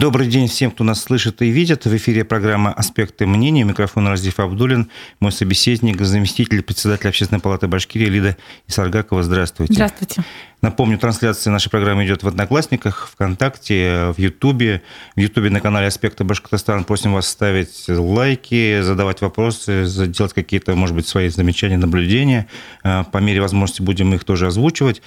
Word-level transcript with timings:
Добрый 0.00 0.28
день 0.28 0.48
всем, 0.48 0.70
кто 0.70 0.82
нас 0.82 1.02
слышит 1.02 1.42
и 1.42 1.50
видит. 1.50 1.84
В 1.84 1.94
эфире 1.94 2.24
программа 2.24 2.72
«Аспекты 2.72 3.26
мнений». 3.26 3.64
Микрофон 3.64 4.08
Раздев 4.08 4.40
Абдулин. 4.40 4.88
Мой 5.20 5.30
собеседник, 5.30 6.00
заместитель 6.00 6.62
председателя 6.62 7.10
Общественной 7.10 7.38
палаты 7.38 7.68
Башкирии 7.68 8.06
Лида 8.06 8.38
Исаргакова. 8.66 9.22
Здравствуйте. 9.22 9.74
Здравствуйте. 9.74 10.24
Напомню, 10.62 10.96
трансляция 10.96 11.50
нашей 11.50 11.68
программы 11.68 12.06
идет 12.06 12.22
в 12.22 12.28
Одноклассниках, 12.28 13.10
ВКонтакте, 13.12 14.14
в 14.16 14.18
Ютубе. 14.18 14.80
В 15.16 15.20
Ютубе 15.20 15.50
на 15.50 15.60
канале 15.60 15.88
«Аспекты 15.88 16.24
Башкортостана». 16.24 16.82
Просим 16.84 17.12
вас 17.12 17.28
ставить 17.28 17.84
лайки, 17.86 18.80
задавать 18.80 19.20
вопросы, 19.20 19.84
делать 20.06 20.32
какие-то, 20.32 20.74
может 20.76 20.96
быть, 20.96 21.08
свои 21.08 21.28
замечания, 21.28 21.76
наблюдения. 21.76 22.46
Э, 22.84 23.04
по 23.04 23.18
мере 23.18 23.42
возможности 23.42 23.82
будем 23.82 24.14
их 24.14 24.24
тоже 24.24 24.46
озвучивать. 24.46 25.02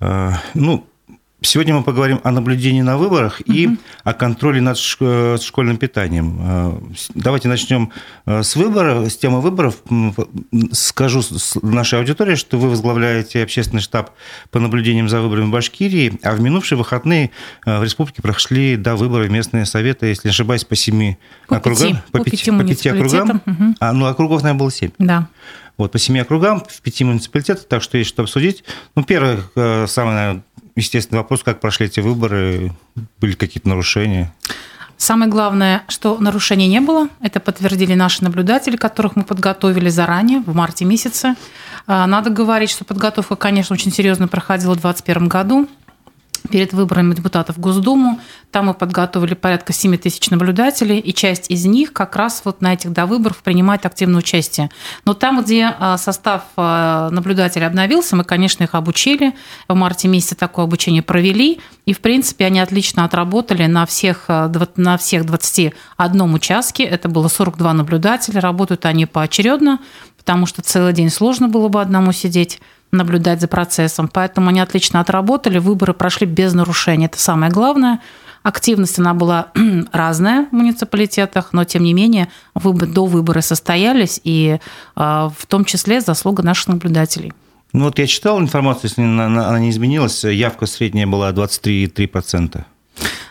Э, 0.00 0.32
ну, 0.54 0.86
Сегодня 1.40 1.72
мы 1.72 1.84
поговорим 1.84 2.20
о 2.24 2.32
наблюдении 2.32 2.82
на 2.82 2.98
выборах 2.98 3.40
угу. 3.40 3.52
и 3.52 3.68
о 4.02 4.12
контроле 4.12 4.60
над 4.60 4.76
э, 5.00 5.36
школьным 5.40 5.76
питанием. 5.76 6.36
Э, 6.40 6.80
давайте 7.14 7.46
начнем 7.46 7.92
э, 8.26 8.42
с 8.42 8.56
выбора, 8.56 9.08
с 9.08 9.16
темы 9.16 9.40
выборов. 9.40 9.76
Скажу 10.72 11.22
нашей 11.62 12.00
аудитории, 12.00 12.34
что 12.34 12.58
вы 12.58 12.68
возглавляете 12.70 13.44
общественный 13.44 13.82
штаб 13.82 14.10
по 14.50 14.58
наблюдениям 14.58 15.08
за 15.08 15.20
выборами 15.20 15.46
в 15.46 15.50
Башкирии, 15.50 16.18
а 16.24 16.32
в 16.32 16.40
минувшие 16.40 16.76
выходные 16.76 17.30
в 17.64 17.84
республике 17.84 18.20
прошли 18.20 18.76
до 18.76 18.96
выборов 18.96 19.28
местные 19.28 19.64
советы, 19.64 20.06
если 20.06 20.26
не 20.26 20.30
ошибаюсь, 20.30 20.64
по 20.64 20.74
семи 20.74 21.18
по 21.46 21.58
округам. 21.58 21.78
Пяти, 21.78 22.00
по, 22.10 22.18
по, 22.18 22.24
пяти, 22.24 22.50
по 22.50 22.64
пяти 22.64 22.88
округам. 22.88 23.42
Угу. 23.46 23.74
А, 23.78 23.92
ну, 23.92 24.06
округов, 24.06 24.42
наверное, 24.42 24.58
было 24.58 24.72
семь. 24.72 24.90
Да. 24.98 25.28
Вот, 25.76 25.92
по 25.92 25.98
семи 26.00 26.18
округам, 26.18 26.64
в 26.68 26.80
пяти 26.80 27.04
муниципалитетах, 27.04 27.68
так 27.68 27.80
что 27.80 27.96
есть 27.96 28.10
что 28.10 28.22
обсудить. 28.22 28.64
Ну, 28.96 29.04
первое, 29.04 29.38
самое, 29.86 30.16
наверное, 30.16 30.42
естественный 30.78 31.18
вопрос, 31.18 31.42
как 31.42 31.60
прошли 31.60 31.86
эти 31.86 32.00
выборы, 32.00 32.72
были 33.20 33.34
какие-то 33.34 33.68
нарушения? 33.68 34.32
Самое 34.96 35.30
главное, 35.30 35.84
что 35.86 36.18
нарушений 36.18 36.66
не 36.66 36.80
было. 36.80 37.08
Это 37.20 37.38
подтвердили 37.38 37.94
наши 37.94 38.24
наблюдатели, 38.24 38.76
которых 38.76 39.14
мы 39.14 39.22
подготовили 39.22 39.88
заранее, 39.90 40.40
в 40.40 40.54
марте 40.54 40.84
месяце. 40.84 41.34
А, 41.86 42.06
надо 42.06 42.30
говорить, 42.30 42.70
что 42.70 42.84
подготовка, 42.84 43.36
конечно, 43.36 43.74
очень 43.74 43.92
серьезно 43.92 44.26
проходила 44.26 44.72
в 44.72 44.80
2021 44.80 45.28
году 45.28 45.68
перед 46.50 46.72
выборами 46.72 47.14
депутатов 47.14 47.56
в 47.56 47.60
Госдуму. 47.60 48.20
Там 48.50 48.66
мы 48.66 48.74
подготовили 48.74 49.34
порядка 49.34 49.72
7 49.72 49.96
тысяч 49.98 50.30
наблюдателей, 50.30 50.98
и 50.98 51.12
часть 51.12 51.50
из 51.50 51.66
них 51.66 51.92
как 51.92 52.16
раз 52.16 52.42
вот 52.44 52.60
на 52.62 52.74
этих 52.74 52.92
до 52.92 53.06
выборов 53.06 53.38
принимает 53.38 53.84
активное 53.84 54.18
участие. 54.18 54.70
Но 55.04 55.14
там, 55.14 55.42
где 55.42 55.74
а, 55.78 55.98
состав 55.98 56.42
а, 56.56 57.10
наблюдателей 57.10 57.66
обновился, 57.66 58.16
мы, 58.16 58.24
конечно, 58.24 58.64
их 58.64 58.74
обучили. 58.74 59.34
В 59.68 59.74
марте 59.74 60.08
месяце 60.08 60.34
такое 60.34 60.64
обучение 60.64 61.02
провели, 61.02 61.60
и, 61.84 61.92
в 61.92 62.00
принципе, 62.00 62.46
они 62.46 62.60
отлично 62.60 63.04
отработали 63.04 63.66
на 63.66 63.86
всех, 63.86 64.24
а, 64.28 64.50
на 64.76 64.96
всех 64.98 65.26
21 65.26 66.34
участке. 66.34 66.84
Это 66.84 67.08
было 67.08 67.28
42 67.28 67.72
наблюдателя, 67.72 68.40
работают 68.40 68.86
они 68.86 69.06
поочередно, 69.06 69.80
потому 70.16 70.46
что 70.46 70.62
целый 70.62 70.92
день 70.92 71.10
сложно 71.10 71.48
было 71.48 71.68
бы 71.68 71.80
одному 71.80 72.12
сидеть 72.12 72.60
наблюдать 72.90 73.40
за 73.40 73.48
процессом. 73.48 74.08
Поэтому 74.08 74.48
они 74.48 74.60
отлично 74.60 75.00
отработали, 75.00 75.58
выборы 75.58 75.94
прошли 75.94 76.26
без 76.26 76.54
нарушений. 76.54 77.06
Это 77.06 77.18
самое 77.18 77.52
главное. 77.52 78.00
Активность 78.42 78.98
она 78.98 79.14
была 79.14 79.48
разная 79.92 80.46
в 80.50 80.52
муниципалитетах, 80.52 81.52
но 81.52 81.64
тем 81.64 81.82
не 81.82 81.92
менее 81.92 82.28
до 82.54 83.06
выборы 83.06 83.42
состоялись, 83.42 84.20
и 84.24 84.58
а, 84.94 85.30
в 85.36 85.46
том 85.46 85.64
числе 85.64 86.00
заслуга 86.00 86.42
наших 86.42 86.68
наблюдателей. 86.68 87.32
Ну 87.72 87.84
вот 87.84 87.98
я 87.98 88.06
читал 88.06 88.40
информацию, 88.40 88.84
если 88.84 89.02
она 89.02 89.58
не 89.58 89.70
изменилась, 89.70 90.24
явка 90.24 90.66
средняя 90.66 91.06
была 91.06 91.30
23,3%. 91.32 92.64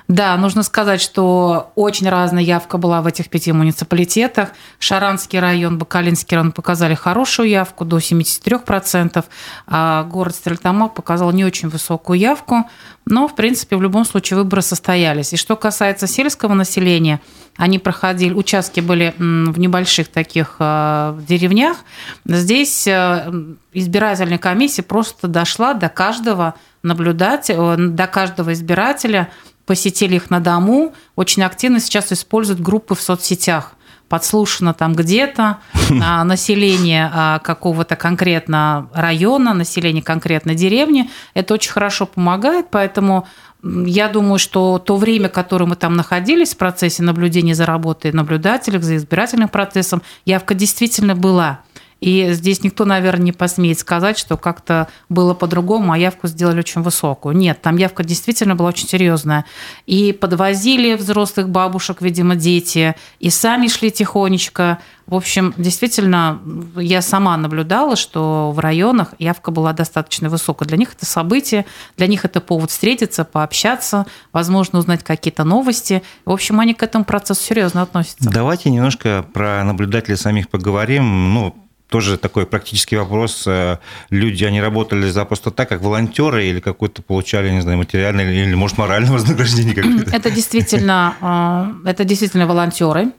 Да, 0.08 0.38
нужно 0.38 0.64
сказать, 0.64 1.02
что 1.02 1.74
очень 1.76 2.08
разная 2.08 2.42
явка 2.42 2.78
была 2.78 3.02
в 3.02 3.08
этих 3.08 3.30
пяти 3.30 3.52
муниципалитетах. 3.52 4.50
Шаранский 4.80 5.40
район, 5.40 5.78
Бакалинский 5.78 6.38
район 6.38 6.54
показали 6.54 6.96
хорошую 6.96 7.50
явку, 7.50 7.84
до 7.84 7.98
73%, 7.98 9.26
а 9.68 10.04
город 10.04 10.36
Стрельтамак 10.36 10.94
показал 10.94 11.32
не 11.32 11.44
очень 11.44 11.68
высокую 11.68 12.20
явку. 12.20 12.70
Но, 13.06 13.28
в 13.28 13.36
принципе, 13.36 13.76
в 13.76 13.82
любом 13.82 14.06
случае 14.06 14.38
выборы 14.38 14.62
состоялись. 14.62 15.34
И 15.34 15.38
что 15.38 15.58
касается 15.58 16.08
сельского 16.08 16.54
населения, 16.54 17.20
они 17.58 17.78
проходили, 17.78 18.34
участки 18.34 18.80
были 18.80 19.14
в 19.18 19.60
небольших 19.60 20.08
таких 20.08 20.56
э, 20.60 21.20
деревнях. 21.28 21.78
Здесь 22.26 22.88
э, 22.88 23.32
избирательная 23.74 24.38
комиссия 24.38 24.84
просто 24.84 25.28
дошла 25.28 25.74
до 25.74 25.90
каждого 25.90 26.54
наблюдателя, 26.84 27.76
до 27.78 28.08
каждого 28.08 28.54
избирателя 28.54 29.30
посетили 29.68 30.16
их 30.16 30.32
на 30.32 30.40
дому, 30.40 30.96
очень 31.16 31.44
активно 31.44 31.80
сейчас 31.80 32.12
используют 32.12 32.60
группы 32.60 32.96
в 32.96 33.02
соцсетях 33.02 33.74
подслушано 34.10 34.74
там 34.74 34.94
где-то 34.94 35.58
а, 36.02 36.24
население 36.24 37.12
а, 37.14 37.40
какого-то 37.40 37.98
конкретно 37.98 38.90
района, 38.94 39.54
население 39.54 40.02
конкретной 40.02 40.56
деревни. 40.56 41.10
Это 41.34 41.54
очень 41.54 41.72
хорошо 41.72 42.06
помогает, 42.06 42.68
поэтому 42.72 43.28
я 43.64 44.08
думаю, 44.08 44.40
что 44.40 44.80
то 44.80 44.96
время, 44.96 45.30
которое 45.30 45.66
мы 45.66 45.76
там 45.76 45.96
находились 45.96 46.54
в 46.54 46.58
процессе 46.58 47.04
наблюдения 47.04 47.56
за 47.56 47.66
работой 47.66 48.12
наблюдателей, 48.12 48.80
за 48.80 48.96
избирательным 48.96 49.50
процессом, 49.50 50.02
явка 50.26 50.54
действительно 50.54 51.16
была. 51.16 51.60
И 52.00 52.32
здесь 52.34 52.64
никто, 52.64 52.86
наверное, 52.86 53.26
не 53.26 53.32
посмеет 53.32 53.80
сказать, 53.80 54.18
что 54.18 54.38
как-то 54.38 54.88
было 55.10 55.34
по-другому, 55.34 55.92
а 55.92 55.98
явку 55.98 56.28
сделали 56.28 56.60
очень 56.60 56.82
высокую. 56.82 57.36
Нет, 57.36 57.62
там 57.62 57.78
явка 57.78 58.04
действительно 58.04 58.56
была 58.56 58.70
очень 58.70 58.88
серьезная. 58.88 59.46
И 59.86 60.14
подвозили 60.14 60.94
взрослых 60.96 61.50
бабушек, 61.50 62.02
видимо, 62.02 62.36
дети, 62.36 62.96
и 63.20 63.30
сами 63.30 63.68
шли 63.68 63.92
тихонечко. 63.92 64.80
В 65.08 65.16
общем, 65.16 65.54
действительно, 65.58 66.42
я 66.76 67.02
сама 67.02 67.38
наблюдала, 67.38 67.96
что 67.96 68.52
в 68.54 68.60
районах 68.60 69.14
явка 69.20 69.52
была 69.52 69.72
достаточно 69.72 70.30
высокая. 70.30 70.68
Для 70.68 70.78
них 70.78 70.94
это 70.94 71.06
событие, 71.06 71.66
для 71.96 72.08
них 72.08 72.26
это 72.26 72.42
повод 72.42 72.72
встретиться, 72.72 73.24
пообщаться, 73.24 74.06
возможно, 74.34 74.80
узнать 74.80 75.04
какие-то 75.04 75.46
новости. 75.46 76.04
В 76.26 76.32
общем, 76.32 76.60
они 76.60 76.74
к 76.74 76.84
этому 76.84 77.06
процессу 77.06 77.42
серьезно 77.42 77.84
относятся. 77.84 78.30
Давайте 78.30 78.70
немножко 78.70 79.26
про 79.34 79.64
наблюдателей 79.64 80.18
самих 80.18 80.50
поговорим. 80.50 81.34
Ну, 81.34 81.67
тоже 81.90 82.18
такой 82.18 82.46
практический 82.46 82.98
вопрос. 82.98 83.46
Э, 83.48 83.78
люди, 84.10 84.44
они 84.44 84.62
работали 84.62 85.10
за 85.10 85.26
просто 85.26 85.52
так, 85.52 85.70
как 85.70 85.82
волонтеры, 85.82 86.46
или 86.46 86.60
какое-то 86.60 87.02
получали, 87.02 87.50
не 87.50 87.62
знаю, 87.62 87.78
материальное 87.78 88.32
или, 88.32 88.56
может, 88.56 88.78
моральное 88.78 89.12
вознаграждение 89.14 89.74
какое-то? 89.74 90.16
Это 90.16 90.30
действительно, 90.30 91.74
э, 91.86 91.90
это 91.90 92.04
действительно 92.04 92.46
волонтеры. 92.46 93.12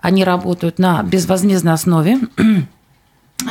Они 0.00 0.22
работают 0.22 0.78
на 0.78 1.02
безвозмездной 1.02 1.72
основе. 1.72 2.18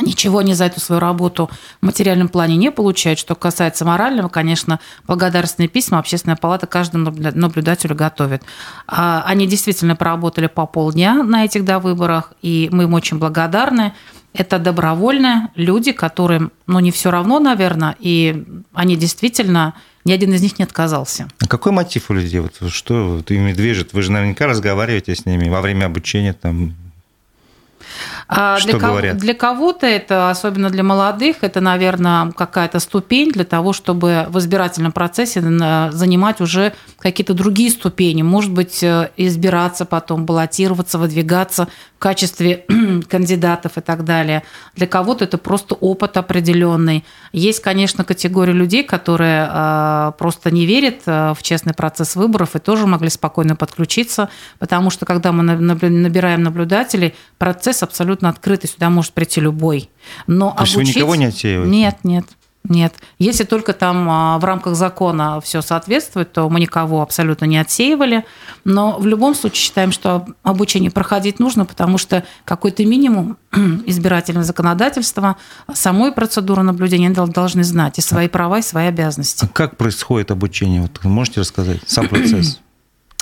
Ничего 0.02 0.38
они 0.38 0.54
за 0.54 0.64
эту 0.66 0.80
свою 0.80 1.00
работу 1.00 1.50
в 1.80 1.86
материальном 1.86 2.28
плане 2.28 2.56
не 2.56 2.70
получают. 2.70 3.18
Что 3.18 3.34
касается 3.34 3.84
морального, 3.84 4.28
конечно, 4.28 4.80
благодарственные 5.06 5.68
письма 5.68 5.98
Общественная 5.98 6.36
палата 6.36 6.66
каждому 6.66 7.10
наблюдателю 7.10 7.94
готовит. 7.94 8.42
А, 8.86 9.24
они 9.26 9.46
действительно 9.46 9.94
проработали 9.96 10.46
по 10.46 10.66
полдня 10.66 11.22
на 11.22 11.44
этих 11.44 11.64
да, 11.64 11.80
выборах, 11.80 12.32
и 12.40 12.68
мы 12.72 12.84
им 12.84 12.94
очень 12.94 13.18
благодарны. 13.18 13.92
Это 14.34 14.58
добровольные 14.58 15.48
люди, 15.54 15.92
которым, 15.92 16.50
ну, 16.66 16.80
не 16.80 16.90
все 16.90 17.12
равно, 17.12 17.38
наверное, 17.38 17.96
и 18.00 18.44
они 18.72 18.96
действительно, 18.96 19.74
ни 20.04 20.12
один 20.12 20.34
из 20.34 20.42
них 20.42 20.58
не 20.58 20.64
отказался. 20.64 21.28
А 21.40 21.46
какой 21.46 21.70
мотив 21.70 22.10
у 22.10 22.14
людей? 22.14 22.40
Вот 22.40 22.60
что 22.72 23.16
вот 23.16 23.30
ими 23.30 23.52
движет? 23.52 23.92
Вы 23.92 24.02
же 24.02 24.10
наверняка 24.10 24.46
разговариваете 24.46 25.14
с 25.14 25.24
ними 25.24 25.48
во 25.48 25.60
время 25.60 25.86
обучения, 25.86 26.32
там, 26.32 26.74
а 28.28 28.58
что 28.58 28.70
для, 28.70 28.78
говорят? 28.78 29.16
для 29.18 29.34
кого-то 29.34 29.86
это, 29.86 30.30
особенно 30.30 30.70
для 30.70 30.82
молодых, 30.82 31.38
это, 31.42 31.60
наверное, 31.60 32.30
какая-то 32.32 32.80
ступень 32.80 33.30
для 33.30 33.44
того, 33.44 33.72
чтобы 33.72 34.26
в 34.28 34.38
избирательном 34.38 34.92
процессе 34.92 35.40
занимать 35.40 36.40
уже 36.40 36.72
какие-то 36.98 37.34
другие 37.34 37.70
ступени. 37.70 38.22
Может 38.22 38.52
быть, 38.52 38.82
э, 38.82 39.10
избираться 39.16 39.84
потом, 39.84 40.24
баллотироваться, 40.24 40.98
выдвигаться 40.98 41.68
в 41.96 41.98
качестве 41.98 42.64
кандидатов 43.08 43.76
и 43.76 43.80
так 43.80 44.04
далее. 44.04 44.42
Для 44.74 44.86
кого-то 44.86 45.24
это 45.24 45.38
просто 45.38 45.74
опыт 45.74 46.16
определенный. 46.16 47.04
Есть, 47.32 47.60
конечно, 47.60 48.04
категория 48.04 48.52
людей, 48.52 48.84
которые 48.84 49.48
э, 49.50 50.12
просто 50.18 50.50
не 50.50 50.66
верят 50.66 51.02
э, 51.06 51.34
в 51.36 51.42
честный 51.42 51.74
процесс 51.74 52.16
выборов 52.16 52.56
и 52.56 52.58
тоже 52.58 52.86
могли 52.86 53.10
спокойно 53.10 53.56
подключиться, 53.56 54.30
потому 54.58 54.90
что 54.90 55.04
когда 55.04 55.32
мы 55.32 55.42
набираем 55.42 56.42
наблюдателей, 56.42 57.14
процесс 57.38 57.82
абсолютно 57.82 58.13
открытый, 58.22 58.70
сюда 58.70 58.90
может 58.90 59.12
прийти 59.12 59.40
любой. 59.40 59.90
Но 60.26 60.50
То 60.50 60.58
обучить... 60.58 60.76
есть 60.76 60.94
вы 60.94 61.00
никого 61.00 61.14
не 61.16 61.24
отсеиваете? 61.26 61.70
Нет, 61.70 61.98
нет. 62.04 62.26
Нет. 62.66 62.94
Если 63.18 63.44
только 63.44 63.74
там 63.74 64.08
а, 64.08 64.38
в 64.38 64.44
рамках 64.44 64.74
закона 64.74 65.38
все 65.42 65.60
соответствует, 65.60 66.32
то 66.32 66.48
мы 66.48 66.60
никого 66.60 67.02
абсолютно 67.02 67.44
не 67.44 67.58
отсеивали. 67.58 68.24
Но 68.64 68.98
в 68.98 69.06
любом 69.06 69.34
случае 69.34 69.60
считаем, 69.60 69.92
что 69.92 70.26
обучение 70.42 70.90
проходить 70.90 71.38
нужно, 71.38 71.66
потому 71.66 71.98
что 71.98 72.24
какой-то 72.46 72.82
минимум 72.86 73.36
избирательного 73.86 74.44
законодательства, 74.44 75.36
самой 75.74 76.12
процедуры 76.12 76.62
наблюдения 76.62 77.10
должны 77.10 77.64
знать 77.64 77.98
и 77.98 78.00
свои 78.00 78.28
права, 78.28 78.60
и 78.60 78.62
свои 78.62 78.86
обязанности. 78.86 79.44
А 79.44 79.48
как 79.48 79.76
происходит 79.76 80.30
обучение? 80.30 80.80
Вот 80.80 81.04
можете 81.04 81.40
рассказать 81.40 81.82
сам 81.86 82.08
процесс? 82.08 82.60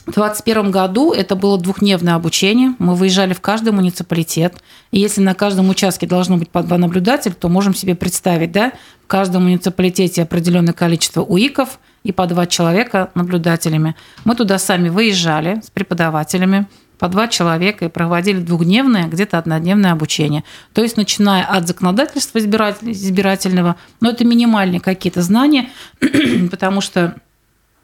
В 0.03 0.11
2021 0.11 0.73
году 0.73 1.13
это 1.13 1.37
было 1.37 1.57
двухдневное 1.59 2.17
обучение. 2.17 2.75
Мы 2.81 2.97
выезжали 2.97 3.35
в 3.35 3.41
каждый 3.41 3.73
муниципалитет. 3.73 4.57
И 4.91 4.99
если 4.99 5.21
на 5.21 5.35
каждом 5.35 5.71
участке 5.71 6.09
должно 6.09 6.37
быть 6.39 6.51
по 6.51 6.65
два 6.65 6.77
наблюдателя, 6.77 7.35
то 7.35 7.49
можем 7.49 7.73
себе 7.73 7.95
представить, 7.95 8.51
да, 8.51 8.73
в 9.05 9.07
каждом 9.07 9.45
муниципалитете 9.45 10.23
определенное 10.23 10.75
количество 10.75 11.23
УИКов 11.23 11.79
и 12.03 12.11
по 12.11 12.27
два 12.27 12.47
человека 12.47 13.11
наблюдателями. 13.15 13.95
Мы 14.25 14.35
туда 14.35 14.59
сами 14.59 14.89
выезжали 14.89 15.61
с 15.65 15.71
преподавателями, 15.71 16.67
по 16.99 17.09
два 17.09 17.29
человека 17.29 17.85
и 17.85 17.89
проводили 17.89 18.41
двухдневное, 18.41 19.07
где-то 19.07 19.39
однодневное 19.39 19.93
обучение. 19.93 20.43
То 20.73 20.83
есть, 20.83 20.97
начиная 20.97 21.45
от 21.45 21.69
законодательства 21.69 22.39
избирательного, 22.39 23.77
но 24.01 24.11
это 24.11 24.25
минимальные 24.25 24.81
какие-то 24.81 25.23
знания, 25.23 25.71
потому 26.51 26.81
что 26.81 27.17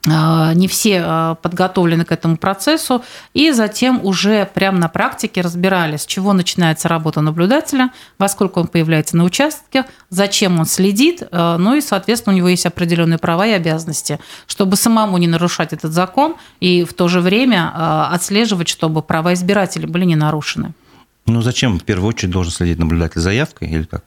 не 0.09 0.69
все 0.69 1.03
а, 1.05 1.35
подготовлены 1.37 2.05
к 2.05 2.13
этому 2.13 2.37
процессу, 2.37 3.03
и 3.35 3.53
затем 3.53 4.05
уже 4.05 4.49
прямо 4.53 4.79
на 4.79 4.89
практике 4.89 5.41
разбирали, 5.41 5.97
с 5.97 6.07
чего 6.07 6.33
начинается 6.33 6.89
работа 6.89 7.21
наблюдателя, 7.21 7.91
во 8.19 8.29
сколько 8.29 8.59
он 8.59 8.69
появляется 8.69 9.17
на 9.17 9.25
участке, 9.25 9.85
зачем 10.11 10.59
он 10.59 10.67
следит, 10.67 11.23
а, 11.31 11.59
ну 11.59 11.75
и, 11.75 11.81
соответственно, 11.81 12.35
у 12.35 12.37
него 12.37 12.49
есть 12.49 12.67
определенные 12.67 13.19
права 13.19 13.47
и 13.47 13.53
обязанности, 13.53 14.19
чтобы 14.47 14.77
самому 14.77 15.19
не 15.19 15.27
нарушать 15.27 15.73
этот 15.73 15.93
закон 15.93 16.37
и 16.61 16.85
в 16.85 16.95
то 16.95 17.09
же 17.09 17.21
время 17.21 18.09
отслеживать, 18.13 18.69
чтобы 18.69 19.03
права 19.03 19.35
избирателей 19.35 19.87
были 19.87 20.05
не 20.05 20.17
нарушены. 20.17 20.73
Ну 21.27 21.43
зачем 21.43 21.79
в 21.79 21.85
первую 21.85 22.09
очередь 22.09 22.33
должен 22.33 22.53
следить 22.53 22.79
наблюдатель 22.79 23.21
заявкой 23.21 23.69
или 23.69 23.83
как? 23.83 24.03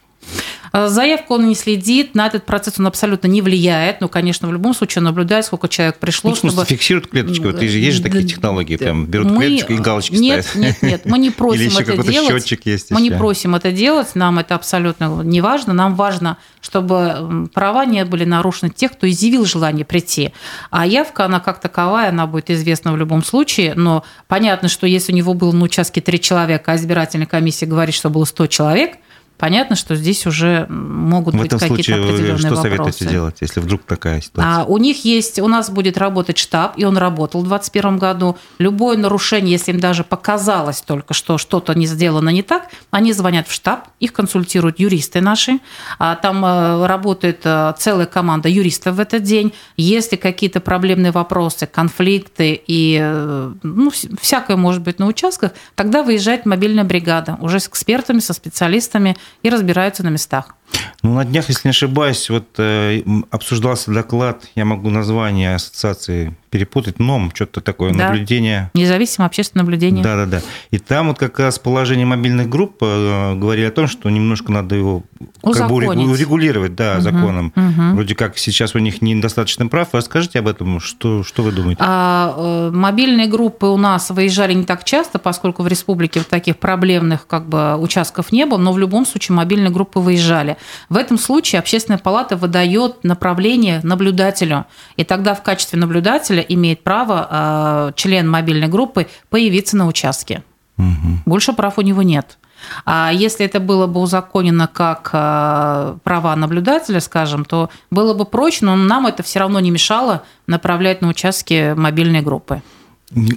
Э, 0.74 0.88
заявку 0.88 1.36
он 1.36 1.48
не 1.48 1.56
следит, 1.56 2.16
на 2.16 2.28
этот 2.28 2.46
процесс 2.46 2.80
он 2.80 2.88
абсолютно 2.88 3.28
не 3.28 3.42
влияет. 3.42 4.02
Ну, 4.02 4.08
конечно, 4.08 4.48
в 4.48 4.54
любом 4.54 4.74
случае 4.74 5.02
наблюдает, 5.02 5.46
сколько 5.46 5.68
человек 5.68 5.98
пришло. 5.98 6.32
Ну, 6.32 6.36
чтобы... 6.36 6.66
фиксируют 6.66 7.08
клеточку. 7.08 7.46
Вот, 7.46 7.62
есть 7.62 7.98
же 7.98 8.04
такие 8.04 8.24
технологии, 8.24 8.78
прям 8.78 9.06
берут 9.06 9.32
мы... 9.32 9.46
клеточку 9.46 9.74
и 9.74 9.78
галочки 9.78 10.16
нет, 10.16 10.46
ставят. 10.46 10.66
Нет, 10.66 10.82
нет, 10.82 11.02
мы 11.06 11.20
не 11.20 11.30
просим 11.30 11.62
Или 11.62 11.82
это 11.82 12.04
делать. 12.04 12.30
счетчик 12.30 12.66
есть 12.66 12.92
мы 12.92 13.02
не 13.02 13.12
просим 13.12 13.56
это 13.56 13.72
делать, 13.72 14.16
нам 14.16 14.40
это 14.40 14.56
абсолютно 14.56 15.22
не 15.24 15.42
важно. 15.42 15.74
Нам 15.74 15.96
важно, 15.96 16.38
чтобы 16.62 17.50
права 17.54 17.86
не 17.86 18.06
были 18.06 18.24
нарушены 18.24 18.70
тех, 18.70 18.94
кто 18.94 19.10
изъявил 19.10 19.46
желание 19.46 19.86
прийти. 19.86 20.34
А 20.70 20.86
явка, 20.86 21.26
она 21.26 21.40
как 21.40 21.60
таковая, 21.60 22.10
она 22.10 22.28
будет 22.28 22.50
известна 22.50 22.94
в 22.94 22.98
любом 22.98 23.24
случае, 23.24 23.74
но 23.76 24.04
понятно, 24.28 24.70
что 24.70 24.88
если 24.88 25.12
у 25.12 25.16
него 25.16 25.34
было 25.34 25.52
на 25.52 25.64
участке 25.64 26.02
три 26.02 26.20
человека, 26.20 26.72
а 26.72 26.76
избирательная 26.76 27.28
комиссия 27.28 27.66
говорит, 27.66 27.96
что 27.96 28.10
было 28.10 28.26
100 28.26 28.48
человек– 28.48 28.92
понятно, 29.42 29.76
что 29.76 29.96
здесь 29.96 30.28
уже 30.28 30.68
могут 30.70 31.34
быть 31.34 31.50
какие-то 31.50 31.96
определенные 31.96 32.38
что 32.38 32.50
вопросы. 32.50 32.70
советуете 32.70 33.06
делать, 33.08 33.38
если 33.42 33.60
вдруг 33.60 33.82
такая 33.82 34.22
ситуация? 34.22 34.62
А 34.62 34.66
у 34.66 34.78
них 34.78 35.04
есть, 35.04 35.40
у 35.40 35.48
нас 35.48 35.72
будет 35.72 35.98
работать 35.98 36.38
штаб, 36.38 36.78
и 36.78 36.86
он 36.86 36.96
работал 36.96 37.42
в 37.42 37.48
2021 37.48 37.98
году. 37.98 38.38
Любое 38.60 38.98
нарушение, 38.98 39.54
если 39.54 39.72
им 39.72 39.80
даже 39.80 40.04
показалось 40.04 40.82
только, 40.82 41.16
что 41.16 41.40
что-то 41.40 41.74
не 41.74 41.88
сделано 41.88 42.30
не 42.30 42.44
так, 42.44 42.68
они 42.92 43.14
звонят 43.14 43.48
в 43.48 43.52
штаб, 43.52 43.88
их 44.00 44.14
консультируют 44.14 44.78
юристы 44.80 45.22
наши. 45.22 45.58
А 45.98 46.16
там 46.16 46.46
э, 46.46 46.86
работает 46.86 47.42
э, 47.44 47.74
целая 47.80 48.06
команда 48.06 48.48
юристов 48.48 48.98
в 48.98 49.00
этот 49.00 49.24
день. 49.24 49.54
Если 49.76 50.18
какие-то 50.18 50.60
проблемные 50.60 51.12
вопросы, 51.12 51.66
конфликты 51.66 52.62
и 52.68 53.00
э, 53.02 53.54
ну, 53.64 53.92
всякое 54.22 54.56
может 54.56 54.84
быть 54.84 55.00
на 55.00 55.08
участках, 55.08 55.54
тогда 55.74 56.04
выезжает 56.04 56.46
мобильная 56.46 56.84
бригада 56.84 57.40
уже 57.42 57.60
с 57.60 57.68
экспертами, 57.68 58.20
со 58.20 58.34
специалистами, 58.34 59.18
и 59.44 59.50
разбираются 59.50 60.04
на 60.04 60.10
местах. 60.10 60.56
Ну, 61.04 61.16
на 61.16 61.26
днях, 61.26 61.50
если 61.50 61.68
не 61.68 61.72
ошибаюсь, 61.72 62.30
вот 62.30 62.48
э, 62.58 63.02
обсуждался 63.32 63.92
доклад, 63.92 64.44
я 64.56 64.66
могу 64.66 64.90
название 64.90 65.56
ассоциации 65.56 66.36
перепутать, 66.52 67.00
НОМ, 67.00 67.32
что-то 67.34 67.62
такое, 67.62 67.94
да. 67.94 68.10
наблюдение. 68.10 68.70
Независимое 68.74 69.28
общественное 69.28 69.64
наблюдение. 69.64 70.04
Да-да-да. 70.04 70.42
И 70.70 70.78
там 70.78 71.08
вот 71.08 71.18
как 71.18 71.40
раз 71.40 71.58
положение 71.58 72.06
мобильных 72.06 72.50
групп 72.50 72.78
э, 72.82 73.36
говорили 73.36 73.66
о 73.66 73.72
том, 73.72 73.88
что 73.88 74.10
немножко 74.10 74.52
надо 74.52 74.76
его 74.76 75.04
как 75.42 75.70
бы 75.70 75.76
урегулировать, 75.76 76.76
да, 76.76 76.96
угу, 76.96 77.02
законом. 77.02 77.54
Угу. 77.56 77.96
Вроде 77.96 78.16
как 78.16 78.38
сейчас 78.38 78.76
у 78.76 78.80
них 78.80 79.02
недостаточно 79.02 79.68
прав. 79.68 79.90
Расскажите 79.94 80.40
об 80.40 80.48
этом, 80.50 80.82
что, 80.82 81.24
что 81.24 81.42
вы 81.42 81.54
думаете? 81.54 81.82
А, 81.84 82.36
э, 82.38 82.72
мобильные 82.76 83.28
группы 83.28 83.68
у 83.68 83.78
нас 83.78 84.10
выезжали 84.10 84.54
не 84.54 84.66
так 84.66 84.84
часто, 84.84 85.20
поскольку 85.20 85.64
в 85.64 85.68
республике 85.68 86.22
таких 86.22 86.58
проблемных 86.58 87.28
как 87.28 87.48
бы 87.48 87.78
участков 87.78 88.34
не 88.34 88.46
было, 88.46 88.58
но 88.58 88.74
в 88.74 88.78
любом 88.78 89.06
случае 89.06 89.38
мобильные 89.38 89.72
группы 89.72 90.00
выезжали. 90.00 90.58
В 90.90 90.98
этом 90.98 91.18
случае 91.18 91.60
общественная 91.60 91.98
палата 91.98 92.36
выдает 92.36 93.04
направление 93.04 93.82
наблюдателю, 93.84 94.66
и 94.96 95.04
тогда 95.04 95.34
в 95.34 95.44
качестве 95.44 95.80
наблюдателя 95.80 96.42
имеет 96.42 96.84
право 96.84 97.28
э, 97.30 97.92
член 97.96 98.30
мобильной 98.30 98.68
группы 98.68 99.08
появиться 99.30 99.78
на 99.78 99.88
участке. 99.88 100.44
Угу. 100.78 101.20
Больше 101.26 101.54
прав 101.54 101.78
у 101.78 101.82
него 101.82 102.02
нет. 102.02 102.38
А 102.86 103.12
если 103.12 103.46
это 103.46 103.60
было 103.60 103.88
бы 103.88 104.02
узаконено 104.02 104.68
как 104.68 105.10
э, 105.14 105.98
права 106.04 106.36
наблюдателя, 106.36 107.00
скажем, 107.00 107.46
то 107.46 107.70
было 107.90 108.14
бы 108.14 108.26
проще, 108.26 108.66
но 108.66 108.76
нам 108.76 109.08
это 109.08 109.24
все 109.24 109.40
равно 109.40 109.60
не 109.60 109.72
мешало 109.72 110.24
направлять 110.48 111.02
на 111.02 111.10
участки 111.10 111.74
мобильной 111.76 112.22
группы. 112.22 112.62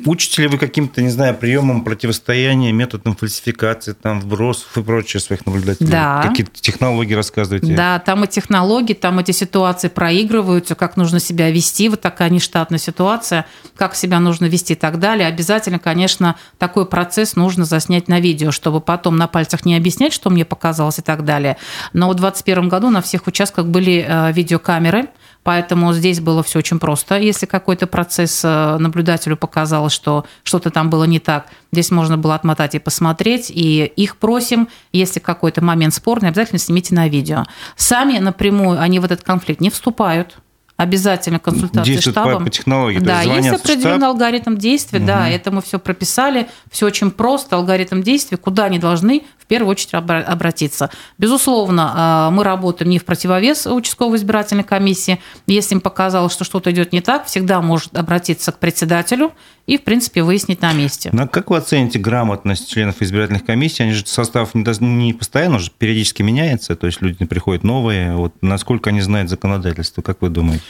Учите 0.06 0.42
ли 0.42 0.48
вы 0.48 0.58
каким-то, 0.58 1.02
не 1.02 1.08
знаю, 1.08 1.34
приемам 1.34 1.82
противостояния, 1.82 2.70
методам 2.70 3.16
фальсификации, 3.16 3.92
там, 3.92 4.20
вбросов 4.20 4.76
и 4.78 4.82
прочее 4.82 5.20
своих 5.20 5.44
наблюдателей? 5.46 5.90
Да. 5.90 6.22
Какие-то 6.22 6.52
технологии 6.60 7.14
рассказываете? 7.14 7.74
Да, 7.74 7.98
там 7.98 8.22
и 8.22 8.28
технологии, 8.28 8.94
там 8.94 9.18
эти 9.18 9.32
ситуации 9.32 9.88
проигрываются, 9.88 10.76
как 10.76 10.96
нужно 10.96 11.18
себя 11.18 11.50
вести, 11.50 11.88
вот 11.88 12.00
такая 12.00 12.30
нештатная 12.30 12.78
ситуация, 12.78 13.46
как 13.76 13.96
себя 13.96 14.20
нужно 14.20 14.44
вести 14.44 14.74
и 14.74 14.76
так 14.76 15.00
далее. 15.00 15.26
Обязательно, 15.26 15.80
конечно, 15.80 16.36
такой 16.58 16.86
процесс 16.86 17.34
нужно 17.34 17.64
заснять 17.64 18.06
на 18.06 18.20
видео, 18.20 18.52
чтобы 18.52 18.80
потом 18.80 19.16
на 19.16 19.26
пальцах 19.26 19.64
не 19.64 19.74
объяснять, 19.74 20.12
что 20.12 20.30
мне 20.30 20.44
показалось 20.44 21.00
и 21.00 21.02
так 21.02 21.24
далее. 21.24 21.56
Но 21.92 22.08
в 22.10 22.14
2021 22.14 22.68
году 22.68 22.90
на 22.90 23.02
всех 23.02 23.26
участках 23.26 23.66
были 23.66 24.06
э, 24.06 24.32
видеокамеры, 24.32 25.08
Поэтому 25.44 25.92
здесь 25.92 26.20
было 26.20 26.42
все 26.42 26.58
очень 26.58 26.80
просто. 26.80 27.18
Если 27.18 27.46
какой-то 27.46 27.86
процесс 27.86 28.40
э, 28.42 28.76
наблюдателю 28.78 29.36
показалось, 29.36 29.92
что 29.92 30.24
что-то 30.42 30.70
там 30.70 30.88
было 30.90 31.04
не 31.04 31.20
так, 31.20 31.48
здесь 31.70 31.90
можно 31.90 32.16
было 32.16 32.34
отмотать 32.34 32.74
и 32.74 32.78
посмотреть. 32.78 33.50
И 33.50 33.84
их 33.84 34.16
просим, 34.16 34.68
если 34.92 35.20
какой-то 35.20 35.62
момент 35.62 35.94
спорный, 35.94 36.30
обязательно 36.30 36.58
снимите 36.58 36.94
на 36.94 37.08
видео. 37.08 37.44
Сами 37.76 38.18
напрямую 38.18 38.80
они 38.80 38.98
в 38.98 39.04
этот 39.04 39.22
конфликт 39.22 39.60
не 39.60 39.70
вступают 39.70 40.38
обязательно 40.76 41.38
консультация 41.38 41.84
Действует 41.84 42.14
штабом. 42.14 42.38
По, 42.38 42.44
по 42.44 42.50
технологии. 42.50 42.98
Да, 42.98 43.22
есть 43.22 43.48
определенный 43.48 43.98
штаб. 43.98 44.10
алгоритм 44.10 44.56
действия, 44.56 44.98
угу. 44.98 45.06
да, 45.06 45.28
это 45.28 45.50
мы 45.50 45.62
все 45.62 45.78
прописали, 45.78 46.48
все 46.70 46.86
очень 46.86 47.10
просто, 47.10 47.56
алгоритм 47.56 48.02
действия, 48.02 48.36
куда 48.36 48.64
они 48.64 48.78
должны 48.78 49.24
в 49.44 49.46
первую 49.46 49.70
очередь 49.70 49.94
обратиться. 49.94 50.90
Безусловно, 51.18 51.92
а, 51.94 52.30
мы 52.30 52.44
работаем 52.44 52.90
не 52.90 52.98
в 52.98 53.04
противовес 53.04 53.66
участковой 53.66 54.16
избирательной 54.16 54.64
комиссии. 54.64 55.20
Если 55.46 55.74
им 55.74 55.80
показалось, 55.80 56.32
что 56.32 56.44
что-то 56.44 56.70
идет 56.70 56.92
не 56.92 57.00
так, 57.00 57.26
всегда 57.26 57.60
может 57.60 57.96
обратиться 57.96 58.52
к 58.52 58.58
председателю 58.58 59.32
и, 59.66 59.76
в 59.76 59.82
принципе, 59.82 60.22
выяснить 60.22 60.62
на 60.62 60.72
месте. 60.72 61.10
А 61.12 61.28
как 61.28 61.50
вы 61.50 61.58
оцените 61.58 61.98
грамотность 61.98 62.70
членов 62.70 63.00
избирательных 63.00 63.44
комиссий? 63.44 63.82
Они 63.82 63.92
же 63.92 64.06
состав 64.06 64.54
не 64.54 65.12
постоянно, 65.12 65.56
уже 65.56 65.70
периодически 65.76 66.22
меняется, 66.22 66.76
то 66.76 66.86
есть 66.86 67.02
люди 67.02 67.24
приходят 67.24 67.64
новые. 67.64 68.14
Вот 68.16 68.34
насколько 68.40 68.90
они 68.90 69.00
знают 69.00 69.30
законодательство, 69.30 70.02
как 70.02 70.22
вы 70.22 70.30
думаете? 70.30 70.64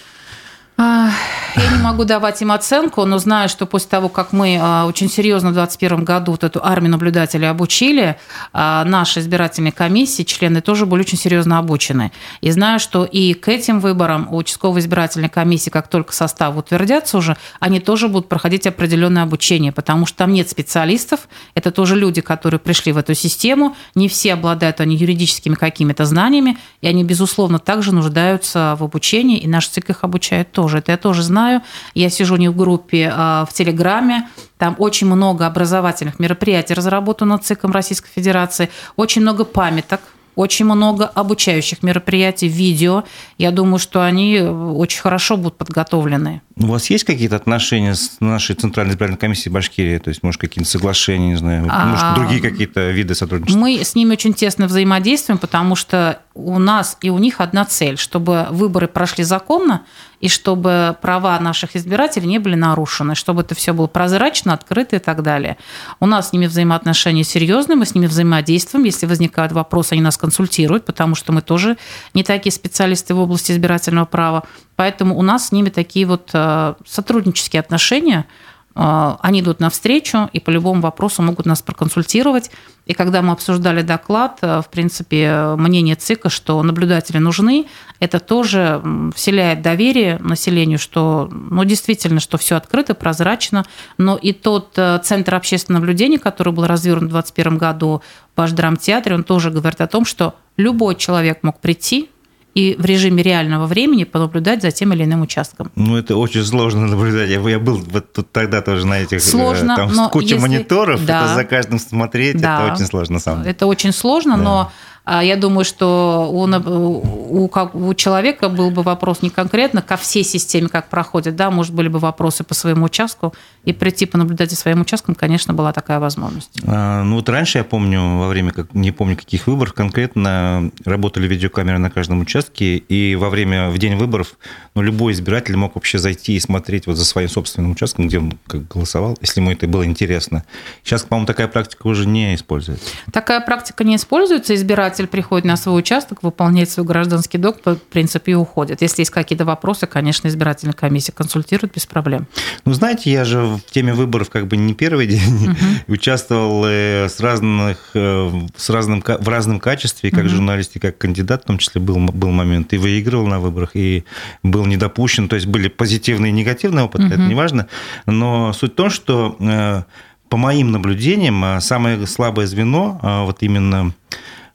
Я 0.77 1.71
не 1.71 1.81
могу 1.81 2.05
давать 2.05 2.43
им 2.43 2.51
оценку, 2.51 3.05
но 3.05 3.19
знаю, 3.19 3.49
что 3.49 3.65
после 3.65 3.89
того, 3.89 4.09
как 4.09 4.33
мы 4.33 4.59
а, 4.61 4.87
очень 4.87 5.09
серьезно 5.09 5.51
в 5.51 5.55
2021 5.55 6.05
году 6.05 6.33
вот 6.33 6.43
эту 6.43 6.65
армию 6.65 6.91
наблюдателей 6.91 7.49
обучили, 7.49 8.17
а, 8.53 8.85
наши 8.85 9.21
избирательные 9.21 9.71
комиссии, 9.71 10.25
члены 10.25 10.63
тоже 10.63 10.85
были 10.85 11.03
очень 11.03 11.17
серьезно 11.17 11.59
обучены. 11.59 12.11
И 12.41 12.51
знаю, 12.51 12.81
что 12.81 13.05
и 13.05 13.35
к 13.35 13.49
этим 13.49 13.79
выборам 13.79 14.27
у 14.33 14.37
участковой 14.37 14.81
избирательной 14.81 15.29
комиссии, 15.29 15.71
как 15.71 15.87
только 15.87 16.13
состав 16.13 16.57
утвердятся 16.57 17.19
уже, 17.19 17.37
они 17.61 17.79
тоже 17.79 18.09
будут 18.09 18.29
проходить 18.29 18.67
определенное 18.67 19.23
обучение, 19.23 19.71
потому 19.71 20.07
что 20.07 20.19
там 20.19 20.33
нет 20.33 20.51
специалистов, 20.51 21.29
это 21.55 21.71
тоже 21.71 21.95
люди, 21.95 22.21
которые 22.21 22.59
пришли 22.59 22.91
в 22.91 22.99
эту 22.99 23.15
систему, 23.15 23.77
не 23.95 24.09
все 24.09 24.33
обладают 24.33 24.81
они 24.81 24.97
юридическими 24.97 25.55
какими-то 25.55 26.05
знаниями, 26.05 26.59
и 26.81 26.89
они, 26.89 27.05
безусловно, 27.05 27.61
также 27.61 27.95
нуждаются 27.95 28.77
в 28.77 28.83
обучении, 28.83 29.39
и 29.39 29.47
наш 29.47 29.69
ЦИК 29.69 29.91
их 29.91 30.03
обучает 30.03 30.51
тоже 30.51 30.64
тоже. 30.65 30.79
Это 30.79 30.93
я 30.93 30.99
тоже 30.99 31.23
знаю. 31.23 31.61
Я 31.95 32.11
сижу 32.11 32.37
не 32.37 32.49
в 32.49 32.57
группе, 32.57 33.13
а 33.15 33.45
в 33.45 33.53
Телеграме. 33.53 34.29
Там 34.59 34.75
очень 34.79 35.07
много 35.07 35.47
образовательных 35.47 36.19
мероприятий 36.19 36.75
разработано 36.75 37.39
ЦИКом 37.39 37.73
Российской 37.73 38.09
Федерации. 38.09 38.69
Очень 38.97 39.23
много 39.23 39.45
памяток 39.45 40.01
очень 40.35 40.65
много 40.65 41.07
обучающих 41.07 41.83
мероприятий, 41.83 42.49
видео. 42.49 43.05
Я 43.39 43.51
думаю, 43.51 43.79
что 43.79 44.05
они 44.05 44.41
очень 44.41 45.01
хорошо 45.01 45.37
будут 45.37 45.57
подготовлены. 45.57 46.43
У 46.57 46.67
вас 46.67 46.89
есть 46.89 47.05
какие-то 47.05 47.35
отношения 47.35 47.95
с 47.95 48.17
нашей 48.21 48.55
Центральной 48.55 48.93
избирательной 48.93 49.19
комиссией 49.19 49.53
Башкирии? 49.53 49.99
То 49.99 50.11
есть, 50.11 50.23
может, 50.23 50.41
какие-то 50.41 50.71
соглашения, 50.71 51.31
не 51.31 51.37
знаю, 51.37 51.63
может, 51.63 52.05
а, 52.05 52.15
другие 52.15 52.41
какие-то 52.41 52.91
виды 52.91 53.15
сотрудничества? 53.15 53.59
Мы 53.59 53.83
с 53.83 53.95
ними 53.97 54.13
очень 54.13 54.35
тесно 54.35 54.67
взаимодействуем, 54.67 55.39
потому 55.39 55.75
что 55.75 56.21
у 56.35 56.59
нас 56.59 56.97
и 57.01 57.11
у 57.11 57.19
них 57.19 57.41
одна 57.41 57.65
цель, 57.65 57.97
чтобы 57.97 58.47
выборы 58.51 58.89
прошли 58.89 59.25
законно 59.25 59.83
и 60.21 60.29
чтобы 60.29 60.97
права 61.03 61.39
наших 61.39 61.77
избирателей 61.77 62.27
не 62.27 62.39
были 62.39 62.55
нарушены, 62.55 63.15
чтобы 63.15 63.43
это 63.43 63.55
все 63.55 63.73
было 63.73 63.87
прозрачно, 63.87 64.55
открыто 64.55 64.97
и 64.97 64.99
так 64.99 65.23
далее. 65.23 65.59
У 66.01 66.07
нас 66.07 66.31
с 66.31 66.33
ними 66.33 66.47
взаимоотношения 66.47 67.25
серьезные, 67.25 67.77
мы 67.77 67.85
с 67.85 67.95
ними 67.95 68.07
взаимодействуем. 68.07 68.85
Если 68.85 69.07
возникают 69.07 69.53
вопросы, 69.53 69.93
они 69.93 70.03
нас 70.03 70.17
консультируют, 70.25 70.85
потому 70.87 71.15
что 71.15 71.33
мы 71.33 71.43
тоже 71.43 71.77
не 72.15 72.25
такие 72.25 72.53
специалисты 72.53 73.15
в 73.15 73.19
области 73.19 73.53
избирательного 73.53 74.07
права. 74.07 74.45
Поэтому 74.77 75.19
у 75.19 75.23
нас 75.23 75.49
с 75.49 75.53
ними 75.53 75.69
такие 75.69 76.07
вот 76.07 76.31
э, 76.33 76.75
сотруднические 76.87 77.61
отношения– 77.61 78.25
они 78.75 79.41
идут 79.41 79.61
навстречу 79.61 80.29
и 80.33 80.41
по 80.41 80.51
любому 80.51 80.81
вопросу 80.81 81.23
могут 81.23 81.47
нас 81.47 81.63
проконсультировать. 81.63 82.51
И 82.87 82.93
когда 82.93 83.23
мы 83.23 83.33
обсуждали 83.33 83.83
доклад, 83.83 84.39
э, 84.43 84.61
в 84.61 84.69
принципе, 84.69 85.55
мнение 85.57 85.95
ЦИКа, 85.95 86.29
что 86.29 86.63
наблюдатели 86.63 87.19
нужны, 87.19 87.67
это 88.01 88.19
тоже 88.19 88.83
вселяет 89.15 89.63
доверие 89.63 90.19
населению, 90.19 90.79
что 90.79 91.29
ну, 91.31 91.65
действительно, 91.65 92.21
что 92.21 92.37
все 92.37 92.57
открыто, 92.57 92.95
прозрачно. 92.95 93.65
Но 93.97 94.17
и 94.17 94.33
тот 94.33 94.73
э, 94.77 94.99
центр 95.03 95.37
общественного 95.37 95.83
наблюдения, 95.83 96.19
который 96.19 96.53
был 96.53 96.67
развернут 96.67 97.11
в 97.11 97.13
2021 97.13 97.59
году 97.59 98.03
в 98.33 98.37
Башдрамтеатре, 98.37 99.15
он 99.15 99.25
тоже 99.25 99.51
говорит 99.51 99.81
о 99.81 99.87
том, 99.87 100.05
что 100.05 100.35
любой 100.57 100.97
человек 100.97 101.39
мог 101.43 101.61
прийти, 101.61 102.11
и 102.55 102.77
в 102.79 102.85
режиме 102.85 103.23
реального 103.23 103.67
времени 103.67 104.05
понаблюдать 104.05 104.63
за 104.63 104.71
тем 104.71 104.93
или 104.93 105.05
иным 105.05 105.23
участком. 105.23 105.71
Ну, 105.75 105.97
это 105.97 106.17
очень 106.17 106.45
сложно 106.45 106.87
наблюдать. 106.87 107.29
Я, 107.29 107.41
я 107.49 107.59
был 107.59 107.77
вот 107.77 108.13
тут 108.13 108.31
тогда 108.33 108.63
тоже 108.63 108.87
на 108.87 109.01
этих... 109.01 109.19
Э, 109.19 109.21
сложно, 109.21 109.77
там 109.77 109.93
но 109.93 110.09
куча 110.09 110.35
если... 110.35 110.39
мониторов, 110.39 111.05
да. 111.05 111.25
это 111.25 111.35
за 111.35 111.45
каждым 111.45 111.79
смотреть, 111.79 112.41
да. 112.41 112.65
это 112.67 112.75
очень 112.75 112.87
сложно, 112.87 113.15
на 113.15 113.21
самом 113.21 113.39
деле. 113.41 113.51
Это 113.51 113.67
очень 113.67 113.93
сложно, 113.93 114.37
да. 114.37 114.43
но 114.43 114.73
я 115.07 115.37
думаю, 115.37 115.65
что 115.65 116.29
у, 116.31 116.45
у, 116.47 117.89
у 117.89 117.95
человека 117.95 118.49
был 118.49 118.71
бы 118.71 118.83
вопрос 118.83 119.21
не 119.21 119.29
конкретно 119.29 119.83
ко 119.83 119.97
всей 119.99 120.25
системе, 120.25 120.69
как 120.69 120.89
проходит, 120.89 121.37
да, 121.37 121.51
может, 121.51 121.75
были 121.75 121.89
бы 121.89 121.99
вопросы 121.99 122.43
по 122.43 122.55
своему 122.55 122.87
участку, 122.87 123.35
и 123.65 123.73
прийти 123.73 124.07
понаблюдать 124.07 124.51
за 124.51 124.57
своим 124.57 124.81
участком, 124.81 125.15
конечно, 125.15 125.53
была 125.53 125.73
такая 125.73 126.01
возможность. 126.01 126.51
А, 126.67 127.03
ну 127.03 127.17
вот 127.17 127.29
раньше, 127.29 127.59
я 127.59 127.65
помню, 127.65 128.19
во 128.19 128.29
время, 128.29 128.53
не 128.73 128.93
помню 128.93 129.17
каких 129.17 129.47
выборов 129.47 129.75
конкретно, 129.75 130.71
работали 130.87 131.27
видеокамеры 131.27 131.79
на 131.79 131.91
каждом 131.91 132.21
участке, 132.21 132.77
и 132.77 133.15
во 133.15 133.29
время, 133.29 133.69
в 133.69 133.77
день 133.79 133.97
выборов, 133.97 134.39
ну, 134.75 134.81
любой 134.81 135.13
избиратель 135.13 135.57
мог 135.57 135.75
вообще 135.75 135.99
зайти 135.99 136.35
и 136.35 136.41
смотреть 136.41 136.87
вот 136.87 136.97
за 136.97 137.05
своим 137.05 137.29
собственным 137.29 137.73
участком, 137.73 138.09
где 138.09 138.19
он 138.19 138.39
как 138.47 138.69
голосовал, 138.69 139.19
если 139.21 139.41
ему 139.41 139.51
это 139.51 139.69
было 139.69 139.85
интересно. 139.85 140.45
Сейчас, 140.83 141.03
по-моему, 141.03 141.27
такая 141.27 141.49
практика 141.49 141.87
уже 141.87 142.07
не 142.07 142.35
используется. 142.35 142.87
Такая 143.13 143.41
практика 143.41 143.85
не 143.85 143.97
используется, 143.97 144.55
избиратель 144.55 144.94
избиратель 144.95 145.07
приходит 145.07 145.45
на 145.45 145.57
свой 145.57 145.79
участок, 145.79 146.23
выполняет 146.23 146.71
свой 146.71 146.87
гражданский 146.87 147.39
долг, 147.39 147.59
в 147.65 147.77
принципе, 147.77 148.33
и 148.33 148.35
уходит. 148.35 148.83
Если 148.83 149.03
есть 149.03 149.11
какие-то 149.11 149.45
вопросы, 149.45 149.87
конечно, 149.87 150.29
избирательная 150.29 150.75
комиссия 150.75 151.13
консультирует 151.13 151.75
без 151.75 151.87
проблем. 151.87 152.27
Ну, 152.65 152.73
знаете, 152.73 153.11
я 153.11 153.25
же 153.25 153.41
в 153.43 153.61
теме 153.71 153.93
выборов 153.93 154.31
как 154.31 154.47
бы 154.47 154.57
не 154.57 154.75
первый 154.75 155.07
день 155.07 155.51
угу. 155.51 155.57
участвовал 155.89 156.65
э, 156.67 157.09
с 157.09 157.21
разных, 157.21 157.91
э, 157.95 158.31
с 158.57 158.71
разным, 158.71 159.03
в 159.03 159.29
разном 159.29 159.61
качестве, 159.61 160.11
как 160.11 160.25
угу. 160.25 160.29
журналист 160.29 160.77
и 160.77 160.79
как 160.79 160.99
кандидат, 160.99 161.43
в 161.43 161.47
том 161.47 161.59
числе 161.59 161.81
был, 161.81 161.97
был 161.97 162.31
момент, 162.31 162.73
и 162.73 162.79
выигрывал 162.79 163.27
на 163.27 163.41
выборах, 163.41 163.71
и 163.75 164.05
был 164.43 164.65
недопущен, 164.67 165.29
то 165.29 165.37
есть 165.37 165.47
были 165.47 165.69
позитивные 165.69 166.31
и 166.31 166.33
негативные 166.33 166.85
опыты, 166.85 167.07
угу. 167.07 167.15
это 167.15 167.23
не 167.23 167.35
важно, 167.35 167.67
но 168.07 168.53
суть 168.53 168.73
в 168.73 168.77
том, 168.77 168.91
что 168.91 169.37
э, 169.41 169.83
по 170.29 170.37
моим 170.37 170.73
наблюдениям, 170.73 171.61
самое 171.61 172.07
слабое 172.07 172.47
звено, 172.47 172.99
вот 173.27 173.43
именно 173.43 173.93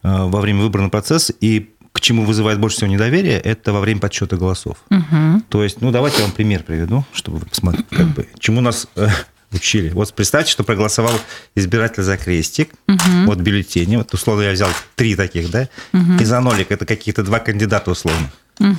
во 0.04 0.42
время 0.42 0.62
выборного 0.62 0.90
процесса, 0.90 1.34
и 1.40 1.70
к 1.92 2.02
чему 2.02 2.24
вызывает 2.24 2.60
больше 2.60 2.78
всего 2.78 2.92
недоверие, 2.92 3.40
это 3.40 3.74
во 3.74 3.82
время 3.82 4.00
подсчета 4.00 4.38
голосов. 4.38 4.78
Угу. 4.90 5.42
То 5.50 5.64
есть, 5.64 5.82
ну, 5.82 5.92
давайте 5.92 6.20
я 6.20 6.24
вам 6.26 6.32
пример 6.34 6.64
приведу, 6.64 7.04
чтобы 7.12 7.40
вы 7.40 7.46
посмотрели, 7.46 7.86
как 7.90 8.08
бы, 8.08 8.28
чему 8.38 8.62
нас 8.62 8.88
э, 8.96 9.10
учили. 9.52 9.90
Вот 9.90 10.14
представьте, 10.14 10.52
что 10.52 10.64
проголосовал 10.64 11.14
избиратель 11.56 12.04
за 12.04 12.18
крестик, 12.18 12.70
угу. 12.88 13.26
вот 13.26 13.40
бюллетени, 13.40 13.98
вот 13.98 14.14
условно 14.14 14.44
я 14.44 14.52
взял 14.52 14.70
три 14.96 15.16
таких, 15.16 15.50
да, 15.52 15.68
угу. 15.92 16.14
и 16.20 16.24
за 16.24 16.40
нолик 16.40 16.72
это 16.72 16.86
какие-то 16.86 17.24
два 17.24 17.40
кандидата 17.40 17.92
условно. 17.92 18.32
Угу. 18.60 18.76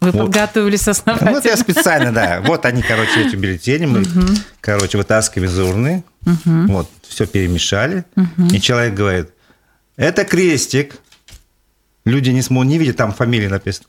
Вы 0.00 0.10
вот. 0.10 0.26
подготовились 0.26 0.86
основательно. 0.88 1.32
Вот 1.32 1.44
я 1.44 1.56
специально, 1.56 2.12
да. 2.12 2.42
Вот 2.44 2.64
они, 2.66 2.82
короче, 2.82 3.26
эти 3.26 3.34
бюллетени 3.34 3.86
мы, 3.86 4.02
угу. 4.02 4.26
короче, 4.60 4.98
вытаскиваем 4.98 5.50
из 5.50 5.58
урны, 5.58 6.04
угу. 6.24 6.72
вот, 6.72 6.90
все 7.08 7.26
перемешали, 7.26 8.04
угу. 8.14 8.46
и 8.52 8.60
человек 8.60 8.94
говорит, 8.94 9.30
это 9.96 10.24
крестик. 10.24 10.96
Люди 12.04 12.30
не 12.30 12.42
смогут, 12.42 12.68
не 12.68 12.78
видят, 12.78 12.96
там 12.96 13.12
фамилия 13.12 13.48
написана. 13.48 13.88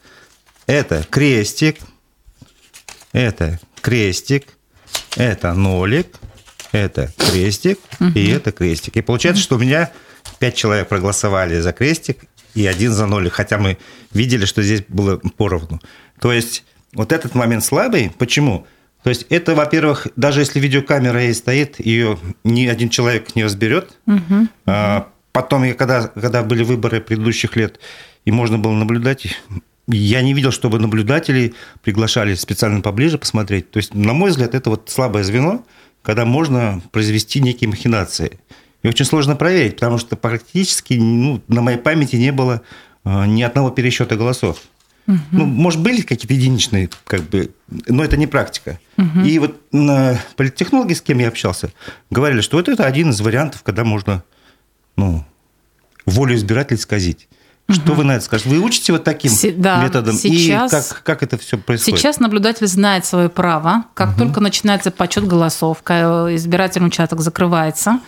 Это 0.66 1.06
крестик. 1.10 1.78
Это 3.12 3.60
крестик. 3.82 4.48
Это 5.16 5.54
нолик. 5.54 6.08
Это 6.72 7.12
крестик. 7.18 7.80
Угу. 8.00 8.10
И 8.16 8.28
это 8.30 8.52
крестик. 8.52 8.98
И 8.98 9.02
получается, 9.02 9.42
что 9.42 9.56
у 9.56 9.60
меня 9.60 9.92
пять 10.40 10.56
человек 10.56 10.88
проголосовали 10.88 11.60
за 11.60 11.74
крестик 11.74 12.24
и 12.56 12.66
один 12.66 12.92
за 12.92 13.06
нолик. 13.06 13.34
Хотя 13.34 13.58
мы 13.58 13.78
видели, 14.12 14.46
что 14.46 14.62
здесь 14.64 14.84
было 14.88 15.18
поровну. 15.18 15.80
То 16.20 16.34
есть 16.34 16.66
вот 16.94 17.12
этот 17.12 17.36
момент 17.36 17.64
слабый. 17.64 18.12
Почему? 18.18 18.66
То 19.04 19.10
есть 19.10 19.26
это, 19.30 19.56
во-первых, 19.56 20.08
даже 20.16 20.42
если 20.42 20.60
видеокамера 20.60 21.24
есть 21.24 21.40
стоит, 21.40 21.80
ее 21.80 22.18
ни 22.44 22.66
один 22.68 22.90
человек 22.90 23.36
не 23.36 23.44
разберет. 23.44 23.98
Угу. 24.06 24.48
А, 24.66 25.10
Потом, 25.38 25.66
я, 25.66 25.76
когда, 25.76 26.08
когда 26.08 26.42
были 26.42 26.64
выборы 26.64 27.00
предыдущих 27.00 27.56
лет, 27.56 27.80
и 28.26 28.32
можно 28.32 28.58
было 28.58 28.72
наблюдать, 28.72 29.28
я 29.88 30.24
не 30.24 30.34
видел, 30.34 30.52
чтобы 30.52 30.80
наблюдатели 30.80 31.54
приглашали 31.84 32.34
специально 32.34 32.82
поближе 32.82 33.20
посмотреть. 33.20 33.70
То 33.70 33.78
есть, 33.78 33.94
на 33.94 34.14
мой 34.14 34.32
взгляд, 34.32 34.56
это 34.56 34.72
вот 34.72 34.90
слабое 34.90 35.24
звено, 35.24 35.64
когда 36.02 36.26
можно 36.26 36.82
произвести 36.92 37.40
некие 37.40 37.70
махинации. 37.70 38.40
И 38.82 38.88
очень 38.88 39.06
сложно 39.06 39.36
проверить, 39.36 39.76
потому 39.76 40.00
что 40.00 40.16
практически 40.16 40.96
ну, 40.96 41.40
на 41.48 41.62
моей 41.62 41.78
памяти 41.78 42.16
не 42.16 42.32
было 42.32 42.64
э, 43.06 43.26
ни 43.28 43.44
одного 43.44 43.70
пересчета 43.70 44.16
голосов. 44.16 44.64
Угу. 45.06 45.18
Ну, 45.34 45.46
может, 45.46 45.80
были 45.82 46.02
какие-то 46.02 46.34
единичные, 46.34 46.90
как 47.06 47.22
бы, 47.30 47.52
но 47.68 48.04
это 48.04 48.18
не 48.18 48.26
практика. 48.26 48.80
Угу. 48.98 49.20
И 49.20 49.38
вот 49.38 49.56
политтехнологи, 50.36 50.94
с 50.94 51.02
кем 51.02 51.20
я 51.20 51.28
общался, 51.28 51.72
говорили, 52.10 52.42
что 52.42 52.58
вот 52.58 52.70
это 52.70 52.88
один 52.88 53.12
из 53.12 53.22
вариантов, 53.22 53.62
когда 53.62 53.84
можно 53.84 54.24
ну, 54.98 55.24
волю 56.06 56.36
избирателей 56.36 56.80
сказить. 56.80 57.28
Что 57.70 57.92
угу. 57.92 58.00
вы 58.00 58.04
на 58.06 58.16
это 58.16 58.24
скажете? 58.24 58.50
Вы 58.50 58.60
учите 58.60 58.94
вот 58.94 59.04
таким 59.04 59.30
Се- 59.30 59.52
да, 59.52 59.84
методом? 59.84 60.16
Сейчас, 60.16 60.72
и 60.72 60.94
как, 60.94 61.04
как 61.04 61.24
это 61.24 61.38
все 61.38 61.58
происходит? 61.58 62.00
Сейчас 62.00 62.20
наблюдатель 62.20 62.66
знает 62.66 63.06
свое 63.06 63.28
право. 63.28 63.86
Как 63.94 64.12
угу. 64.12 64.20
только 64.20 64.40
начинается 64.40 64.90
подсчет 64.90 65.28
голосов, 65.28 65.80
избирательный 65.82 66.88
участок 66.88 67.20
закрывается, 67.20 68.00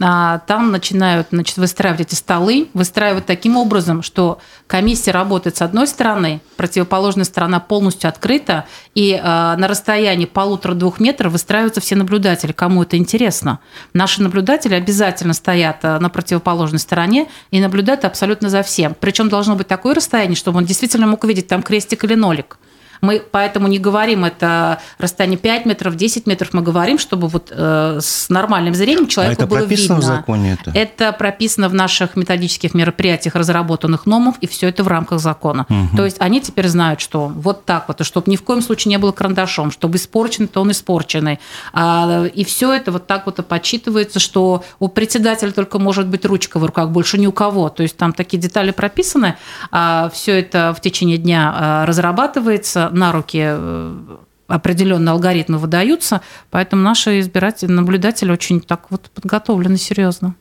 а, 0.00 0.38
там 0.46 0.70
начинают 0.72 1.28
значит, 1.30 1.58
выстраивать 1.58 2.00
эти 2.00 2.14
столы, 2.14 2.68
выстраивать 2.72 3.26
таким 3.26 3.58
образом, 3.58 4.02
что 4.02 4.38
комиссия 4.66 5.10
работает 5.10 5.56
с 5.56 5.62
одной 5.62 5.86
стороны, 5.86 6.40
противоположная 6.56 7.24
сторона 7.24 7.60
полностью 7.60 8.08
открыта, 8.08 8.64
и 8.94 9.18
а, 9.22 9.56
на 9.56 9.68
расстоянии 9.68 10.26
полутора-двух 10.26 11.00
метров 11.00 11.32
выстраиваются 11.32 11.80
все 11.80 11.96
наблюдатели, 11.96 12.52
кому 12.52 12.82
это 12.82 12.96
интересно. 12.96 13.60
Наши 13.94 14.22
наблюдатели 14.22 14.74
обязательно 14.74 15.32
стоят 15.32 15.78
а, 15.82 15.98
на 15.98 16.10
противоположной 16.10 16.78
стороне 16.78 17.28
и 17.50 17.60
наблюдают 17.60 18.04
абсолютно 18.04 18.50
за 18.50 18.62
всем. 18.62 18.94
Причем 18.98 19.28
должно 19.28 19.56
быть 19.56 19.68
такое 19.68 19.94
расстояние, 19.94 20.36
чтобы 20.36 20.58
он 20.58 20.66
действительно 20.66 21.06
мог 21.06 21.24
видеть 21.24 21.48
там 21.48 21.62
крестик 21.62 22.04
или 22.04 22.14
нолик. 22.14 22.58
Мы 23.02 23.20
поэтому 23.20 23.66
не 23.66 23.80
говорим 23.80 24.24
это 24.24 24.78
расстояние 24.98 25.36
5 25.36 25.66
метров, 25.66 25.96
10 25.96 26.26
метров. 26.28 26.52
Мы 26.52 26.62
говорим, 26.62 26.98
чтобы 27.00 27.26
вот 27.26 27.48
э, 27.50 27.98
с 28.00 28.28
нормальным 28.28 28.74
зрением 28.74 29.08
человеку 29.08 29.42
а 29.42 29.44
это 29.44 29.46
было 29.48 29.58
прописано 29.58 29.96
видно. 29.96 30.14
в 30.14 30.16
законе 30.16 30.52
это? 30.52 30.70
Это 30.72 31.12
прописано 31.12 31.68
в 31.68 31.74
наших 31.74 32.14
методических 32.14 32.74
мероприятиях, 32.74 33.34
разработанных 33.34 34.06
НОМов, 34.06 34.36
и 34.40 34.46
все 34.46 34.68
это 34.68 34.84
в 34.84 34.88
рамках 34.88 35.18
закона. 35.18 35.66
Угу. 35.68 35.96
То 35.96 36.04
есть 36.04 36.16
они 36.20 36.40
теперь 36.40 36.68
знают, 36.68 37.00
что 37.00 37.26
вот 37.26 37.64
так 37.64 37.88
вот, 37.88 38.00
и 38.00 38.04
чтобы 38.04 38.30
ни 38.30 38.36
в 38.36 38.44
коем 38.44 38.62
случае 38.62 38.90
не 38.90 38.98
было 38.98 39.10
карандашом, 39.10 39.72
чтобы 39.72 39.96
испорчен, 39.96 40.46
то 40.46 40.60
он 40.60 40.70
испорченный. 40.70 41.40
А, 41.72 42.26
и 42.26 42.44
все 42.44 42.72
это 42.72 42.92
вот 42.92 43.08
так 43.08 43.26
вот 43.26 43.44
подсчитывается, 43.44 44.20
что 44.20 44.62
у 44.78 44.86
председателя 44.86 45.50
только 45.50 45.80
может 45.80 46.06
быть 46.06 46.24
ручка 46.24 46.60
в 46.60 46.64
руках, 46.64 46.90
больше 46.90 47.18
ни 47.18 47.26
у 47.26 47.32
кого. 47.32 47.68
То 47.68 47.82
есть 47.82 47.96
там 47.96 48.12
такие 48.12 48.38
детали 48.38 48.70
прописаны, 48.70 49.36
а 49.72 50.08
все 50.14 50.38
это 50.38 50.72
в 50.76 50.80
течение 50.80 51.18
дня 51.18 51.52
а, 51.52 51.86
разрабатывается, 51.86 52.90
на 52.92 53.12
руки 53.12 53.40
э, 53.42 54.16
определенные 54.48 55.12
алгоритмы 55.12 55.58
выдаются, 55.58 56.20
поэтому 56.50 56.82
наши 56.82 57.20
избиратели, 57.20 57.70
наблюдатели 57.70 58.30
очень 58.30 58.60
так 58.60 58.90
вот 58.90 59.10
подготовлены 59.14 59.76
серьезно. 59.76 60.34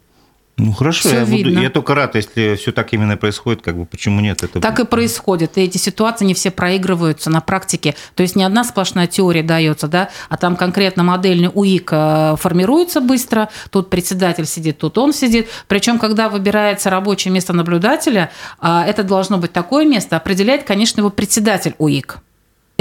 Ну 0.57 0.73
хорошо, 0.73 1.09
я, 1.09 1.25
буду, 1.25 1.49
я 1.49 1.69
только 1.71 1.95
рад, 1.95 2.15
если 2.15 2.55
все 2.55 2.71
так 2.71 2.93
именно 2.93 3.17
происходит, 3.17 3.63
как 3.63 3.75
бы 3.75 3.85
почему 3.85 4.21
нет? 4.21 4.43
Это... 4.43 4.59
Так 4.59 4.79
и 4.79 4.85
происходит. 4.85 5.57
И 5.57 5.61
эти 5.61 5.77
ситуации 5.77 6.25
не 6.25 6.35
все 6.35 6.51
проигрываются 6.51 7.31
на 7.31 7.41
практике. 7.41 7.95
То 8.15 8.21
есть 8.21 8.35
не 8.35 8.43
одна 8.43 8.63
сплошная 8.63 9.07
теория 9.07 9.41
дается, 9.41 9.87
да, 9.87 10.09
а 10.29 10.37
там 10.37 10.55
конкретно 10.55 11.03
модельный 11.03 11.49
УИК 11.51 11.89
э, 11.93 12.35
формируется 12.37 13.01
быстро, 13.01 13.49
тут 13.71 13.89
председатель 13.89 14.45
сидит, 14.45 14.77
тут 14.77 14.97
он 14.99 15.13
сидит. 15.13 15.47
Причем, 15.67 15.97
когда 15.97 16.29
выбирается 16.29 16.91
рабочее 16.91 17.33
место 17.33 17.53
наблюдателя, 17.53 18.29
а, 18.59 18.85
это 18.85 19.03
должно 19.03 19.37
быть 19.37 19.53
такое 19.53 19.85
место, 19.85 20.17
определяет, 20.17 20.63
конечно, 20.63 20.99
его 20.99 21.09
председатель 21.09 21.73
УИК. 21.79 22.19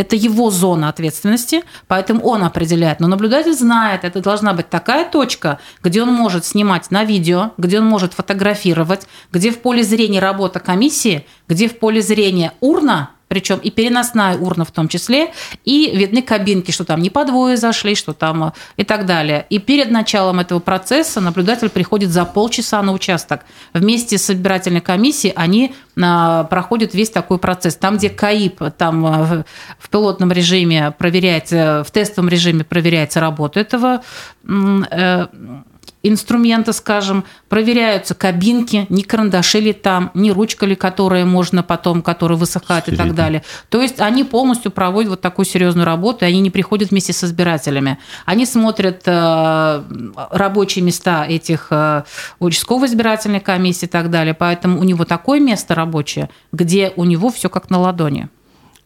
Это 0.00 0.16
его 0.16 0.50
зона 0.50 0.88
ответственности, 0.88 1.62
поэтому 1.86 2.22
он 2.22 2.42
определяет. 2.42 3.00
Но 3.00 3.06
наблюдатель 3.06 3.52
знает, 3.52 4.02
это 4.02 4.22
должна 4.22 4.54
быть 4.54 4.70
такая 4.70 5.04
точка, 5.04 5.58
где 5.82 6.02
он 6.02 6.10
может 6.10 6.46
снимать 6.46 6.90
на 6.90 7.04
видео, 7.04 7.50
где 7.58 7.80
он 7.80 7.84
может 7.84 8.14
фотографировать, 8.14 9.06
где 9.30 9.50
в 9.50 9.58
поле 9.58 9.82
зрения 9.82 10.18
работа 10.18 10.58
комиссии, 10.58 11.26
где 11.48 11.68
в 11.68 11.78
поле 11.78 12.00
зрения 12.00 12.54
урна, 12.60 13.10
причем 13.30 13.58
и 13.58 13.70
переносная 13.70 14.36
урна 14.36 14.64
в 14.64 14.72
том 14.72 14.88
числе, 14.88 15.32
и 15.64 15.96
видны 15.96 16.20
кабинки, 16.20 16.72
что 16.72 16.84
там 16.84 17.00
не 17.00 17.10
по 17.10 17.24
двое 17.24 17.56
зашли, 17.56 17.94
что 17.94 18.12
там 18.12 18.42
э, 18.42 18.52
и 18.76 18.82
так 18.82 19.06
далее. 19.06 19.46
И 19.50 19.60
перед 19.60 19.92
началом 19.92 20.40
этого 20.40 20.58
процесса 20.58 21.20
наблюдатель 21.20 21.68
приходит 21.68 22.10
за 22.10 22.24
полчаса 22.24 22.82
на 22.82 22.92
участок. 22.92 23.42
Вместе 23.72 24.18
с 24.18 24.28
избирательной 24.30 24.80
комиссией 24.80 25.32
они 25.36 25.72
э, 25.96 26.44
проходят 26.50 26.92
весь 26.92 27.10
такой 27.10 27.38
процесс. 27.38 27.76
Там, 27.76 27.98
где 27.98 28.10
КАИП, 28.10 28.64
там 28.76 29.06
э, 29.06 29.44
в 29.78 29.90
пилотном 29.90 30.32
режиме 30.32 30.90
проверяется, 30.90 31.84
в 31.86 31.92
тестовом 31.92 32.28
режиме 32.28 32.64
проверяется 32.64 33.20
работа 33.20 33.60
этого 33.60 34.02
инструмента, 36.02 36.72
скажем, 36.72 37.24
проверяются 37.48 38.14
кабинки, 38.14 38.86
не 38.88 39.02
карандаши 39.02 39.60
ли 39.60 39.72
там, 39.72 40.10
не 40.14 40.32
ручка 40.32 40.66
ли, 40.66 40.74
которая 40.74 41.24
можно 41.24 41.62
потом, 41.62 42.02
которая 42.02 42.38
высыхает 42.38 42.86
Серьезно? 42.86 43.02
и 43.02 43.06
так 43.06 43.16
далее. 43.16 43.42
То 43.68 43.82
есть 43.82 44.00
они 44.00 44.24
полностью 44.24 44.70
проводят 44.70 45.10
вот 45.10 45.20
такую 45.20 45.46
серьезную 45.46 45.84
работу, 45.84 46.24
и 46.24 46.28
они 46.28 46.40
не 46.40 46.50
приходят 46.50 46.90
вместе 46.90 47.12
с 47.12 47.24
избирателями. 47.24 47.98
Они 48.24 48.46
смотрят 48.46 49.02
э, 49.06 49.82
рабочие 50.30 50.84
места 50.84 51.26
этих 51.26 51.68
э, 51.70 52.04
участковой 52.38 52.88
избирательной 52.88 53.40
комиссии 53.40 53.86
и 53.86 53.88
так 53.88 54.10
далее, 54.10 54.34
поэтому 54.34 54.80
у 54.80 54.84
него 54.84 55.04
такое 55.04 55.40
место 55.40 55.74
рабочее, 55.74 56.30
где 56.52 56.92
у 56.96 57.04
него 57.04 57.30
все 57.30 57.48
как 57.48 57.70
на 57.70 57.78
ладони. 57.78 58.28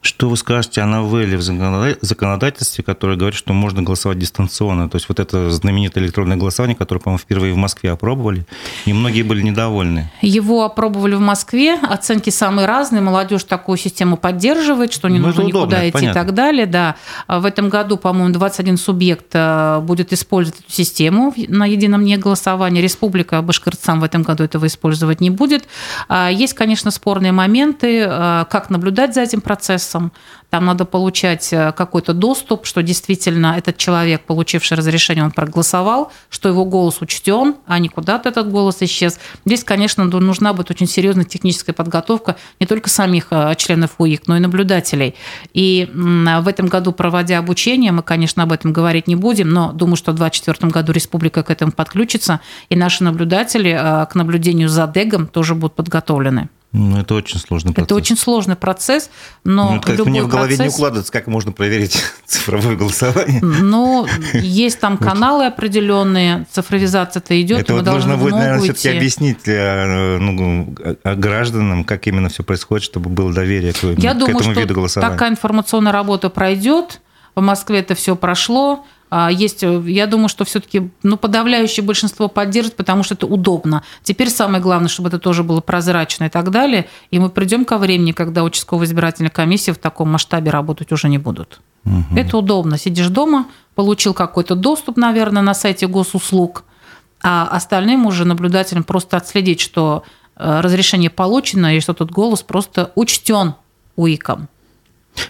Что 0.04 0.28
вы 0.28 0.36
скажете 0.36 0.82
о 0.82 0.86
новелле 0.86 1.38
в 1.38 1.40
законодательстве, 1.40 2.84
которое 2.84 3.16
говорит, 3.16 3.38
что 3.38 3.54
можно 3.54 3.82
голосовать 3.82 4.18
дистанционно? 4.18 4.90
То 4.90 4.96
есть 4.96 5.08
вот 5.08 5.18
это 5.18 5.50
знаменитое 5.50 6.04
электронное 6.04 6.36
голосование, 6.36 6.76
которое, 6.76 7.00
по-моему, 7.00 7.18
впервые 7.18 7.54
в 7.54 7.56
Москве 7.56 7.90
опробовали, 7.90 8.44
и 8.84 8.92
многие 8.92 9.22
были 9.22 9.40
недовольны. 9.40 10.12
Его 10.20 10.62
опробовали 10.64 11.14
в 11.14 11.20
Москве, 11.20 11.78
оценки 11.82 12.28
самые 12.28 12.66
разные, 12.66 13.00
молодежь 13.00 13.44
такую 13.44 13.78
систему 13.78 14.18
поддерживает, 14.18 14.92
что 14.92 15.08
не 15.08 15.18
ну, 15.18 15.28
нужно 15.28 15.40
никуда 15.40 15.78
удобно, 15.78 15.88
идти 15.88 16.04
и 16.04 16.12
так 16.12 16.34
далее. 16.34 16.66
Да. 16.66 16.96
В 17.26 17.46
этом 17.46 17.70
году, 17.70 17.96
по-моему, 17.96 18.34
21 18.34 18.76
субъект 18.76 19.28
э, 19.32 19.80
будет 19.80 20.12
использовать 20.12 20.60
эту 20.60 20.70
систему 20.70 21.32
на 21.48 21.64
едином 21.64 22.04
не 22.04 22.18
голосовании. 22.18 22.82
Республика 22.82 23.40
Башкортостан 23.40 24.00
в 24.00 24.04
этом 24.04 24.22
году 24.22 24.44
этого 24.44 24.66
использовать 24.66 25.22
не 25.22 25.30
будет. 25.30 25.64
А, 26.08 26.30
есть, 26.30 26.52
конечно, 26.52 26.90
спорные 26.90 27.32
моменты, 27.32 28.00
э, 28.06 28.44
как 28.50 28.68
наблюдать 28.68 29.14
за 29.14 29.22
этим 29.22 29.40
процессом, 29.40 29.93
процессом. 29.94 30.12
Там 30.50 30.66
надо 30.66 30.84
получать 30.84 31.52
э, 31.52 31.72
какой-то 31.72 32.14
доступ, 32.14 32.66
что 32.66 32.82
действительно 32.82 33.56
этот 33.58 33.76
человек, 33.76 34.22
получивший 34.22 34.76
разрешение, 34.76 35.24
он 35.24 35.32
проголосовал, 35.32 36.12
что 36.30 36.48
его 36.48 36.64
голос 36.64 37.00
учтен, 37.00 37.56
а 37.66 37.78
не 37.78 37.88
куда-то 37.88 38.28
этот 38.28 38.50
голос 38.50 38.76
исчез. 38.80 39.18
Здесь, 39.44 39.64
конечно, 39.64 40.04
нужна 40.04 40.52
будет 40.52 40.70
очень 40.70 40.86
серьезная 40.86 41.24
техническая 41.24 41.74
подготовка 41.74 42.36
не 42.60 42.66
только 42.66 42.88
самих 42.88 43.28
э, 43.30 43.54
членов 43.56 43.90
УИК, 43.98 44.28
но 44.28 44.36
и 44.36 44.40
наблюдателей. 44.40 45.14
И 45.54 45.90
в 45.92 46.48
этом 46.48 46.66
году, 46.68 46.92
проводя 46.92 47.38
обучение, 47.38 47.92
мы, 47.92 48.02
конечно, 48.02 48.42
об 48.42 48.52
этом 48.52 48.72
говорить 48.72 49.08
не 49.08 49.16
будем, 49.16 49.50
но 49.50 49.72
думаю, 49.72 49.96
что 49.96 50.12
в 50.12 50.16
2024 50.16 50.70
году 50.70 50.92
республика 50.92 51.42
к 51.42 51.50
этому 51.50 51.72
подключится, 51.72 52.40
и 52.68 52.76
наши 52.76 53.02
наблюдатели 53.02 53.70
э, 53.70 54.06
к 54.06 54.14
наблюдению 54.14 54.68
за 54.68 54.86
ДЭГом 54.86 55.26
тоже 55.26 55.54
будут 55.54 55.74
подготовлены. 55.74 56.48
Ну, 56.74 56.98
это 56.98 57.14
очень 57.14 57.38
сложный 57.38 57.72
процесс. 57.72 57.86
Это 57.86 57.94
очень 57.94 58.16
сложный 58.16 58.56
процесс, 58.56 59.08
но 59.44 59.74
ну, 59.74 59.76
это 59.78 59.92
любой 59.92 60.10
мне 60.10 60.22
в 60.24 60.26
голове 60.26 60.56
процесс... 60.56 60.72
не 60.72 60.76
укладывается, 60.76 61.12
как 61.12 61.28
можно 61.28 61.52
проверить 61.52 62.02
цифровое 62.26 62.74
голосование. 62.74 63.40
Ну, 63.40 64.08
есть 64.34 64.80
там 64.80 64.98
каналы 64.98 65.46
определенные, 65.46 66.46
цифровизация-то 66.50 67.40
идет. 67.40 67.60
Это 67.60 67.74
вот 67.74 67.86
нужно 67.86 68.16
будет, 68.16 68.32
наверное, 68.34 68.60
все-таки 68.64 68.88
объяснить 68.88 69.44
для, 69.44 70.18
ну, 70.20 70.74
гражданам, 71.04 71.84
как 71.84 72.08
именно 72.08 72.28
все 72.28 72.42
происходит, 72.42 72.84
чтобы 72.84 73.08
было 73.08 73.32
доверие 73.32 73.72
к, 73.72 73.84
Я 73.96 74.12
к 74.12 74.18
думаю, 74.18 74.36
этому 74.36 74.54
виду 74.54 74.74
голосования. 74.74 75.12
Такая 75.12 75.30
информационная 75.30 75.92
работа 75.92 76.28
пройдет. 76.28 77.00
В 77.36 77.40
Москве 77.40 77.78
это 77.78 77.94
все 77.94 78.16
прошло. 78.16 78.84
А, 79.16 79.30
есть, 79.30 79.62
э, 79.62 79.82
я 79.86 80.08
думаю, 80.08 80.28
что 80.28 80.44
все-таки 80.44 80.90
ну, 81.04 81.16
подавляющее 81.16 81.86
большинство 81.86 82.26
поддержит, 82.26 82.74
потому 82.74 83.04
что 83.04 83.14
это 83.14 83.28
удобно. 83.28 83.84
Теперь 84.02 84.28
самое 84.28 84.60
главное, 84.60 84.88
чтобы 84.88 85.08
это 85.08 85.20
тоже 85.20 85.44
было 85.44 85.60
прозрачно 85.60 86.24
и 86.24 86.28
так 86.28 86.50
далее. 86.50 86.88
И 87.12 87.20
мы 87.20 87.30
придем 87.30 87.64
ко 87.64 87.78
времени, 87.78 88.10
когда 88.10 88.42
участковая 88.42 88.88
избирательная 88.88 89.30
комиссия 89.30 89.72
в 89.72 89.78
таком 89.78 90.10
масштабе 90.10 90.50
работать 90.50 90.90
уже 90.90 91.08
не 91.08 91.18
будут. 91.18 91.60
Угу. 91.84 92.16
Это 92.16 92.36
удобно. 92.36 92.76
Сидишь 92.76 93.06
дома, 93.06 93.46
получил 93.76 94.14
какой-то 94.14 94.56
доступ, 94.56 94.96
наверное, 94.96 95.42
на 95.42 95.54
сайте 95.54 95.86
госуслуг, 95.86 96.64
а 97.22 97.46
остальным 97.46 98.06
уже 98.06 98.24
наблюдателям 98.24 98.82
просто 98.82 99.16
отследить, 99.16 99.60
что 99.60 100.02
э, 100.34 100.60
разрешение 100.60 101.08
получено 101.08 101.76
и 101.76 101.78
что 101.78 101.94
тот 101.94 102.10
голос 102.10 102.42
просто 102.42 102.90
учтен 102.96 103.54
УИКом. 103.94 104.48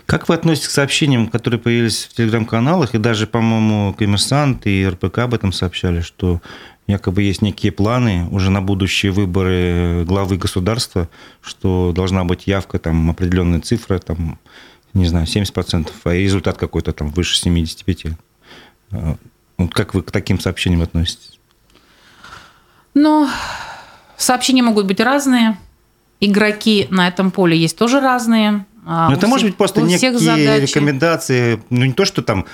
Как 0.07 0.29
вы 0.29 0.35
относитесь 0.35 0.69
к 0.69 0.73
сообщениям, 0.73 1.29
которые 1.29 1.61
появились 1.61 2.05
в 2.05 2.15
телеграм-каналах, 2.15 2.95
и 2.95 2.99
даже, 2.99 3.27
по-моему, 3.27 3.95
Коммерсант 3.95 4.67
и 4.67 4.87
РПК 4.87 5.21
об 5.21 5.35
этом 5.35 5.53
сообщали, 5.53 6.01
что 6.01 6.41
якобы 6.87 7.23
есть 7.23 7.43
некие 7.43 7.73
планы 7.73 8.29
уже 8.31 8.51
на 8.51 8.63
будущие 8.63 9.13
выборы 9.13 10.05
главы 10.07 10.37
государства, 10.37 11.09
что 11.41 11.93
должна 11.95 12.25
быть 12.25 12.47
явка, 12.47 12.79
там, 12.79 13.11
определенная 13.11 13.61
цифра, 13.61 13.99
там, 13.99 14.39
не 14.93 15.07
знаю, 15.07 15.27
70%, 15.27 15.91
а 16.05 16.15
результат 16.15 16.57
какой-то 16.57 16.93
там 16.93 17.11
выше 17.11 17.37
75%. 17.47 18.15
А, 18.93 19.17
как 19.73 19.95
вы 19.95 20.03
к 20.03 20.11
таким 20.11 20.41
сообщениям 20.41 20.83
относитесь? 20.83 21.39
Ну, 22.95 23.29
сообщения 24.17 24.63
могут 24.63 24.87
быть 24.87 25.01
разные. 25.01 25.57
Игроки 26.21 26.87
на 26.91 27.09
этом 27.09 27.31
поле 27.31 27.57
есть 27.57 27.77
тоже 27.77 28.01
разные. 28.01 28.65
А, 28.87 29.09
Но 29.09 29.13
это 29.13 29.21
всех, 29.21 29.31
может 29.31 29.47
быть 29.47 29.57
просто 29.57 29.83
некие 29.83 30.19
задачи. 30.19 30.63
рекомендации, 30.63 31.63
ну 31.71 31.85
не 31.85 31.93
то, 31.93 32.05
что 32.05 32.23
там 32.23 32.47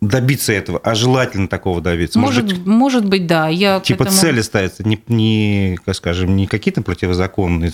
добиться 0.00 0.52
этого, 0.52 0.78
а 0.78 0.94
желательно 0.94 1.48
такого 1.48 1.80
добиться. 1.80 2.18
Может, 2.18 2.44
может, 2.44 2.66
может 2.66 3.04
быть, 3.06 3.26
да. 3.26 3.48
Я 3.48 3.80
типа 3.80 4.04
этому... 4.04 4.18
цели 4.18 4.40
ставятся, 4.40 4.86
не, 4.86 5.00
не, 5.08 5.78
как 5.84 5.96
скажем, 5.96 6.36
не 6.36 6.46
какие-то 6.46 6.82
противозаконные 6.82 7.72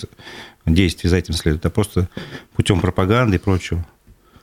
действия 0.65 1.09
за 1.09 1.17
этим 1.17 1.33
следуют, 1.33 1.65
а 1.65 1.69
просто 1.69 2.09
путем 2.55 2.79
пропаганды 2.79 3.35
и 3.35 3.39
прочего. 3.39 3.85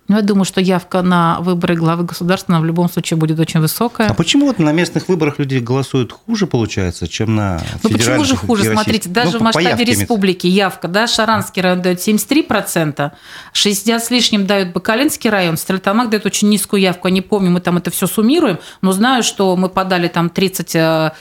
Ну, 0.08 0.16
я 0.16 0.22
думаю, 0.22 0.44
что 0.44 0.60
явка 0.60 1.02
на 1.02 1.40
выборы 1.40 1.74
главы 1.74 2.04
государства 2.04 2.60
в 2.60 2.64
любом 2.64 2.88
случае 2.88 3.16
будет 3.16 3.40
очень 3.40 3.60
высокая. 3.60 4.08
А 4.08 4.14
почему 4.14 4.46
вот 4.46 4.58
на 4.58 4.72
местных 4.72 5.08
выборах 5.08 5.38
люди 5.38 5.58
голосуют 5.58 6.12
хуже, 6.12 6.46
получается, 6.46 7.08
чем 7.08 7.34
на 7.34 7.60
Ну, 7.82 7.90
почему 7.90 8.24
же 8.24 8.36
хуже? 8.36 8.72
Смотрите, 8.72 9.08
даже 9.08 9.32
ну, 9.32 9.38
в 9.38 9.42
масштабе 9.42 9.84
республики 9.84 10.46
явка, 10.46 10.86
да, 10.86 11.06
Шаранский 11.06 11.60
район 11.60 11.82
дает 11.82 11.98
73%, 11.98 13.10
60 13.52 14.04
с 14.04 14.10
лишним 14.10 14.46
дают 14.46 14.72
Бакалинский 14.72 15.28
район, 15.28 15.56
Стрельтамак 15.56 16.10
дает 16.10 16.24
очень 16.24 16.48
низкую 16.50 16.82
явку. 16.82 17.08
Я 17.08 17.14
не 17.14 17.20
помню, 17.20 17.50
мы 17.50 17.60
там 17.60 17.76
это 17.76 17.90
все 17.90 18.06
суммируем, 18.06 18.58
но 18.82 18.92
знаю, 18.92 19.24
что 19.24 19.56
мы 19.56 19.68
подали 19.68 20.06
там 20.06 20.28
30% 20.28 21.12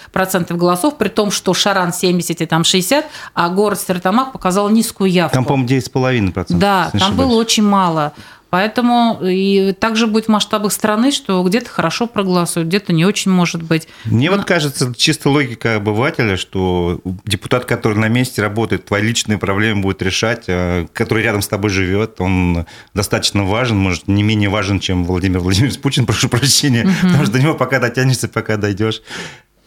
голосов, 0.55 0.97
при 0.97 1.09
том, 1.09 1.31
что 1.31 1.53
Шаран 1.53 1.91
70 1.91 2.41
и 2.41 2.45
там 2.45 2.63
60, 2.63 3.05
а 3.33 3.49
город 3.49 3.79
Стрельтамак 3.79 4.31
показал 4.31 4.69
низкую 4.69 5.11
явку. 5.11 5.33
Там, 5.33 5.45
по-моему, 5.45 5.69
9,5%. 5.69 6.45
Да, 6.49 6.91
там 6.93 7.15
было 7.15 7.33
очень 7.35 7.63
мало. 7.63 8.13
Поэтому 8.49 9.19
и 9.21 9.73
также 9.79 10.08
будет 10.08 10.25
в 10.25 10.29
масштабах 10.29 10.71
страны, 10.71 11.12
что 11.12 11.43
где-то 11.43 11.69
хорошо 11.69 12.08
проголосуют, 12.08 12.69
где-то 12.69 12.93
не 12.93 13.05
очень 13.05 13.31
может 13.31 13.62
быть. 13.62 13.88
Мне 14.05 14.29
Но... 14.29 14.38
вот 14.38 14.45
кажется, 14.45 14.93
чисто 14.95 15.29
логика 15.29 15.75
обывателя, 15.75 16.38
что 16.38 17.01
депутат, 17.25 17.65
который 17.65 17.97
на 17.97 18.08
месте 18.08 18.41
работает, 18.41 18.86
твои 18.86 19.01
личные 19.01 19.38
проблемы 19.38 19.81
будет 19.81 20.01
решать, 20.01 20.45
а 20.47 20.86
который 20.93 21.23
рядом 21.23 21.41
с 21.41 21.47
тобой 21.47 21.69
живет, 21.69 22.21
он 22.21 22.65
достаточно 22.93 23.43
важен, 23.43 23.77
может, 23.77 24.08
не 24.08 24.23
менее 24.23 24.49
важен, 24.49 24.79
чем 24.79 25.03
Владимир 25.03 25.39
Владимирович 25.39 25.79
Путин, 25.79 26.05
прошу 26.08 26.29
прощения, 26.29 26.84
угу. 26.84 26.93
потому 27.01 27.23
что 27.23 27.34
до 27.34 27.39
него 27.41 27.53
пока 27.55 27.79
дотянешься, 27.79 28.27
пока 28.27 28.58
дойдешь. 28.58 29.01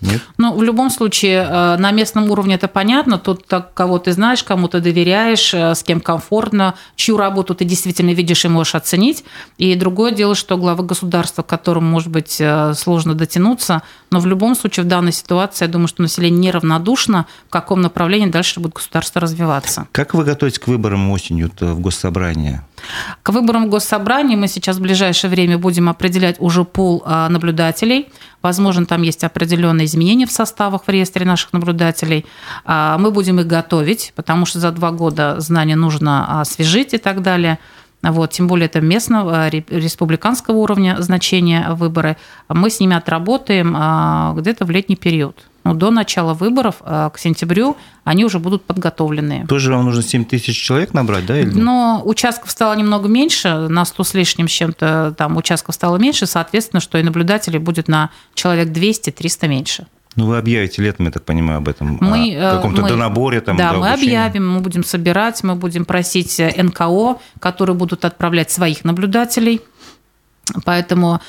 Нет? 0.01 0.23
Ну, 0.37 0.57
в 0.57 0.63
любом 0.63 0.91
случае, 0.91 1.47
э, 1.49 1.77
на 1.77 1.91
местном 1.91 2.31
уровне 2.31 2.55
это 2.55 2.69
понятно. 2.69 3.19
Тут 3.19 3.45
кого 3.75 3.99
ты 3.99 4.13
знаешь, 4.13 4.45
кому 4.45 4.69
ты 4.69 4.81
доверяешь, 4.81 5.53
э, 5.53 5.75
с 5.75 5.83
кем 5.83 6.01
комфортно, 6.01 6.75
чью 6.97 7.17
работу 7.17 7.55
ты 7.55 7.65
действительно 7.65 8.11
видишь 8.11 8.45
и 8.45 8.49
можешь 8.49 8.75
оценить. 8.75 9.25
И 9.57 9.75
другое 9.75 10.13
дело, 10.13 10.35
что 10.35 10.57
глава 10.57 10.85
государства, 10.85 11.43
к 11.43 11.47
которому, 11.47 11.89
может 11.89 12.09
быть, 12.09 12.37
э, 12.41 12.75
сложно 12.75 13.15
дотянуться, 13.15 13.83
Но 14.11 14.21
в 14.21 14.27
любом 14.27 14.55
случае 14.55 14.85
в 14.85 14.89
данной 14.89 15.13
ситуации, 15.13 15.67
я 15.67 15.71
думаю, 15.71 15.89
что 15.89 16.01
население 16.01 16.41
неравнодушно, 16.41 17.27
в 17.47 17.51
каком 17.51 17.83
направлении 17.83 18.31
дальше 18.31 18.61
будет 18.61 18.75
государство 18.75 19.21
развиваться. 19.21 19.87
Как 19.93 20.15
вы 20.15 20.25
готовитесь 20.25 20.59
к 20.59 20.67
выборам 20.67 21.11
осенью 21.11 21.51
в 21.61 21.81
Госсобрание? 21.81 22.65
К 23.23 23.31
выборам 23.31 23.67
в 23.67 23.71
Госсобрание 23.71 24.37
мы 24.37 24.49
сейчас 24.49 24.77
в 24.77 24.81
ближайшее 24.81 25.31
время 25.31 25.59
будем 25.59 25.89
определять 25.89 26.37
уже 26.39 26.65
пул 26.65 27.03
а, 27.05 27.29
наблюдателей. 27.29 28.09
Возможно, 28.43 28.87
там 28.87 29.03
есть 29.03 29.25
определенные 29.25 29.87
изменения 29.87 30.27
в 30.27 30.33
составах 30.33 30.85
в 30.87 30.89
реестре 30.89 31.25
наших 31.25 31.53
наблюдателей. 31.53 32.25
А, 32.65 32.99
мы 32.99 33.11
будем 33.11 33.41
их 33.41 33.47
готовить, 33.47 34.13
потому 34.17 34.47
что 34.47 34.61
за 34.61 34.71
два 34.73 34.91
года 34.91 35.41
знания 35.41 35.77
нужно 35.77 36.41
освежить 36.41 36.95
и 36.95 36.99
так 36.99 37.23
далее. 37.23 37.59
Вот, 38.03 38.31
тем 38.31 38.47
более 38.47 38.67
это 38.67 38.81
местного, 38.81 39.49
республиканского 39.49 40.57
уровня 40.57 40.97
значения 41.01 41.69
выборы. 41.71 42.17
Мы 42.49 42.71
с 42.71 42.79
ними 42.79 42.95
отработаем 42.95 43.75
а, 43.77 44.35
где-то 44.37 44.65
в 44.65 44.71
летний 44.71 44.97
период. 44.97 45.37
Ну, 45.69 45.75
до 45.75 45.91
начала 45.91 46.35
выборов, 46.35 46.77
к 46.79 47.13
сентябрю, 47.17 47.77
они 48.05 48.25
уже 48.25 48.39
будут 48.39 48.65
подготовлены. 48.65 49.47
Тоже 49.49 49.73
вам 49.73 49.85
нужно 49.85 50.03
7 50.03 50.25
тысяч 50.25 50.57
человек 50.61 50.95
набрать, 50.95 51.27
да? 51.27 51.39
Или 51.39 51.51
Но 51.51 52.03
участков 52.05 52.51
стало 52.51 52.75
немного 52.75 53.09
меньше, 53.09 53.69
на 53.69 53.85
100 53.85 54.05
с 54.05 54.15
лишним 54.15 54.49
с 54.49 54.53
чем-то 54.53 55.15
там 55.17 55.37
участков 55.37 55.75
стало 55.75 55.99
меньше, 55.99 56.27
соответственно, 56.27 56.81
что 56.81 56.99
и 56.99 57.03
наблюдателей 57.03 57.59
будет 57.59 57.89
на 57.89 58.11
человек 58.35 58.69
200-300 58.69 59.49
меньше. 59.49 59.87
Ну, 60.17 60.27
вы 60.27 60.39
объявите 60.39 60.83
летом, 60.83 61.07
я 61.07 61.13
так 61.13 61.25
понимаю, 61.25 61.59
об 61.59 61.69
этом, 61.69 61.99
мы, 62.01 62.35
о 62.35 62.57
каком-то 62.57 62.83
мы, 62.83 62.89
донаборе 62.89 63.41
там. 63.41 63.57
Да, 63.57 63.75
мы 63.75 63.93
объявим, 63.93 64.51
мы 64.51 64.61
будем 64.61 64.83
собирать, 64.83 65.45
мы 65.45 65.55
будем 65.55 65.85
просить 65.85 66.41
НКО, 66.41 67.19
которые 67.39 67.77
будут 67.77 68.05
отправлять 68.05 68.51
своих 68.51 68.85
наблюдателей 68.85 69.61
Поэтому 70.65 71.21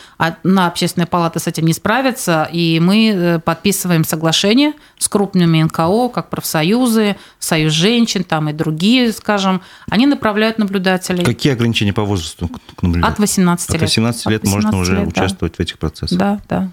на 0.44 0.68
общественная 0.68 1.08
палата 1.08 1.40
с 1.40 1.48
этим 1.48 1.66
не 1.66 1.74
справится, 1.74 2.48
и 2.52 2.80
мы 2.80 3.10
э, 3.10 3.40
подписываем 3.40 4.04
соглашение 4.04 4.74
с 4.98 5.08
крупными 5.08 5.62
НКО, 5.64 6.10
как 6.10 6.30
профсоюзы, 6.30 7.16
Союз 7.40 7.74
женщин, 7.74 8.24
там 8.24 8.50
и 8.50 8.54
другие, 8.54 9.12
скажем, 9.12 9.62
они 9.90 10.06
направляют 10.06 10.58
наблюдателей. 10.58 11.24
Какие 11.24 11.54
ограничения 11.54 11.94
по 11.94 12.04
возрасту 12.04 12.50
к 12.76 12.84
наблюдателю? 12.84 13.14
От 13.14 13.20
18 13.20 13.70
лет. 13.72 13.76
От 13.76 13.82
18 13.82 14.26
лет 14.28 14.44
18 14.44 14.64
можно 14.66 14.80
уже 14.80 14.96
лет, 14.96 15.08
участвовать 15.08 15.54
да. 15.54 15.58
в 15.58 15.60
этих 15.60 15.80
процессах. 15.80 16.18
Да, 16.18 16.40
да. 16.48 16.70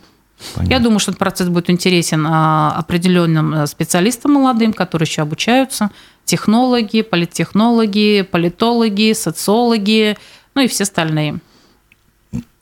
Понятно. 0.54 0.72
Я 0.72 0.80
думаю, 0.80 0.98
что 0.98 1.12
этот 1.12 1.18
процесс 1.18 1.48
будет 1.48 1.70
интересен 1.70 2.26
а, 2.28 2.74
определенным 2.76 3.54
э, 3.54 3.66
специалистам 3.66 4.32
молодым, 4.32 4.72
которые 4.74 5.06
еще 5.06 5.22
обучаются, 5.22 5.90
технологи, 6.24 7.00
политтехнологи, 7.00 8.22
политологи, 8.30 9.14
социологи, 9.14 10.18
ну 10.54 10.62
и 10.62 10.68
все 10.68 10.82
остальные. 10.82 11.38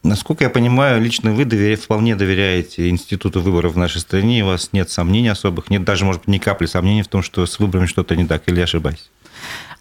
Насколько 0.04 0.44
я 0.44 0.50
понимаю, 0.50 1.00
лично 1.00 1.32
вы 1.32 1.46
доверя... 1.46 1.76
вполне 1.76 2.14
доверяете 2.14 2.90
институту 2.90 3.40
выборов 3.40 3.72
в 3.72 3.78
нашей 3.78 4.02
стране, 4.02 4.44
у 4.44 4.48
вас 4.48 4.68
нет 4.72 4.90
сомнений 4.90 5.28
особых, 5.28 5.70
нет 5.70 5.82
даже, 5.82 6.04
может 6.04 6.20
быть, 6.20 6.28
ни 6.28 6.38
капли 6.38 6.66
сомнений 6.66 7.02
в 7.02 7.08
том, 7.08 7.22
что 7.22 7.46
с 7.46 7.58
выборами 7.58 7.86
что-то 7.86 8.14
не 8.14 8.26
так, 8.26 8.42
или 8.46 8.58
я 8.58 8.64
ошибаюсь? 8.64 9.10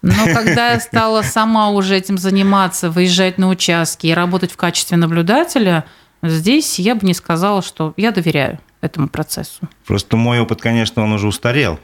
Но 0.00 0.24
когда 0.24 0.72
я 0.72 0.80
стала 0.80 1.20
сама 1.20 1.70
уже 1.70 1.96
этим 1.96 2.16
заниматься, 2.16 2.90
выезжать 2.90 3.36
на 3.36 3.48
участки 3.48 4.06
и 4.06 4.14
работать 4.14 4.50
в 4.50 4.56
качестве 4.56 4.96
наблюдателя, 4.96 5.84
здесь 6.22 6.78
я 6.78 6.94
бы 6.94 7.06
не 7.06 7.14
сказала, 7.14 7.62
что 7.62 7.92
я 7.98 8.10
доверяю 8.10 8.58
этому 8.80 9.08
процессу. 9.08 9.68
Просто 9.86 10.16
мой 10.16 10.40
опыт, 10.40 10.60
конечно, 10.60 11.02
он 11.04 11.12
уже 11.12 11.26
устарел 11.26 11.78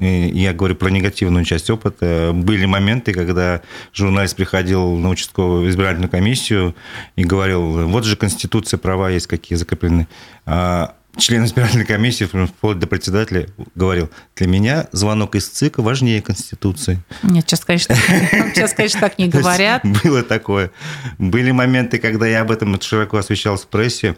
я 0.00 0.54
говорю 0.54 0.76
про 0.76 0.88
негативную 0.88 1.44
часть 1.44 1.68
опыта, 1.68 2.32
были 2.34 2.64
моменты, 2.64 3.12
когда 3.12 3.60
журналист 3.92 4.36
приходил 4.36 4.96
на 4.96 5.10
участковую 5.10 5.68
избирательную 5.68 6.10
комиссию 6.10 6.74
и 7.16 7.24
говорил, 7.24 7.86
вот 7.88 8.04
же 8.04 8.16
Конституция, 8.16 8.78
права 8.78 9.10
есть 9.10 9.26
какие 9.26 9.56
закреплены. 9.56 10.08
А 10.46 10.94
член 11.18 11.44
избирательной 11.44 11.84
комиссии, 11.84 12.24
вплоть 12.24 12.78
до 12.78 12.86
председателя, 12.86 13.46
говорил, 13.74 14.08
для 14.36 14.46
меня 14.46 14.88
звонок 14.92 15.34
из 15.34 15.48
ЦИК 15.48 15.78
важнее 15.78 16.22
Конституции. 16.22 17.00
Нет, 17.22 17.44
сейчас, 17.46 17.64
конечно, 17.64 17.94
сейчас, 18.54 18.72
конечно 18.72 19.00
так 19.00 19.18
не 19.18 19.28
говорят. 19.28 19.82
Было 20.02 20.22
такое. 20.22 20.70
Были 21.18 21.50
моменты, 21.50 21.98
когда 21.98 22.26
я 22.26 22.40
об 22.40 22.50
этом 22.50 22.80
широко 22.80 23.18
освещал 23.18 23.56
в 23.56 23.66
прессе. 23.66 24.16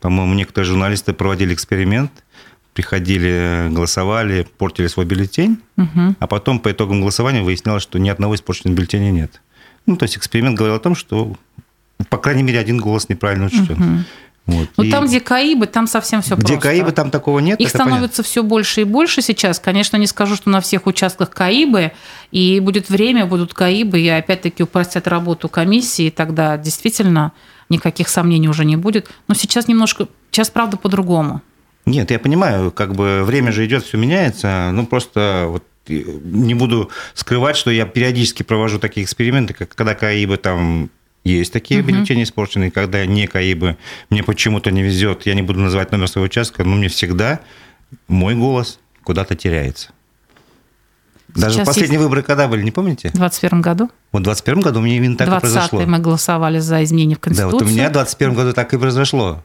По-моему, 0.00 0.34
некоторые 0.34 0.68
журналисты 0.68 1.12
проводили 1.12 1.54
эксперимент– 1.54 2.10
приходили, 2.80 3.68
голосовали, 3.70 4.46
портили 4.56 4.86
свой 4.86 5.04
бюллетень, 5.04 5.58
угу. 5.76 6.14
а 6.18 6.26
потом 6.26 6.60
по 6.60 6.72
итогам 6.72 7.02
голосования 7.02 7.42
выяснялось, 7.42 7.82
что 7.82 7.98
ни 7.98 8.08
одного 8.08 8.34
испорченного 8.34 8.74
бюллетеня 8.74 9.10
нет. 9.10 9.42
Ну, 9.84 9.96
то 9.96 10.04
есть 10.04 10.16
эксперимент 10.16 10.56
говорил 10.56 10.76
о 10.76 10.80
том, 10.80 10.94
что, 10.94 11.36
по 12.08 12.16
крайней 12.16 12.42
мере, 12.42 12.58
один 12.58 12.78
голос 12.78 13.10
неправильно 13.10 13.46
учтен. 13.46 13.72
Угу. 13.72 14.04
Вот. 14.46 14.68
Ну, 14.78 14.84
и 14.84 14.90
там, 14.90 15.06
где 15.06 15.20
КАИБы, 15.20 15.66
там 15.66 15.86
совсем 15.86 16.22
все 16.22 16.36
где 16.36 16.46
просто. 16.46 16.56
Где 16.56 16.62
КАИБы, 16.62 16.92
там 16.92 17.10
такого 17.10 17.38
нет. 17.40 17.60
Их 17.60 17.68
становится 17.68 18.00
понятно. 18.00 18.24
все 18.24 18.42
больше 18.42 18.80
и 18.80 18.84
больше 18.84 19.20
сейчас. 19.20 19.60
Конечно, 19.60 19.98
не 19.98 20.06
скажу, 20.06 20.36
что 20.36 20.48
на 20.48 20.62
всех 20.62 20.86
участках 20.86 21.28
КАИБы, 21.28 21.92
и 22.30 22.60
будет 22.60 22.88
время, 22.88 23.26
будут 23.26 23.52
КАИБы, 23.52 24.00
и 24.00 24.08
опять-таки 24.08 24.62
упростят 24.62 25.06
работу 25.06 25.50
комиссии, 25.50 26.06
и 26.06 26.10
тогда 26.10 26.56
действительно 26.56 27.32
никаких 27.68 28.08
сомнений 28.08 28.48
уже 28.48 28.64
не 28.64 28.76
будет. 28.76 29.10
Но 29.28 29.34
сейчас 29.34 29.68
немножко, 29.68 30.08
сейчас, 30.30 30.48
правда, 30.48 30.78
по-другому. 30.78 31.42
Нет, 31.86 32.10
я 32.10 32.18
понимаю, 32.18 32.70
как 32.70 32.94
бы 32.94 33.22
время 33.24 33.52
же 33.52 33.64
идет, 33.66 33.84
все 33.84 33.96
меняется. 33.96 34.70
Ну, 34.72 34.86
просто 34.86 35.46
вот 35.48 35.64
не 35.88 36.54
буду 36.54 36.90
скрывать, 37.14 37.56
что 37.56 37.70
я 37.70 37.86
периодически 37.86 38.42
провожу 38.42 38.78
такие 38.78 39.04
эксперименты, 39.04 39.54
как 39.54 39.74
когда 39.74 39.94
КАИБы 39.94 40.36
там 40.36 40.90
есть 41.24 41.52
такие 41.52 41.80
угу. 41.80 41.88
бюллетени 41.88 42.22
испорченные, 42.22 42.70
когда 42.70 43.04
не 43.06 43.26
КАИБы, 43.26 43.76
мне 44.08 44.22
почему-то 44.22 44.70
не 44.70 44.82
везет, 44.82 45.26
я 45.26 45.34
не 45.34 45.42
буду 45.42 45.60
называть 45.60 45.92
номер 45.92 46.08
своего 46.08 46.26
участка, 46.26 46.64
но 46.64 46.76
мне 46.76 46.88
всегда 46.88 47.40
мой 48.08 48.34
голос 48.34 48.78
куда-то 49.02 49.34
теряется. 49.34 49.90
Даже 51.28 51.56
Сейчас 51.56 51.68
последние 51.68 51.98
есть... 51.98 52.02
выборы 52.02 52.22
когда 52.22 52.48
были, 52.48 52.62
не 52.62 52.72
помните? 52.72 53.08
В 53.10 53.18
2021 53.18 53.60
году. 53.60 53.90
Вот 54.12 54.20
в 54.20 54.24
2021 54.24 54.60
году 54.62 54.80
у 54.80 54.82
меня 54.82 54.96
именно 54.96 55.16
так 55.16 55.28
и 55.28 55.40
произошло. 55.40 55.80
мы 55.80 55.98
голосовали 55.98 56.58
за 56.58 56.82
изменение 56.82 57.16
в 57.16 57.20
Конституцию. 57.20 57.58
Да, 57.58 57.64
вот 57.64 57.70
у 57.70 57.72
меня 57.72 57.88
в 57.88 57.92
2021 57.92 58.34
году 58.34 58.52
так 58.52 58.74
и 58.74 58.78
произошло. 58.78 59.44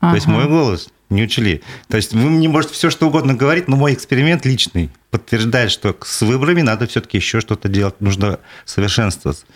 Ага. 0.00 0.12
То 0.12 0.16
есть 0.16 0.26
мой 0.26 0.46
голос 0.46 0.88
не 1.10 1.22
учли. 1.22 1.62
То 1.88 1.96
есть 1.96 2.12
вы 2.12 2.28
мне 2.30 2.48
можете 2.48 2.74
все 2.74 2.90
что 2.90 3.08
угодно 3.08 3.34
говорить, 3.34 3.68
но 3.68 3.76
мой 3.76 3.94
эксперимент 3.94 4.44
личный 4.44 4.90
подтверждает, 5.10 5.70
что 5.70 5.96
с 6.02 6.22
выборами 6.22 6.62
надо 6.62 6.86
все-таки 6.86 7.18
еще 7.18 7.40
что-то 7.40 7.68
делать, 7.68 8.00
нужно 8.00 8.40
совершенствоваться. 8.64 9.46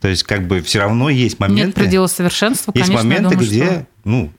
То 0.00 0.08
есть 0.08 0.22
как 0.22 0.46
бы 0.46 0.60
все 0.60 0.80
равно 0.80 1.10
есть 1.10 1.40
моменты... 1.40 1.66
Нет 1.66 1.74
предела 1.74 2.06
совершенства, 2.06 2.72
Есть 2.74 2.86
конечно, 2.86 3.04
моменты, 3.04 3.30
думаю, 3.30 3.48
где, 3.48 3.64
что... 3.64 4.30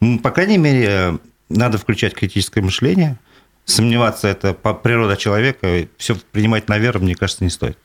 ну, 0.00 0.18
по 0.18 0.30
крайней 0.30 0.58
мере, 0.58 1.18
надо 1.48 1.78
включать 1.78 2.14
критическое 2.14 2.60
мышление, 2.60 3.18
сомневаться 3.66 4.28
это 4.28 4.54
природа 4.54 5.16
человека, 5.16 5.86
все 5.98 6.16
принимать 6.32 6.68
на 6.68 6.78
веру, 6.78 7.00
мне 7.00 7.14
кажется, 7.14 7.44
не 7.44 7.50
стоит. 7.50 7.76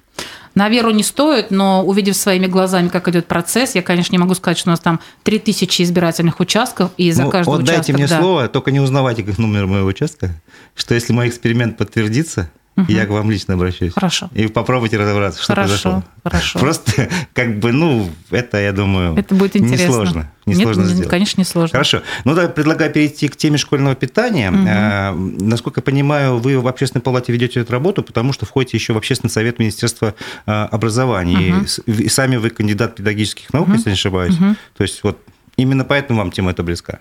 На 0.54 0.70
веру 0.70 0.92
не 0.92 1.04
стоит, 1.04 1.50
но 1.50 1.84
увидев 1.84 2.16
своими 2.16 2.46
глазами, 2.46 2.90
как 2.90 3.08
идет 3.08 3.26
процесс, 3.26 3.74
я, 3.74 3.82
конечно, 3.82 4.14
не 4.14 4.20
могу 4.20 4.36
сказать, 4.36 4.58
что 4.58 4.70
у 4.70 4.72
нас 4.72 4.80
там 4.80 5.00
3000 5.24 5.82
избирательных 5.82 6.40
участков, 6.40 6.92
и 6.98 7.12
за 7.12 7.24
ну, 7.24 7.32
каждый 7.32 7.50
вот 7.50 7.64
участок... 7.64 7.78
дайте 7.78 7.94
мне 7.94 8.08
да. 8.08 8.20
слово, 8.20 8.48
только 8.48 8.72
не 8.72 8.80
узнавайте 8.80 9.26
номер 9.38 9.66
моего 9.66 9.88
участка, 9.88 10.32
что 10.76 10.94
если 10.94 11.14
мой 11.14 11.30
эксперимент 11.30 11.78
подтвердится, 11.78 12.52
Угу. 12.78 12.92
Я 12.92 13.06
к 13.06 13.10
вам 13.10 13.30
лично 13.30 13.56
обращаюсь. 13.56 13.94
Хорошо. 13.94 14.30
И 14.34 14.48
попробуйте 14.48 14.98
разобраться, 14.98 15.44
что 15.44 15.54
хорошо, 15.54 15.68
произошло. 15.68 16.04
Хорошо. 16.24 16.60
Просто, 16.60 17.10
как 17.34 17.60
бы, 17.60 17.74
ну, 17.74 18.10
это, 18.30 18.60
я 18.62 18.72
думаю, 18.72 19.16
это 19.18 19.36
будет 19.36 19.58
интересно. 19.58 19.88
несложно. 19.88 20.32
Несложно 20.46 20.82
Нет, 20.82 20.90
сделать. 20.92 21.10
конечно, 21.10 21.42
не 21.42 21.46
сложно. 21.46 21.72
Хорошо. 21.72 22.02
Ну, 22.24 22.34
да, 22.34 22.48
предлагаю 22.48 22.92
перейти 22.92 23.28
к 23.28 23.36
теме 23.36 23.58
школьного 23.58 23.96
питания. 23.96 24.52
Угу. 24.52 24.66
А, 24.68 25.14
насколько 25.14 25.80
я 25.80 25.84
понимаю, 25.84 26.38
вы 26.38 26.60
в 26.60 26.68
общественной 26.68 27.02
палате 27.02 27.34
ведете 27.34 27.60
эту 27.60 27.74
работу, 27.74 28.04
потому 28.04 28.32
что 28.32 28.46
входите 28.46 28.78
еще 28.78 28.94
в 28.94 28.98
общественный 28.98 29.32
совет 29.32 29.60
Министерства 29.60 30.16
а, 30.46 30.66
образования. 30.72 31.56
Угу. 31.58 31.66
И, 31.88 32.04
и 32.04 32.10
сами 32.10 32.38
вы 32.38 32.50
кандидат 32.52 32.96
педагогических 32.96 33.52
наук, 33.54 33.68
угу. 33.68 33.76
если 33.76 33.90
не 33.90 33.96
ошибаюсь. 33.96 34.36
Угу. 34.36 34.56
То 34.78 34.84
есть 34.84 35.04
вот 35.04 35.20
именно 35.58 35.84
поэтому 35.84 36.20
вам 36.20 36.32
тема 36.32 36.52
эта 36.52 36.64
близка. 36.64 37.00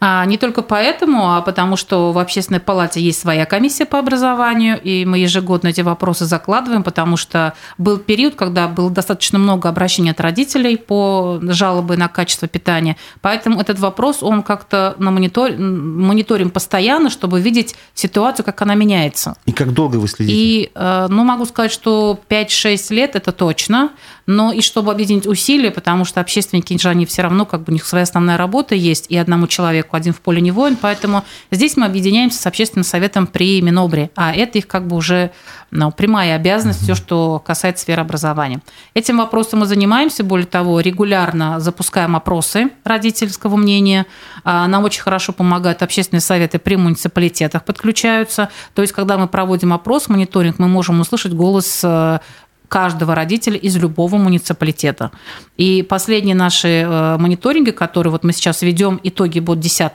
А 0.00 0.24
не 0.26 0.36
только 0.36 0.62
поэтому, 0.62 1.34
а 1.34 1.40
потому 1.40 1.76
что 1.76 2.12
в 2.12 2.18
общественной 2.18 2.60
палате 2.60 3.00
есть 3.00 3.20
своя 3.20 3.46
комиссия 3.46 3.86
по 3.86 3.98
образованию, 3.98 4.80
и 4.80 5.04
мы 5.04 5.18
ежегодно 5.18 5.68
эти 5.68 5.80
вопросы 5.80 6.26
закладываем, 6.26 6.82
потому 6.82 7.16
что 7.16 7.54
был 7.78 7.98
период, 7.98 8.34
когда 8.34 8.68
было 8.68 8.90
достаточно 8.90 9.38
много 9.38 9.68
обращений 9.68 10.10
от 10.10 10.20
родителей 10.20 10.76
по 10.76 11.38
жалобы 11.42 11.96
на 11.96 12.08
качество 12.08 12.46
питания. 12.46 12.96
Поэтому 13.22 13.60
этот 13.60 13.78
вопрос, 13.78 14.22
он 14.22 14.42
как-то 14.42 14.94
на 14.98 15.10
монитор... 15.10 15.52
мониторим 15.52 16.50
постоянно, 16.50 17.08
чтобы 17.08 17.40
видеть 17.40 17.74
ситуацию, 17.94 18.44
как 18.44 18.60
она 18.62 18.74
меняется. 18.74 19.36
И 19.46 19.52
как 19.52 19.72
долго 19.72 19.96
вы 19.96 20.08
следите? 20.08 20.36
И, 20.36 20.70
э, 20.74 21.06
ну, 21.08 21.24
могу 21.24 21.46
сказать, 21.46 21.72
что 21.72 22.18
5-6 22.28 22.94
лет– 22.94 23.10
это 23.16 23.32
точно. 23.32 23.90
Но 24.26 24.52
и 24.52 24.60
чтобы 24.60 24.90
объединить 24.92 25.26
усилия, 25.26 25.70
потому 25.70 26.04
что 26.04 26.20
общественники 26.20 26.76
же 26.78 26.88
они 26.88 27.06
все 27.06 27.22
равно, 27.22 27.46
как 27.46 27.62
бы 27.62 27.70
у 27.70 27.72
них 27.72 27.84
своя 27.84 28.02
основная 28.02 28.36
работа 28.36 28.74
есть, 28.74 29.06
и 29.08 29.16
одному 29.16 29.46
человеку 29.46 29.96
один 29.96 30.12
в 30.12 30.20
поле 30.20 30.40
не 30.40 30.50
воин, 30.50 30.76
поэтому 30.80 31.24
здесь 31.50 31.76
мы 31.76 31.86
объединяемся 31.86 32.40
с 32.40 32.46
общественным 32.46 32.84
советом 32.84 33.26
при 33.26 33.62
Минобре, 33.62 34.10
а 34.16 34.34
это 34.34 34.58
их 34.58 34.66
как 34.66 34.86
бы 34.86 34.96
уже 34.96 35.30
ну, 35.70 35.90
прямая 35.90 36.36
обязанность, 36.36 36.82
все, 36.82 36.94
что 36.94 37.42
касается 37.44 37.82
сферы 37.82 38.02
образования. 38.02 38.60
Этим 38.94 39.18
вопросом 39.18 39.60
мы 39.60 39.66
занимаемся, 39.66 40.24
более 40.24 40.46
того, 40.46 40.80
регулярно 40.80 41.60
запускаем 41.60 42.14
опросы 42.16 42.70
родительского 42.84 43.56
мнения. 43.56 44.06
А, 44.44 44.66
нам 44.68 44.84
очень 44.84 45.02
хорошо 45.02 45.32
помогают 45.32 45.82
общественные 45.82 46.20
советы 46.20 46.58
при 46.58 46.76
муниципалитетах, 46.76 47.64
подключаются. 47.64 48.48
То 48.74 48.82
есть, 48.82 48.94
когда 48.94 49.18
мы 49.18 49.26
проводим 49.26 49.72
опрос, 49.72 50.08
мониторинг, 50.08 50.58
мы 50.58 50.68
можем 50.68 51.00
услышать 51.00 51.32
голос 51.32 51.80
э, 51.82 52.20
каждого 52.68 53.14
родителя 53.14 53.56
из 53.56 53.76
любого 53.76 54.16
муниципалитета. 54.16 55.12
И 55.56 55.82
последние 55.82 56.34
наши 56.34 56.68
э, 56.68 57.16
мониторинги, 57.18 57.70
которые 57.70 58.10
вот 58.10 58.24
мы 58.24 58.32
сейчас 58.32 58.62
ведем, 58.62 59.00
итоги 59.02 59.40
будут 59.40 59.60
10 59.62 59.92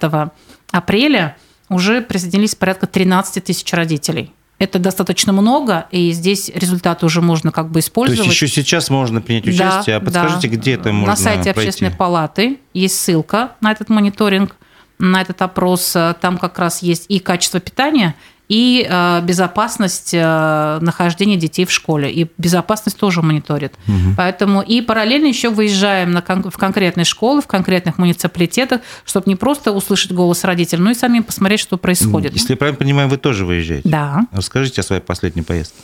апреля, 0.71 1.37
уже 1.69 2.01
присоединились 2.01 2.55
порядка 2.55 2.87
13 2.87 3.43
тысяч 3.43 3.71
родителей. 3.73 4.33
Это 4.59 4.77
достаточно 4.77 5.33
много, 5.33 5.87
и 5.89 6.11
здесь 6.11 6.51
результаты 6.53 7.05
уже 7.05 7.21
можно 7.21 7.51
как 7.51 7.71
бы 7.71 7.79
использовать. 7.79 8.19
То 8.19 8.25
есть 8.29 8.41
еще 8.41 8.47
сейчас 8.61 8.91
можно 8.91 9.19
принять 9.19 9.47
участие, 9.47 9.95
да, 9.95 9.97
а 9.97 9.99
подскажите, 9.99 10.49
да. 10.49 10.55
где 10.55 10.73
это 10.73 10.93
можно 10.93 11.13
На 11.13 11.15
сайте 11.15 11.45
пройти? 11.45 11.59
общественной 11.61 11.91
палаты 11.91 12.59
есть 12.73 12.99
ссылка 12.99 13.53
на 13.59 13.71
этот 13.71 13.89
мониторинг, 13.89 14.55
на 14.99 15.21
этот 15.21 15.41
опрос. 15.41 15.97
Там 16.21 16.37
как 16.37 16.59
раз 16.59 16.83
есть 16.83 17.05
и 17.07 17.17
качество 17.17 17.59
питания, 17.59 18.13
и 18.51 18.85
э, 18.85 19.21
безопасность 19.21 20.09
э, 20.13 20.79
нахождения 20.81 21.37
детей 21.37 21.63
в 21.63 21.71
школе. 21.71 22.11
И 22.11 22.29
безопасность 22.37 22.97
тоже 22.97 23.21
мониторит. 23.21 23.75
Угу. 23.87 24.15
Поэтому 24.17 24.61
и 24.61 24.81
параллельно 24.81 25.27
еще 25.27 25.49
выезжаем 25.49 26.11
на, 26.11 26.21
в 26.21 26.57
конкретные 26.57 27.05
школы, 27.05 27.41
в 27.41 27.47
конкретных 27.47 27.97
муниципалитетах, 27.97 28.81
чтобы 29.05 29.29
не 29.29 29.37
просто 29.37 29.71
услышать 29.71 30.11
голос 30.11 30.43
родителей, 30.43 30.81
но 30.81 30.91
и 30.91 30.95
самим 30.95 31.23
посмотреть, 31.23 31.61
что 31.61 31.77
происходит. 31.77 32.33
Если 32.33 32.51
я 32.51 32.57
правильно 32.57 32.77
понимаю, 32.77 33.07
вы 33.07 33.15
тоже 33.15 33.45
выезжаете? 33.45 33.87
Да. 33.87 34.27
Расскажите 34.33 34.81
о 34.81 34.83
своей 34.83 35.01
последней 35.01 35.43
поездке. 35.43 35.77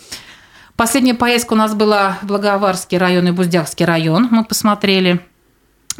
Последняя 0.75 1.13
поездка 1.13 1.53
у 1.53 1.55
нас 1.55 1.73
была 1.73 2.17
Благоварский 2.21 2.97
район 2.97 3.29
и 3.29 3.31
Буздякский 3.31 3.85
район. 3.85 4.27
Мы 4.29 4.43
посмотрели 4.43 5.21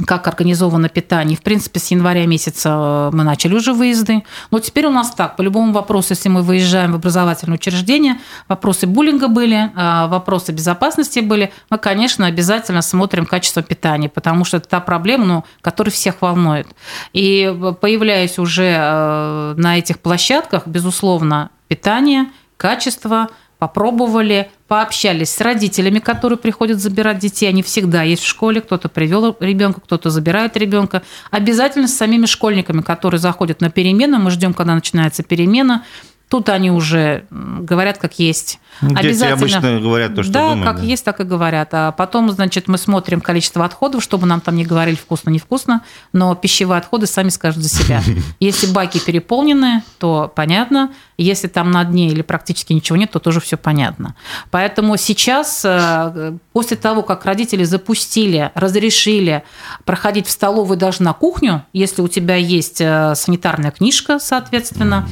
как 0.05 0.27
организовано 0.27 0.89
питание. 0.89 1.38
В 1.38 1.41
принципе, 1.41 1.79
с 1.79 1.91
января 1.91 2.25
месяца 2.25 2.69
э, 2.69 3.15
мы 3.15 3.23
начали 3.23 3.55
уже 3.55 3.73
выезды. 3.73 4.23
Но 4.51 4.60
теперь 4.60 4.86
у 4.86 4.91
нас 4.91 5.12
так, 5.12 5.36
по 5.36 5.41
любому 5.41 5.73
вопросу, 5.73 6.10
если 6.12 6.29
мы 6.29 6.43
выезжаем 6.43 6.91
в 6.91 6.95
образовательное 6.95 7.55
учреждение, 7.55 8.19
вопросы 8.47 8.86
буллинга 8.86 9.27
были, 9.27 9.71
э, 9.75 10.07
вопросы 10.07 10.51
безопасности 10.51 11.19
были, 11.19 11.51
мы, 11.69 11.77
конечно, 11.77 12.27
обязательно 12.27 12.81
смотрим 12.81 13.25
качество 13.25 13.63
питания, 13.63 14.10
потому 14.10 14.45
что 14.45 14.57
это 14.57 14.69
та 14.69 14.79
проблема, 14.79 15.25
ну, 15.25 15.45
которая 15.62 15.91
всех 15.91 16.21
волнует. 16.21 16.67
И 17.13 17.53
появляясь 17.81 18.38
уже 18.38 18.75
э, 18.77 19.53
на 19.57 19.79
этих 19.79 19.99
площадках, 19.99 20.67
безусловно, 20.67 21.49
питание, 21.67 22.27
качество– 22.57 23.29
попробовали, 23.60 24.49
пообщались 24.67 25.30
с 25.30 25.41
родителями, 25.41 25.99
которые 25.99 26.38
приходят 26.38 26.80
забирать 26.80 27.19
детей. 27.19 27.47
Они 27.47 27.63
всегда 27.63 28.03
есть 28.03 28.23
в 28.23 28.27
школе. 28.27 28.62
Кто-то 28.62 28.89
привел 28.89 29.36
ребенка, 29.39 29.82
кто-то 29.82 30.10
забирает 30.10 30.58
ребенка. 30.58 31.03
Обязательно 31.32 31.88
с 31.88 31.95
самими 31.95 32.25
школьниками, 32.25 32.82
которые 32.82 33.19
заходят 33.19 33.62
на 33.62 33.69
перемену. 33.69 34.19
Мы 34.19 34.32
ждем, 34.32 34.53
когда 34.53 34.75
начинается 34.75 35.23
перемена. 35.23 35.86
Тут 36.30 36.50
они 36.50 36.72
уже 36.72 37.26
говорят, 37.32 38.00
как 38.00 38.20
есть. 38.20 38.60
Ну, 38.82 38.90
дети 38.90 39.00
Обязательно... 39.08 39.38
обычно 39.38 39.80
говорят 39.80 40.13
то, 40.13 40.24
что 40.24 40.34
да, 40.34 40.50
думают. 40.50 40.68
как 40.68 40.78
да. 40.82 40.84
есть, 40.84 41.06
так 41.06 41.22
и 41.22 41.24
говорят. 41.24 41.70
А 41.72 41.94
потом, 41.94 42.30
значит, 42.32 42.68
мы 42.68 42.78
смотрим 42.78 43.22
количество 43.22 43.63
отходов, 43.63 44.04
чтобы 44.04 44.28
нам 44.28 44.42
там 44.42 44.58
не 44.58 44.66
говорили 44.66 44.96
вкусно, 44.96 45.30
невкусно, 45.30 45.84
но 46.12 46.36
пищевые 46.36 46.80
отходы 46.80 47.08
сами 47.08 47.30
скажут 47.30 47.63
за 47.63 47.70
себя. 47.70 48.04
Если 48.42 48.68
баки 48.68 49.00
переполнены, 49.00 49.84
то 50.00 50.32
понятно. 50.36 50.92
Если 51.18 51.48
там 51.48 51.72
на 51.72 51.86
дне 51.86 52.10
или 52.10 52.22
практически 52.22 52.74
ничего 52.74 52.98
нет, 52.98 53.12
то 53.12 53.20
тоже 53.20 53.40
все 53.40 53.56
понятно. 53.56 54.13
Поэтому 54.52 54.98
сейчас, 54.98 55.62
э, 55.63 56.38
после 56.52 56.76
того, 56.76 57.04
как 57.04 57.24
родители 57.24 57.63
запустили, 57.63 58.52
разрешили 58.54 59.44
проходить 59.86 60.28
в 60.28 60.32
столовую 60.32 60.78
даже 60.78 61.04
на 61.04 61.13
кухню, 61.13 61.66
если 61.72 62.02
у 62.02 62.10
тебя 62.10 62.36
есть 62.36 62.82
э, 62.82 63.16
санитарная 63.16 63.72
книжка, 63.72 64.20
соответственно, 64.20 65.08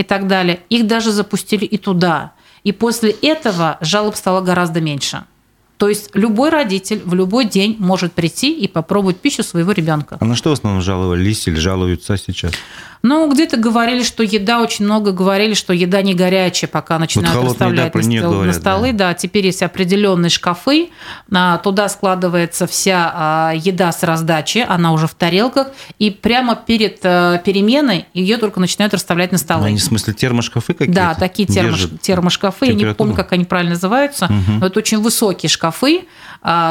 и 0.00 0.02
так 0.02 0.26
далее. 0.26 0.60
Их 0.70 0.86
даже 0.86 1.12
запустили 1.12 1.66
и 1.66 1.76
туда. 1.76 2.32
И 2.64 2.72
после 2.72 3.10
этого 3.10 3.76
жалоб 3.82 4.16
стало 4.16 4.40
гораздо 4.40 4.80
меньше. 4.80 5.24
То 5.76 5.88
есть 5.88 6.10
любой 6.14 6.50
родитель 6.50 7.02
в 7.04 7.14
любой 7.14 7.44
день 7.44 7.76
может 7.78 8.12
прийти 8.12 8.52
и 8.52 8.68
попробовать 8.68 9.18
пищу 9.18 9.42
своего 9.42 9.72
ребенка. 9.72 10.16
А 10.20 10.24
на 10.24 10.36
что 10.36 10.50
в 10.50 10.52
основном 10.52 10.82
жаловались 10.82 11.48
или 11.48 11.56
жалуются 11.56 12.16
сейчас? 12.16 12.52
Ну, 13.02 13.32
где-то 13.32 13.56
говорили, 13.56 14.02
что 14.02 14.22
еда, 14.22 14.60
очень 14.60 14.84
много 14.84 15.12
говорили, 15.12 15.54
что 15.54 15.72
еда 15.72 16.02
не 16.02 16.12
горячая, 16.12 16.68
пока 16.68 16.98
начинают 16.98 17.34
вот 17.36 17.50
расставлять 17.52 17.94
на, 17.94 18.02
стол, 18.02 18.32
говорят, 18.32 18.54
на 18.54 18.60
столы. 18.60 18.92
Да. 18.92 19.08
да, 19.08 19.14
теперь 19.14 19.46
есть 19.46 19.62
определенные 19.62 20.28
шкафы, 20.28 20.90
а, 21.32 21.56
туда 21.58 21.88
складывается 21.88 22.66
вся 22.66 23.10
а, 23.14 23.52
еда 23.54 23.90
с 23.92 24.02
раздачи, 24.02 24.64
она 24.68 24.92
уже 24.92 25.06
в 25.06 25.14
тарелках, 25.14 25.68
и 25.98 26.10
прямо 26.10 26.54
перед 26.54 27.00
а, 27.02 27.38
переменой 27.38 28.04
ее 28.12 28.36
только 28.36 28.60
начинают 28.60 28.92
расставлять 28.92 29.32
на 29.32 29.38
столы. 29.38 29.68
Они, 29.68 29.78
в 29.78 29.82
смысле, 29.82 30.12
термошкафы 30.12 30.74
какие-то? 30.74 30.92
Да, 30.92 31.14
такие 31.14 31.48
термош, 31.48 31.88
термошкафы, 32.02 32.66
я 32.66 32.74
не 32.74 32.92
помню, 32.92 33.14
как 33.14 33.32
они 33.32 33.46
правильно 33.46 33.72
называются, 33.72 34.26
угу. 34.26 34.60
но 34.60 34.66
это 34.66 34.78
очень 34.78 35.00
высокие 35.00 35.48
шкафы, 35.48 36.04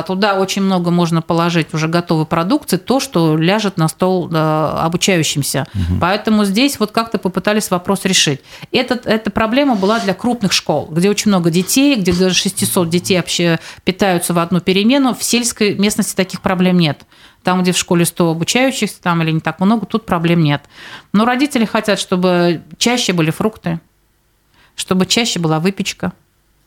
туда 0.07 0.35
очень 0.35 0.63
много 0.63 0.91
можно 0.91 1.21
положить 1.21 1.73
уже 1.73 1.87
готовой 1.87 2.25
продукции, 2.25 2.77
то, 2.77 2.99
что 2.99 3.37
ляжет 3.37 3.77
на 3.77 3.87
стол 3.87 4.29
обучающимся. 4.33 5.65
Угу. 5.73 5.99
Поэтому 5.99 6.18
Поэтому 6.19 6.43
здесь 6.43 6.81
вот 6.81 6.91
как-то 6.91 7.17
попытались 7.17 7.71
вопрос 7.71 8.03
решить. 8.03 8.41
Этот, 8.73 9.07
эта 9.07 9.31
проблема 9.31 9.75
была 9.75 10.01
для 10.01 10.13
крупных 10.13 10.51
школ, 10.51 10.89
где 10.91 11.09
очень 11.09 11.29
много 11.29 11.49
детей, 11.49 11.95
где 11.95 12.11
даже 12.11 12.35
600 12.35 12.89
детей 12.89 13.15
вообще 13.15 13.57
питаются 13.85 14.33
в 14.33 14.39
одну 14.39 14.59
перемену. 14.59 15.15
В 15.15 15.23
сельской 15.23 15.75
местности 15.75 16.13
таких 16.17 16.41
проблем 16.41 16.77
нет. 16.77 17.05
Там, 17.41 17.61
где 17.61 17.71
в 17.71 17.77
школе 17.77 18.03
100 18.03 18.31
обучающихся, 18.31 19.01
там 19.01 19.21
или 19.21 19.31
не 19.31 19.39
так 19.39 19.61
много, 19.61 19.85
тут 19.85 20.05
проблем 20.05 20.43
нет. 20.43 20.63
Но 21.13 21.23
родители 21.23 21.63
хотят, 21.63 22.01
чтобы 22.01 22.63
чаще 22.77 23.13
были 23.13 23.31
фрукты, 23.31 23.79
чтобы 24.75 25.05
чаще 25.05 25.39
была 25.39 25.61
выпечка, 25.61 26.11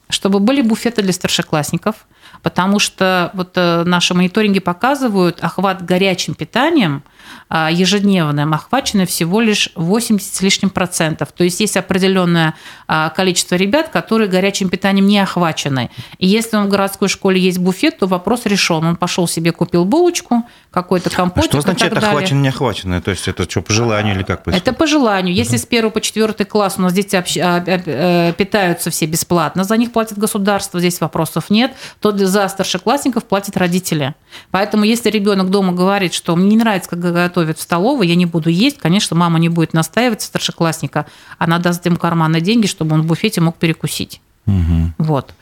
чтобы 0.08 0.40
были 0.40 0.62
буфеты 0.62 1.02
для 1.02 1.12
старшеклассников, 1.12 2.06
потому 2.42 2.78
что 2.78 3.30
вот 3.34 3.52
э, 3.56 3.82
наши 3.84 4.14
мониторинги 4.14 4.60
показывают 4.60 5.40
охват 5.44 5.84
горячим 5.84 6.34
питанием 6.34 7.02
ежедневным 7.50 8.54
охвачены 8.54 9.06
всего 9.06 9.40
лишь 9.40 9.70
80 9.74 10.34
с 10.34 10.40
лишним 10.40 10.70
процентов. 10.70 11.32
То 11.32 11.44
есть 11.44 11.60
есть 11.60 11.76
определенное 11.76 12.54
а, 12.88 13.10
количество 13.10 13.56
ребят, 13.56 13.88
которые 13.88 14.28
горячим 14.28 14.68
питанием 14.68 15.06
не 15.06 15.18
охвачены. 15.18 15.90
И 16.18 16.26
если 16.26 16.56
в 16.56 16.68
городской 16.68 17.08
школе 17.08 17.40
есть 17.40 17.58
буфет, 17.58 17.98
то 17.98 18.06
вопрос 18.06 18.46
решен. 18.46 18.84
Он 18.84 18.96
пошел 18.96 19.28
себе, 19.28 19.52
купил 19.52 19.84
булочку, 19.84 20.44
какой-то 20.70 21.10
компотик. 21.10 21.50
А 21.50 21.52
что 21.52 21.60
значит 21.60 21.96
охвачено, 21.96 22.40
не 22.40 22.48
охвачено? 22.48 23.00
То 23.00 23.10
есть 23.10 23.28
это 23.28 23.48
что, 23.48 23.62
по 23.62 23.72
желанию 23.72 24.14
или 24.14 24.22
как 24.22 24.44
происходит? 24.44 24.68
Это 24.68 24.76
по 24.76 24.86
желанию. 24.86 25.34
Если 25.34 25.56
с 25.56 25.66
1 25.66 25.90
по 25.90 26.00
4 26.00 26.32
класс 26.44 26.74
у 26.78 26.82
нас 26.82 26.92
дети 26.92 27.16
э, 27.16 28.32
питаются 28.32 28.90
все 28.90 29.06
бесплатно, 29.06 29.64
за 29.64 29.76
них 29.76 29.92
платит 29.92 30.18
государство, 30.18 30.80
здесь 30.80 31.00
вопросов 31.00 31.50
нет, 31.50 31.72
то 32.00 32.16
за 32.16 32.48
старшеклассников 32.48 33.24
платят 33.24 33.56
родители. 33.56 34.14
Поэтому 34.50 34.84
если 34.84 35.10
ребенок 35.10 35.50
дома 35.50 35.72
говорит, 35.72 36.14
что 36.14 36.34
мне 36.36 36.48
не 36.48 36.56
нравится, 36.56 36.88
как 36.90 37.00
готовят 37.12 37.58
в 37.58 37.62
столовой, 37.62 38.08
я 38.08 38.14
не 38.14 38.26
буду 38.26 38.48
есть, 38.50 38.78
конечно, 38.78 39.16
мама 39.16 39.38
не 39.38 39.48
будет 39.48 39.72
настаивать 39.72 40.22
старшеклассника, 40.22 41.06
она 41.38 41.58
даст 41.58 41.84
ему 41.86 41.96
карманные 41.96 42.40
деньги, 42.42 42.66
чтобы 42.66 42.94
он 42.94 43.02
в 43.02 43.06
буфете 43.06 43.40
мог 43.40 43.56
перекусить. 43.56 44.20
Угу. 44.46 44.92
Вот. 44.98 45.34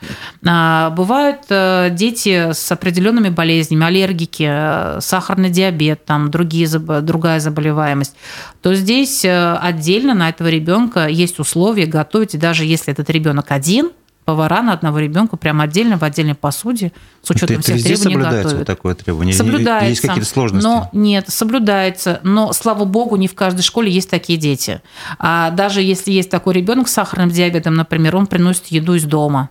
А, 0.45 0.91
бывают 0.91 1.41
э, 1.49 1.89
дети 1.91 2.51
с 2.53 2.71
определенными 2.71 3.29
болезнями, 3.29 3.83
аллергики, 3.83 4.47
э, 4.47 5.01
сахарный 5.01 5.49
диабет, 5.49 6.05
там 6.05 6.29
другие, 6.29 6.67
другая 6.67 7.39
заболеваемость. 7.39 8.15
То 8.61 8.75
здесь 8.75 9.25
э, 9.25 9.55
отдельно 9.55 10.13
на 10.13 10.29
этого 10.29 10.49
ребенка 10.49 11.07
есть 11.07 11.39
условия 11.39 11.87
готовить, 11.87 12.37
даже 12.37 12.63
если 12.63 12.93
этот 12.93 13.09
ребенок 13.09 13.51
один, 13.51 13.91
повара 14.25 14.61
на 14.61 14.73
одного 14.73 14.99
ребенка 14.99 15.37
прямо 15.37 15.63
отдельно 15.63 15.97
в 15.97 16.03
отдельной 16.03 16.35
посуде 16.35 16.91
с 17.21 17.29
учетом 17.29 17.57
это, 17.57 17.63
всех 17.63 17.77
это 17.77 17.85
требований 17.85 18.03
соблюдается 18.03 18.43
готовят. 18.43 18.57
вот 18.57 18.67
такое 18.67 18.95
требование? 18.95 19.33
Соблюдается. 19.33 19.89
Есть 19.89 20.01
какие-то 20.01 20.29
сложности? 20.29 20.67
Но 20.67 20.89
нет, 20.93 21.25
соблюдается. 21.29 22.19
Но, 22.23 22.53
слава 22.53 22.85
богу, 22.85 23.15
не 23.15 23.27
в 23.27 23.35
каждой 23.35 23.61
школе 23.61 23.91
есть 23.91 24.09
такие 24.09 24.37
дети. 24.37 24.81
А 25.19 25.51
даже 25.51 25.81
если 25.81 26.11
есть 26.11 26.29
такой 26.29 26.53
ребенок 26.55 26.87
с 26.87 26.93
сахарным 26.93 27.29
диабетом, 27.29 27.75
например, 27.75 28.15
он 28.15 28.27
приносит 28.27 28.67
еду 28.67 28.95
из 28.95 29.03
дома. 29.05 29.49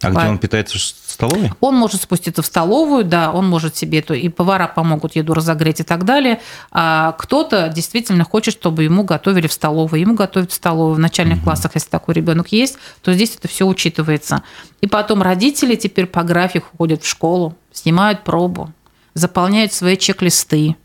А 0.00 0.10
где 0.10 0.28
он 0.28 0.38
питается 0.38 0.78
в 0.78 0.80
столовой? 0.80 1.50
Он 1.60 1.74
может 1.74 2.02
спуститься 2.02 2.42
в 2.42 2.46
столовую, 2.46 3.04
да, 3.04 3.32
он 3.32 3.48
может 3.48 3.76
себе 3.76 3.98
эту, 3.98 4.14
и 4.14 4.28
повара 4.28 4.68
помогут 4.68 5.16
еду 5.16 5.34
разогреть 5.34 5.80
и 5.80 5.82
так 5.82 6.04
далее. 6.04 6.40
А 6.70 7.12
кто-то 7.12 7.68
действительно 7.68 8.24
хочет, 8.24 8.54
чтобы 8.54 8.84
ему 8.84 9.02
готовили 9.02 9.48
в 9.48 9.52
столовой. 9.52 10.00
Ему 10.00 10.14
готовят 10.14 10.52
в 10.52 10.54
столовой. 10.54 10.94
В 10.94 10.98
начальных 10.98 11.38
угу. 11.38 11.44
классах, 11.44 11.72
если 11.74 11.88
такой 11.88 12.14
ребенок 12.14 12.52
есть, 12.52 12.78
то 13.02 13.12
здесь 13.12 13.34
это 13.36 13.48
все 13.48 13.66
учитывается. 13.66 14.42
И 14.80 14.86
потом 14.86 15.22
родители 15.22 15.74
теперь 15.74 16.06
по 16.06 16.22
графику 16.22 16.68
ходят 16.76 17.02
в 17.02 17.08
школу, 17.08 17.56
снимают 17.72 18.22
пробу, 18.22 18.72
заполняют 19.14 19.72
свои 19.72 19.96
чек-листы 19.96 20.76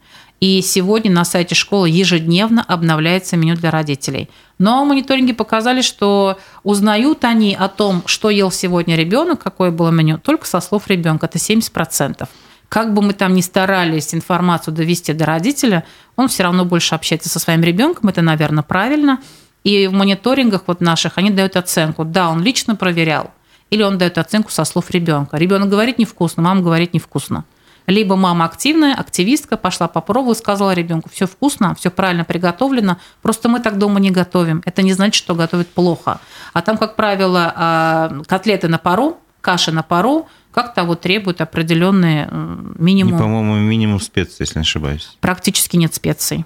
и 0.43 0.61
сегодня 0.61 1.09
на 1.09 1.23
сайте 1.23 1.55
школы 1.55 1.87
ежедневно 1.87 2.65
обновляется 2.67 3.37
меню 3.37 3.55
для 3.55 3.71
родителей. 3.71 4.29
Но 4.57 4.83
мониторинги 4.83 5.31
показали, 5.31 5.81
что 5.81 6.37
узнают 6.63 7.23
они 7.23 7.55
о 7.55 7.69
том, 7.69 8.03
что 8.07 8.29
ел 8.29 8.51
сегодня 8.51 8.97
ребенок, 8.97 9.41
какое 9.41 9.71
было 9.71 9.89
меню, 9.89 10.17
только 10.17 10.45
со 10.45 10.59
слов 10.59 10.89
ребенка. 10.89 11.27
Это 11.27 11.37
70%. 11.37 12.27
Как 12.67 12.93
бы 12.93 13.01
мы 13.01 13.13
там 13.13 13.35
ни 13.35 13.39
старались 13.39 14.13
информацию 14.13 14.73
довести 14.73 15.13
до 15.13 15.25
родителя, 15.25 15.85
он 16.17 16.27
все 16.27 16.43
равно 16.43 16.65
больше 16.65 16.93
общается 16.93 17.29
со 17.29 17.39
своим 17.39 17.61
ребенком. 17.61 18.09
Это, 18.09 18.21
наверное, 18.21 18.63
правильно. 18.63 19.21
И 19.63 19.87
в 19.87 19.93
мониторингах 19.93 20.63
вот 20.67 20.81
наших 20.81 21.17
они 21.17 21.29
дают 21.29 21.55
оценку. 21.55 22.03
Да, 22.03 22.29
он 22.29 22.43
лично 22.43 22.75
проверял. 22.75 23.31
Или 23.69 23.83
он 23.83 23.97
дает 23.97 24.17
оценку 24.17 24.51
со 24.51 24.65
слов 24.65 24.91
ребенка. 24.91 25.37
Ребенок 25.37 25.69
говорит 25.69 25.99
невкусно, 25.99 26.43
мама 26.43 26.61
говорит 26.61 26.93
невкусно. 26.93 27.45
Либо 27.87 28.15
мама 28.15 28.45
активная, 28.45 28.93
активистка, 28.93 29.57
пошла 29.57 29.87
попробовала, 29.87 30.33
сказала 30.33 30.71
ребенку, 30.71 31.09
все 31.11 31.27
вкусно, 31.27 31.75
все 31.75 31.91
правильно 31.91 32.23
приготовлено, 32.23 32.97
просто 33.21 33.49
мы 33.49 33.59
так 33.59 33.77
дома 33.77 33.99
не 33.99 34.11
готовим. 34.11 34.61
Это 34.65 34.81
не 34.81 34.93
значит, 34.93 35.15
что 35.15 35.35
готовят 35.35 35.67
плохо. 35.67 36.19
А 36.53 36.61
там, 36.61 36.77
как 36.77 36.95
правило, 36.95 37.53
а, 37.55 38.21
котлеты 38.27 38.67
на 38.67 38.77
пару, 38.77 39.17
каша 39.41 39.71
на 39.71 39.83
пару, 39.83 40.27
как 40.51 40.73
того 40.73 40.95
требуют 40.95 41.41
определенные 41.41 42.29
минимум. 42.77 43.15
И, 43.15 43.17
по-моему, 43.17 43.55
минимум 43.55 43.99
специй, 43.99 44.37
если 44.39 44.59
не 44.59 44.61
ошибаюсь. 44.61 45.17
Практически 45.19 45.75
нет 45.75 45.93
специй 45.93 46.45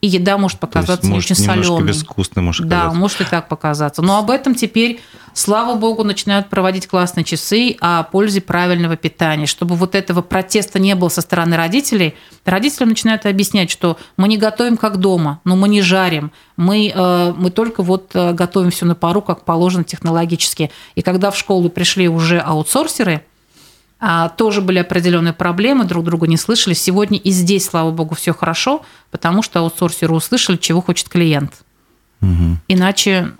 и 0.00 0.06
еда 0.06 0.38
может 0.38 0.58
показаться 0.58 1.06
не 1.06 1.18
очень 1.18 1.34
соленой. 1.34 1.82
безвкусной 1.82 2.42
может 2.42 2.66
Да, 2.66 2.92
может 2.92 3.20
и 3.20 3.24
так 3.24 3.48
показаться. 3.48 4.00
Но 4.00 4.18
об 4.18 4.30
этом 4.30 4.54
теперь, 4.54 5.00
слава 5.34 5.78
богу, 5.78 6.04
начинают 6.04 6.48
проводить 6.48 6.86
классные 6.86 7.24
часы 7.24 7.76
о 7.80 8.02
пользе 8.04 8.40
правильного 8.40 8.96
питания. 8.96 9.46
Чтобы 9.46 9.74
вот 9.74 9.94
этого 9.94 10.22
протеста 10.22 10.78
не 10.78 10.94
было 10.94 11.10
со 11.10 11.20
стороны 11.20 11.56
родителей, 11.56 12.14
родители 12.46 12.84
начинают 12.84 13.26
объяснять, 13.26 13.70
что 13.70 13.98
мы 14.16 14.28
не 14.28 14.38
готовим 14.38 14.78
как 14.78 14.96
дома, 14.96 15.40
но 15.44 15.54
мы 15.54 15.68
не 15.68 15.82
жарим, 15.82 16.32
мы, 16.56 16.90
э, 16.94 17.34
мы 17.36 17.50
только 17.50 17.82
вот 17.82 18.10
э, 18.14 18.32
готовим 18.32 18.70
все 18.70 18.86
на 18.86 18.94
пару, 18.94 19.20
как 19.20 19.44
положено 19.44 19.84
технологически. 19.84 20.70
И 20.94 21.02
когда 21.02 21.30
в 21.30 21.36
школу 21.36 21.68
пришли 21.68 22.08
уже 22.08 22.38
аутсорсеры– 22.38 23.24
тоже 24.36 24.60
были 24.60 24.78
определенные 24.78 25.32
проблемы, 25.32 25.84
друг 25.84 26.04
друга 26.04 26.26
не 26.26 26.36
слышали. 26.36 26.74
Сегодня 26.74 27.18
и 27.18 27.30
здесь, 27.30 27.66
слава 27.66 27.90
богу, 27.90 28.14
все 28.14 28.32
хорошо, 28.32 28.84
потому 29.10 29.42
что 29.42 29.60
аутсорсеры 29.60 30.14
услышали, 30.14 30.56
чего 30.56 30.80
хочет 30.80 31.08
клиент. 31.08 31.52
Угу. 32.22 32.58
Иначе 32.68 33.32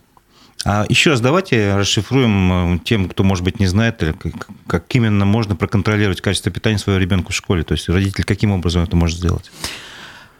а 0.64 0.84
еще 0.90 1.10
раз 1.10 1.20
давайте 1.20 1.74
расшифруем 1.76 2.74
э, 2.74 2.78
тем, 2.84 3.08
кто, 3.08 3.24
может 3.24 3.44
быть, 3.44 3.58
не 3.60 3.66
знает, 3.66 4.02
как 4.66 4.94
именно 4.94 5.24
можно 5.24 5.56
проконтролировать 5.56 6.20
качество 6.20 6.52
питания 6.52 6.76
своего 6.76 7.00
ребенка 7.00 7.32
в 7.32 7.34
школе. 7.34 7.62
То 7.62 7.72
есть 7.72 7.88
родитель 7.88 8.24
каким 8.24 8.50
образом 8.50 8.82
это 8.82 8.94
может 8.94 9.16
сделать? 9.16 9.50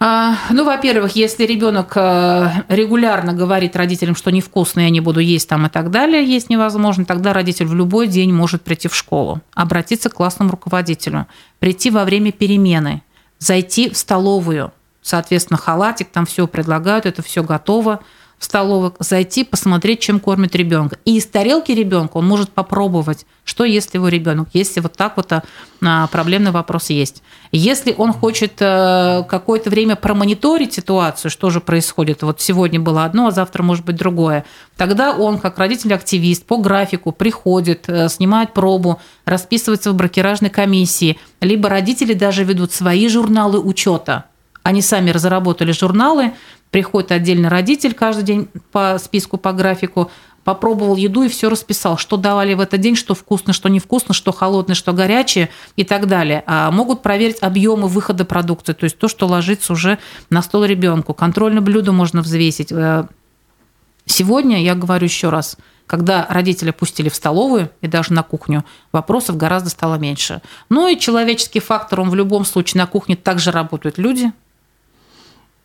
А, 0.03 0.35
ну, 0.51 0.65
во-первых, 0.65 1.15
если 1.15 1.45
ребенок 1.45 1.93
э, 1.95 2.51
регулярно 2.69 3.35
говорит 3.35 3.77
родителям, 3.77 4.17
что 4.17 4.31
невкусно, 4.31 4.81
я 4.81 4.89
не 4.89 5.01
буду 5.01 5.21
есть 5.21 5.47
там 5.47 5.67
и 5.67 5.69
так 5.69 5.91
далее, 5.91 6.25
есть 6.25 6.49
невозможно, 6.49 7.05
тогда 7.05 7.35
родитель 7.35 7.67
в 7.67 7.75
любой 7.75 8.07
день 8.07 8.33
может 8.33 8.63
прийти 8.63 8.89
в 8.89 8.95
школу, 8.95 9.43
обратиться 9.53 10.09
к 10.09 10.15
классному 10.15 10.53
руководителю, 10.53 11.27
прийти 11.59 11.91
во 11.91 12.07
время 12.07 12.33
перемены, 12.33 13.03
зайти 13.39 13.91
в 13.91 13.97
столовую, 13.99 14.73
соответственно, 15.03 15.59
халатик, 15.59 16.09
там 16.09 16.25
все 16.25 16.47
предлагают, 16.47 17.05
это 17.05 17.23
все 17.23 17.43
готово, 17.43 18.01
столовых, 18.41 18.95
зайти, 18.99 19.45
посмотреть, 19.45 20.01
чем 20.01 20.19
кормит 20.19 20.57
ребенка. 20.57 20.99
И 21.05 21.19
из 21.19 21.27
тарелки 21.27 21.73
ребенка 21.73 22.17
он 22.17 22.27
может 22.27 22.51
попробовать, 22.51 23.27
что 23.45 23.65
ест 23.65 23.95
его 23.95 24.09
ребенок, 24.09 24.49
если 24.55 24.81
вот 24.81 24.95
так 24.95 25.19
вот 25.19 25.31
а, 25.33 26.07
проблемный 26.09 26.51
вопрос 26.51 26.89
есть. 26.89 27.23
Если 27.53 27.95
он 27.97 28.13
хочет 28.13 28.55
э, 28.61 29.25
какое-то 29.29 29.71
время 29.71 29.97
промониторить 29.97 30.73
ситуацию, 30.73 31.31
что 31.31 31.51
же 31.51 31.61
происходит, 31.61 32.23
вот 32.23 32.41
сегодня 32.41 32.81
было 32.81 33.05
одно, 33.05 33.27
а 33.27 33.31
завтра 33.31 33.63
может 33.63 33.85
быть 33.85 33.97
другое, 33.97 34.45
тогда 34.77 35.15
он, 35.17 35.39
как 35.39 35.59
родитель-активист, 35.59 36.45
по 36.47 36.57
графику 36.57 37.13
приходит, 37.13 37.89
э, 37.89 38.09
снимает 38.09 38.55
пробу, 38.55 39.01
расписывается 39.25 39.93
в 39.93 39.97
бракеражной 39.97 40.51
комиссии, 40.51 41.19
либо 41.41 41.69
родители 41.69 42.15
даже 42.15 42.45
ведут 42.45 42.73
свои 42.73 43.09
журналы 43.09 43.59
учета. 43.59 44.27
Они 44.63 44.83
сами 44.83 45.11
разработали 45.11 45.73
журналы, 45.73 46.33
Приходит 46.71 47.11
отдельно 47.11 47.51
родитель 47.51 47.95
каждый 47.95 48.23
день 48.23 48.49
по 48.71 48.97
списку, 48.99 49.39
по 49.39 49.53
графику, 49.53 50.11
попробовал 50.45 50.95
еду 50.95 51.25
и 51.25 51.29
все 51.29 51.51
расписал, 51.51 51.99
что 51.99 52.17
давали 52.17 52.55
в 52.55 52.61
этот 52.61 52.81
день, 52.81 52.95
что 52.95 53.15
вкусно, 53.15 53.53
что 53.53 53.69
невкусно, 53.69 54.15
что 54.15 54.31
холодное, 54.33 54.77
что 54.77 54.93
горячее 54.93 55.51
и 55.75 55.85
так 55.85 56.07
далее. 56.07 56.45
А 56.47 56.71
могут 56.71 57.03
проверить 57.03 57.39
объемы 57.41 57.89
выхода 57.89 58.25
продукции, 58.25 58.73
то 58.73 58.85
есть 58.85 58.99
то, 58.99 59.09
что 59.09 59.27
ложится 59.27 59.73
уже 59.73 59.99
на 60.31 60.43
стол 60.43 60.65
ребенку. 60.65 61.13
Контрольное 61.13 61.61
блюдо 61.61 61.91
можно 61.91 62.23
взвесить. 62.23 62.71
Э, 62.71 63.07
сегодня, 64.07 64.63
я 64.63 64.77
говорю 64.77 65.07
еще 65.07 65.29
раз, 65.29 65.57
когда 65.89 66.25
родители 66.31 66.71
пустили 66.71 67.09
в 67.09 67.17
столовую 67.17 67.69
и 67.81 67.89
даже 67.89 68.13
на 68.13 68.23
кухню, 68.23 68.65
вопросов 68.93 69.37
гораздо 69.37 69.71
стало 69.71 69.97
меньше. 69.97 70.41
Ну 70.69 70.87
и 70.87 70.97
человеческий 70.97 71.59
фактор, 71.59 72.01
он 72.01 72.11
в 72.11 72.15
любом 72.15 72.45
случае 72.45 72.81
на 72.81 72.87
кухне 72.87 73.17
также 73.17 73.51
работают 73.51 73.99
люди, 73.99 74.33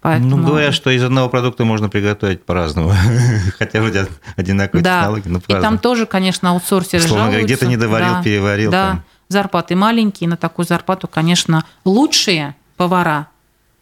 Поэтому... 0.05 0.37
Ну, 0.37 0.45
говорят, 0.45 0.75
что 0.75 0.91
из 0.91 1.03
одного 1.03 1.29
продукта 1.29 1.65
можно 1.65 1.89
приготовить 1.89 2.45
по-разному. 2.45 2.93
Хотя 3.57 3.81
вроде 3.81 4.05
одинаковые 4.35 4.83
да. 4.83 4.99
технологии, 4.99 5.29
но 5.29 5.39
по-разному. 5.39 5.59
И 5.59 5.63
там 5.63 5.79
тоже, 5.79 6.05
конечно, 6.05 6.51
аутсорсеры 6.51 7.01
Словно 7.01 7.25
жалуются. 7.25 7.45
где-то 7.45 7.65
не 7.65 7.75
доварил, 7.75 8.13
да, 8.13 8.21
переварил. 8.21 8.69
Да, 8.69 8.87
там. 8.89 9.03
зарплаты 9.29 9.75
маленькие, 9.75 10.29
на 10.29 10.37
такую 10.37 10.67
зарплату, 10.67 11.07
конечно, 11.07 11.65
лучшие 11.85 12.55
повара, 12.77 13.29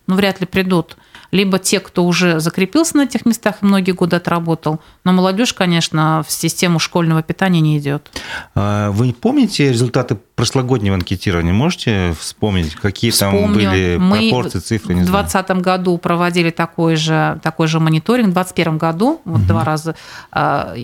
ну, 0.08 0.16
вряд 0.16 0.40
ли 0.40 0.48
придут 0.48 0.96
либо 1.34 1.58
те, 1.58 1.80
кто 1.80 2.06
уже 2.06 2.40
закрепился 2.40 2.96
на 2.96 3.02
этих 3.02 3.26
местах 3.26 3.56
и 3.62 3.66
многие 3.66 3.92
годы 3.92 4.18
отработал. 4.18 4.80
Но 5.04 5.14
молодежь, 5.14 5.54
конечно, 5.54 6.24
в 6.26 6.32
систему 6.32 6.78
школьного 6.78 7.24
питания 7.24 7.60
не 7.60 7.80
идет. 7.80 8.12
А 8.54 8.92
вы 8.92 9.14
помните 9.14 9.70
результаты 9.70 10.16
прошлогоднего 10.36 10.96
анкетирования? 10.96 11.52
Можете 11.52 12.14
вспомнить, 12.20 12.76
какие 12.76 13.10
Вспомню. 13.10 13.42
там 13.42 13.54
были 13.54 14.30
пропорции, 14.30 14.60
цифры? 14.60 14.94
Мы 14.94 15.02
в 15.02 15.06
2020 15.06 15.52
году 15.64 15.98
проводили 15.98 16.52
такой 16.52 16.98
же, 16.98 17.40
такой 17.42 17.68
же 17.68 17.80
мониторинг. 17.80 18.30
В 18.30 18.34
2021 18.34 18.78
году, 18.78 19.22
вот 19.26 19.40
угу. 19.40 19.48
два 19.48 19.64
раза, 19.64 19.96
а, 20.32 20.76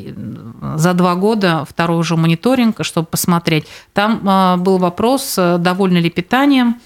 за 0.78 0.94
два 0.96 1.14
года 1.14 1.64
второй 1.70 2.00
уже 2.00 2.16
мониторинг, 2.16 2.84
чтобы 2.84 3.06
посмотреть. 3.06 3.68
Там 3.94 4.22
а, 4.26 4.58
был 4.58 4.80
вопрос, 4.80 5.36
довольны 5.36 6.00
ли 6.00 6.10
питанием, 6.10 6.82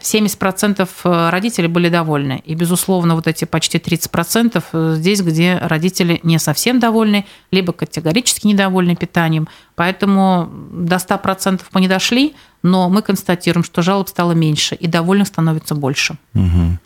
70% 0.00 0.88
э, 1.04 1.30
родителей 1.30 1.68
были 1.68 1.88
довольны. 1.88 2.42
И, 2.44 2.54
безусловно, 2.54 3.14
вот 3.14 3.26
эти 3.26 3.44
почти 3.44 3.78
30% 3.78 4.62
э, 4.72 4.94
здесь, 4.96 5.22
где 5.22 5.58
родители 5.58 6.20
не 6.22 6.38
совсем 6.38 6.80
довольны, 6.80 7.26
либо 7.50 7.72
категорически 7.72 8.46
недовольны 8.46 8.96
питанием. 8.96 9.48
Поэтому 9.74 10.50
до 10.72 10.96
100% 10.96 11.62
мы 11.72 11.80
не 11.80 11.88
дошли, 11.88 12.34
но 12.62 12.88
мы 12.88 13.02
констатируем, 13.02 13.64
что 13.64 13.82
жалоб 13.82 14.08
стало 14.08 14.32
меньше, 14.32 14.74
и 14.74 14.86
довольных 14.86 15.28
становится 15.28 15.74
больше. 15.74 16.16
Угу. 16.34 16.78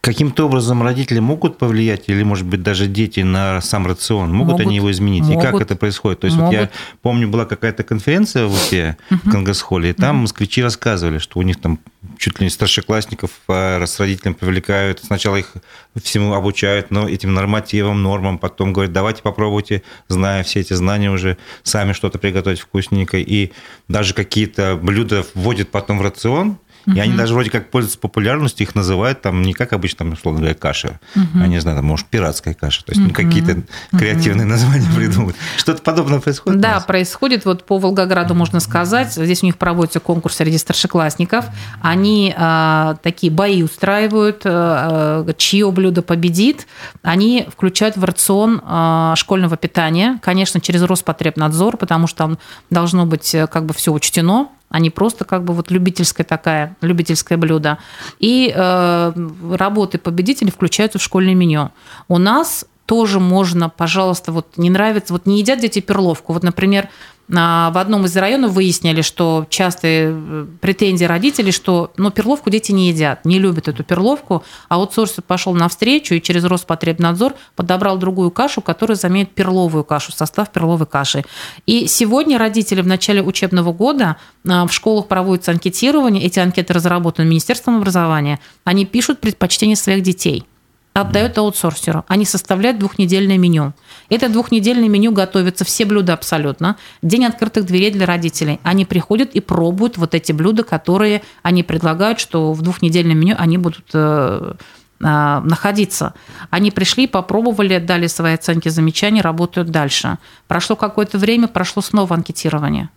Каким-то 0.00 0.46
образом 0.46 0.82
родители 0.82 1.18
могут 1.18 1.58
повлиять, 1.58 2.04
или, 2.08 2.22
может 2.22 2.46
быть, 2.46 2.62
даже 2.62 2.86
дети 2.86 3.20
на 3.20 3.60
сам 3.60 3.86
рацион? 3.86 4.32
Могут, 4.32 4.52
могут 4.52 4.66
они 4.66 4.76
его 4.76 4.90
изменить? 4.90 5.24
Могут, 5.24 5.44
и 5.44 5.46
как 5.46 5.60
это 5.60 5.76
происходит? 5.76 6.20
То 6.20 6.26
есть, 6.26 6.36
могут. 6.36 6.54
вот 6.54 6.60
я 6.60 6.70
помню, 7.02 7.28
была 7.28 7.44
какая-то 7.44 7.82
конференция 7.82 8.46
в 8.46 8.52
Уфе, 8.52 8.96
угу. 9.10 9.20
в 9.24 9.30
Конгресс-холле, 9.30 9.90
и 9.90 9.92
там 9.92 10.16
угу. 10.16 10.22
москвичи 10.22 10.62
рассказывали, 10.62 11.18
что 11.18 11.38
у 11.38 11.42
них 11.42 11.60
там 11.60 11.80
чуть 12.16 12.38
ли 12.38 12.44
не 12.44 12.50
старшеклассников 12.50 13.30
а, 13.48 13.84
с 13.84 13.98
родителями 13.98 14.34
привлекают. 14.34 15.00
Сначала 15.02 15.36
их 15.36 15.54
всему 16.02 16.34
обучают, 16.34 16.90
но 16.90 17.08
этим 17.08 17.34
нормативам, 17.34 18.02
нормам, 18.02 18.38
потом 18.38 18.72
говорят, 18.72 18.92
давайте 18.92 19.22
попробуйте, 19.22 19.82
зная 20.08 20.42
все 20.42 20.60
эти 20.60 20.74
знания 20.74 21.10
уже, 21.10 21.38
сами 21.62 21.92
что-то 21.92 22.18
приготовить 22.18 22.60
вкусненько. 22.60 23.18
И 23.18 23.52
даже 23.88 24.14
какие-то 24.14 24.78
блюда 24.80 25.24
вводят 25.34 25.70
потом 25.70 25.98
в 25.98 26.02
рацион, 26.02 26.58
И 26.94 27.00
они 27.00 27.14
даже 27.14 27.34
вроде 27.34 27.50
как 27.50 27.70
пользуются 27.70 27.98
популярностью, 27.98 28.66
их 28.66 28.74
называют 28.74 29.20
там 29.20 29.42
не 29.42 29.52
как 29.52 29.72
обычно, 29.72 29.98
там, 29.98 30.12
условно 30.12 30.40
говоря, 30.40 30.54
каша, 30.54 31.00
а 31.14 31.46
не 31.46 31.60
знаю, 31.60 31.76
там, 31.76 31.86
может, 31.86 32.06
пиратская 32.06 32.54
каша. 32.54 32.84
То 32.84 32.92
есть 32.92 33.00
ну, 33.00 33.12
какие-то 33.12 33.62
креативные 33.96 34.46
названия 34.46 34.88
придумывают. 34.94 35.36
Что-то 35.56 35.82
подобное 35.82 36.20
происходит? 36.20 36.60
Да, 36.60 36.80
происходит. 36.80 37.44
Вот 37.44 37.64
по 37.64 37.78
Волгограду 37.78 38.34
можно 38.34 38.60
сказать. 38.60 39.12
Здесь 39.12 39.42
у 39.42 39.46
них 39.46 39.56
проводится 39.58 40.00
конкурс 40.00 40.36
среди 40.36 40.58
старшеклассников. 40.58 41.46
Они 41.80 42.34
э, 42.36 42.94
такие 43.02 43.32
бои 43.32 43.62
устраивают, 43.62 44.42
э, 44.44 45.32
чье 45.36 45.70
блюдо 45.70 46.02
победит. 46.02 46.66
Они 47.02 47.46
включают 47.50 47.96
в 47.96 48.04
рацион 48.04 48.62
э, 48.64 49.12
школьного 49.16 49.56
питания, 49.56 50.18
конечно, 50.22 50.60
через 50.60 50.82
Роспотребнадзор, 50.82 51.76
потому 51.76 52.06
что 52.06 52.18
там 52.18 52.38
должно 52.70 53.06
быть 53.06 53.34
как 53.50 53.66
бы 53.66 53.74
все 53.74 53.92
учтено 53.92 54.48
а 54.68 54.80
не 54.80 54.90
просто 54.90 55.24
как 55.24 55.44
бы 55.44 55.54
вот 55.54 55.70
любительское 55.70 56.26
такая, 56.26 56.76
любительское 56.80 57.38
блюдо. 57.38 57.78
И 58.18 58.52
э, 58.54 59.12
работы 59.52 59.98
победителей 59.98 60.50
включаются 60.50 60.98
в 60.98 61.02
школьное 61.02 61.34
меню. 61.34 61.70
У 62.08 62.18
нас 62.18 62.66
тоже 62.86 63.20
можно, 63.20 63.68
пожалуйста, 63.68 64.32
вот 64.32 64.56
не 64.56 64.70
нравится, 64.70 65.12
вот 65.12 65.26
не 65.26 65.38
едят 65.40 65.60
дети 65.60 65.80
перловку. 65.80 66.32
Вот, 66.32 66.42
например, 66.42 66.88
в 67.28 67.78
одном 67.78 68.06
из 68.06 68.16
районов 68.16 68.52
выяснили, 68.52 69.02
что 69.02 69.46
частые 69.50 70.14
э, 70.14 70.46
претензии 70.60 71.04
родителей, 71.04 71.52
что 71.52 71.92
ну, 71.98 72.10
перловку 72.10 72.48
дети 72.48 72.72
не 72.72 72.88
едят, 72.88 73.26
не 73.26 73.38
любят 73.38 73.68
эту 73.68 73.84
перловку, 73.84 74.44
а 74.70 74.76
аутсорс 74.76 75.16
пошел 75.26 75.54
навстречу 75.54 76.14
и 76.14 76.22
через 76.22 76.44
Роспотребнадзор 76.44 77.34
подобрал 77.54 77.98
другую 77.98 78.30
кашу, 78.30 78.62
которая 78.62 78.96
заменит 78.96 79.34
перловую 79.34 79.84
кашу, 79.84 80.10
состав 80.12 80.50
перловой 80.50 80.86
каши. 80.86 81.24
И 81.66 81.86
сегодня 81.86 82.38
родители 82.38 82.80
в 82.80 82.86
начале 82.86 83.22
учебного 83.22 83.72
года 83.72 84.16
а, 84.48 84.66
в 84.66 84.72
школах 84.72 85.06
проводятся 85.06 85.50
анкетирование, 85.50 86.24
эти 86.24 86.38
анкеты 86.38 86.72
разработаны 86.72 87.28
Министерством 87.28 87.76
образования, 87.76 88.40
они 88.64 88.86
пишут 88.86 89.20
предпочтения 89.20 89.76
своих 89.76 90.02
детей– 90.02 90.46
отдает 91.00 91.38
аутсорсеру. 91.38 92.04
Они 92.08 92.24
составляют 92.24 92.78
двухнедельное 92.78 93.38
меню. 93.38 93.72
Это 94.08 94.28
двухнедельное 94.28 94.88
меню 94.88 95.12
готовится 95.12 95.64
все 95.64 95.84
блюда 95.84 96.14
абсолютно. 96.14 96.76
День 97.02 97.24
открытых 97.24 97.66
дверей 97.66 97.90
для 97.90 98.06
родителей. 98.06 98.60
Они 98.62 98.84
приходят 98.84 99.34
и 99.34 99.40
пробуют 99.40 99.98
вот 99.98 100.14
эти 100.14 100.32
блюда, 100.32 100.64
которые 100.64 101.22
они 101.42 101.62
предлагают, 101.62 102.20
что 102.20 102.52
в 102.52 102.62
двухнедельном 102.62 103.18
меню 103.18 103.36
они 103.38 103.58
будут 103.58 103.90
э, 103.94 104.54
э, 105.00 105.40
находиться. 105.44 106.14
Они 106.50 106.70
пришли, 106.70 107.06
попробовали, 107.06 107.78
дали 107.78 108.06
свои 108.06 108.34
оценки, 108.34 108.68
замечания, 108.68 109.20
работают 109.20 109.70
дальше. 109.70 110.18
Прошло 110.46 110.76
какое-то 110.76 111.18
время, 111.18 111.48
прошло 111.48 111.82
снова 111.82 112.14
анкетирование 112.14 112.90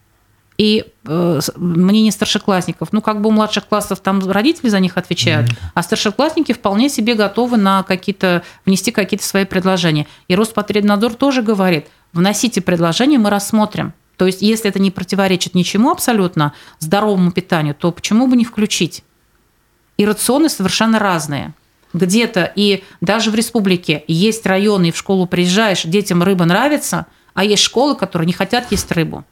и 0.62 0.86
э, 1.06 1.40
мнение 1.56 2.12
старшеклассников. 2.12 2.90
Ну, 2.94 3.02
как 3.02 3.20
бы 3.20 3.30
у 3.30 3.32
младших 3.32 3.66
классов 3.66 4.00
там 4.00 4.20
родители 4.30 4.70
за 4.70 4.80
них 4.80 4.96
отвечают, 4.96 5.50
mm-hmm. 5.50 5.72
а 5.74 5.82
старшеклассники 5.82 6.52
вполне 6.52 6.88
себе 6.88 7.16
готовы 7.16 7.58
на 7.58 7.82
какие-то, 7.82 8.44
внести 8.64 8.92
какие-то 8.92 9.26
свои 9.26 9.46
предложения. 9.46 10.06
И 10.28 10.36
Роспотребнадзор 10.36 11.16
тоже 11.16 11.42
говорит, 11.42 11.88
вносите 12.14 12.62
предложения, 12.62 13.18
мы 13.18 13.32
рассмотрим. 13.32 13.94
То 14.18 14.28
есть, 14.28 14.44
если 14.44 14.70
это 14.70 14.78
не 14.78 14.92
противоречит 14.92 15.56
ничему 15.56 15.90
абсолютно 15.90 16.54
здоровому 16.78 17.32
питанию, 17.32 17.74
то 17.74 17.92
почему 17.92 18.28
бы 18.28 18.38
не 18.38 18.46
включить? 18.46 19.04
И 19.98 20.06
рационы 20.06 20.48
совершенно 20.48 21.00
разные. 21.00 21.56
Где-то 21.92 22.54
и 22.56 22.84
даже 23.02 23.32
в 23.32 23.36
республике 23.36 24.04
есть 24.08 24.46
районы, 24.46 24.90
и 24.90 24.92
в 24.92 24.98
школу 24.98 25.26
приезжаешь, 25.26 25.82
детям 25.86 26.22
рыба 26.22 26.46
нравится, 26.46 27.08
а 27.34 27.44
есть 27.44 27.64
школы, 27.64 27.96
которые 27.96 28.28
не 28.28 28.34
хотят 28.34 28.72
есть 28.72 28.92
рыбу. 28.92 29.26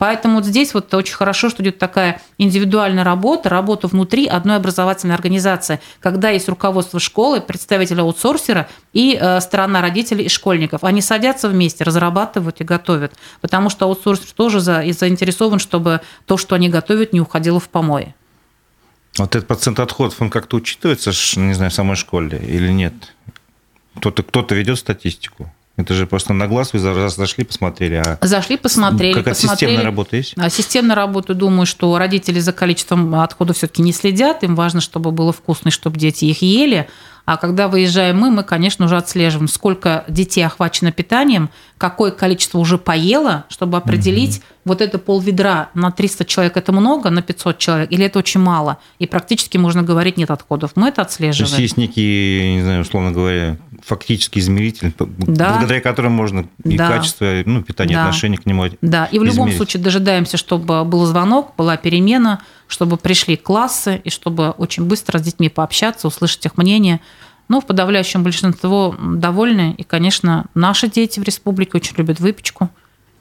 Поэтому 0.00 0.36
вот 0.36 0.46
здесь 0.46 0.72
вот 0.72 0.94
очень 0.94 1.14
хорошо, 1.14 1.50
что 1.50 1.62
идет 1.62 1.78
такая 1.78 2.22
индивидуальная 2.38 3.04
работа, 3.04 3.50
работа 3.50 3.86
внутри 3.86 4.26
одной 4.26 4.56
образовательной 4.56 5.14
организации, 5.14 5.78
когда 6.00 6.30
есть 6.30 6.48
руководство 6.48 6.98
школы, 6.98 7.42
представитель 7.42 8.00
аутсорсера 8.00 8.66
и 8.94 9.18
э, 9.20 9.42
сторона 9.42 9.82
родителей 9.82 10.24
и 10.24 10.28
школьников. 10.30 10.84
Они 10.84 11.02
садятся 11.02 11.50
вместе, 11.50 11.84
разрабатывают 11.84 12.62
и 12.62 12.64
готовят, 12.64 13.12
потому 13.42 13.68
что 13.68 13.84
аутсорсер 13.84 14.32
тоже 14.32 14.60
за, 14.60 14.80
и 14.80 14.92
заинтересован, 14.92 15.58
чтобы 15.58 16.00
то, 16.24 16.38
что 16.38 16.54
они 16.54 16.70
готовят, 16.70 17.12
не 17.12 17.20
уходило 17.20 17.60
в 17.60 17.68
помои. 17.68 18.14
Вот 19.18 19.36
этот 19.36 19.46
процент 19.46 19.80
отходов, 19.80 20.22
он 20.22 20.30
как-то 20.30 20.56
учитывается, 20.56 21.10
не 21.38 21.52
знаю, 21.52 21.70
в 21.70 21.74
самой 21.74 21.96
школе 21.96 22.38
или 22.38 22.72
нет? 22.72 22.94
Кто-то 23.96 24.22
кто 24.22 24.46
ведет 24.48 24.78
статистику? 24.78 25.52
Это 25.76 25.94
же 25.94 26.06
просто 26.06 26.34
на 26.34 26.46
глаз 26.46 26.72
вы 26.74 26.78
зашли, 26.78 27.44
посмотрели. 27.44 28.02
А 28.20 28.26
зашли, 28.26 28.56
посмотрели. 28.56 29.14
Какая 29.14 29.34
системная 29.34 29.82
работа 29.82 30.16
есть? 30.16 30.34
А 30.36 30.50
системная 30.50 30.96
работа, 30.96 31.32
думаю, 31.32 31.64
что 31.66 31.96
родители 31.96 32.38
за 32.38 32.52
количеством 32.52 33.14
отходов 33.14 33.56
все-таки 33.56 33.80
не 33.80 33.92
следят. 33.92 34.42
Им 34.42 34.56
важно, 34.56 34.80
чтобы 34.80 35.10
было 35.10 35.32
вкусно, 35.32 35.70
чтобы 35.70 35.98
дети 35.98 36.26
их 36.26 36.42
ели. 36.42 36.88
А 37.30 37.36
когда 37.36 37.68
выезжаем 37.68 38.18
мы, 38.18 38.28
мы, 38.32 38.42
конечно, 38.42 38.86
уже 38.86 38.96
отслеживаем, 38.96 39.46
сколько 39.46 40.04
детей 40.08 40.44
охвачено 40.44 40.90
питанием, 40.90 41.48
какое 41.78 42.10
количество 42.10 42.58
уже 42.58 42.76
поело, 42.76 43.44
чтобы 43.48 43.76
определить, 43.76 44.38
угу. 44.38 44.44
вот 44.64 44.80
это 44.80 44.98
пол 44.98 45.20
ведра 45.20 45.68
на 45.74 45.92
300 45.92 46.24
человек 46.24 46.56
это 46.56 46.72
много, 46.72 47.08
на 47.08 47.22
500 47.22 47.58
человек, 47.58 47.92
или 47.92 48.04
это 48.04 48.18
очень 48.18 48.40
мало. 48.40 48.78
И 48.98 49.06
практически 49.06 49.58
можно 49.58 49.84
говорить, 49.84 50.16
нет 50.16 50.32
отходов. 50.32 50.72
Мы 50.74 50.88
это 50.88 51.02
отслеживаем. 51.02 51.54
То 51.54 51.60
есть 51.60 51.60
есть 51.60 51.76
некий, 51.76 52.56
не 52.56 52.62
знаю, 52.62 52.80
условно 52.82 53.12
говоря, 53.12 53.58
фактический 53.84 54.40
измеритель, 54.40 54.92
да. 54.98 55.50
благодаря 55.50 55.80
которому 55.80 56.16
можно 56.16 56.46
и 56.64 56.76
да. 56.76 56.88
качество 56.88 57.26
ну, 57.46 57.62
питания, 57.62 57.94
да. 57.94 58.02
отношение 58.02 58.38
к 58.38 58.46
нему 58.46 58.66
Да, 58.80 59.04
и 59.04 59.18
в 59.18 59.22
измерить. 59.22 59.34
любом 59.34 59.52
случае 59.52 59.82
дожидаемся, 59.82 60.36
чтобы 60.36 60.84
был 60.84 61.06
звонок, 61.06 61.54
была 61.56 61.76
перемена, 61.76 62.40
чтобы 62.66 62.96
пришли 62.96 63.36
классы, 63.36 64.00
и 64.04 64.10
чтобы 64.10 64.50
очень 64.50 64.84
быстро 64.84 65.18
с 65.18 65.22
детьми 65.22 65.48
пообщаться, 65.48 66.06
услышать 66.08 66.44
их 66.46 66.56
мнение. 66.56 67.00
Но 67.50 67.60
в 67.60 67.66
подавляющем 67.66 68.22
большинство 68.22 68.94
довольны. 68.96 69.74
И, 69.76 69.82
конечно, 69.82 70.46
наши 70.54 70.88
дети 70.88 71.18
в 71.18 71.24
республике 71.24 71.72
очень 71.74 71.96
любят 71.96 72.20
выпечку 72.20 72.70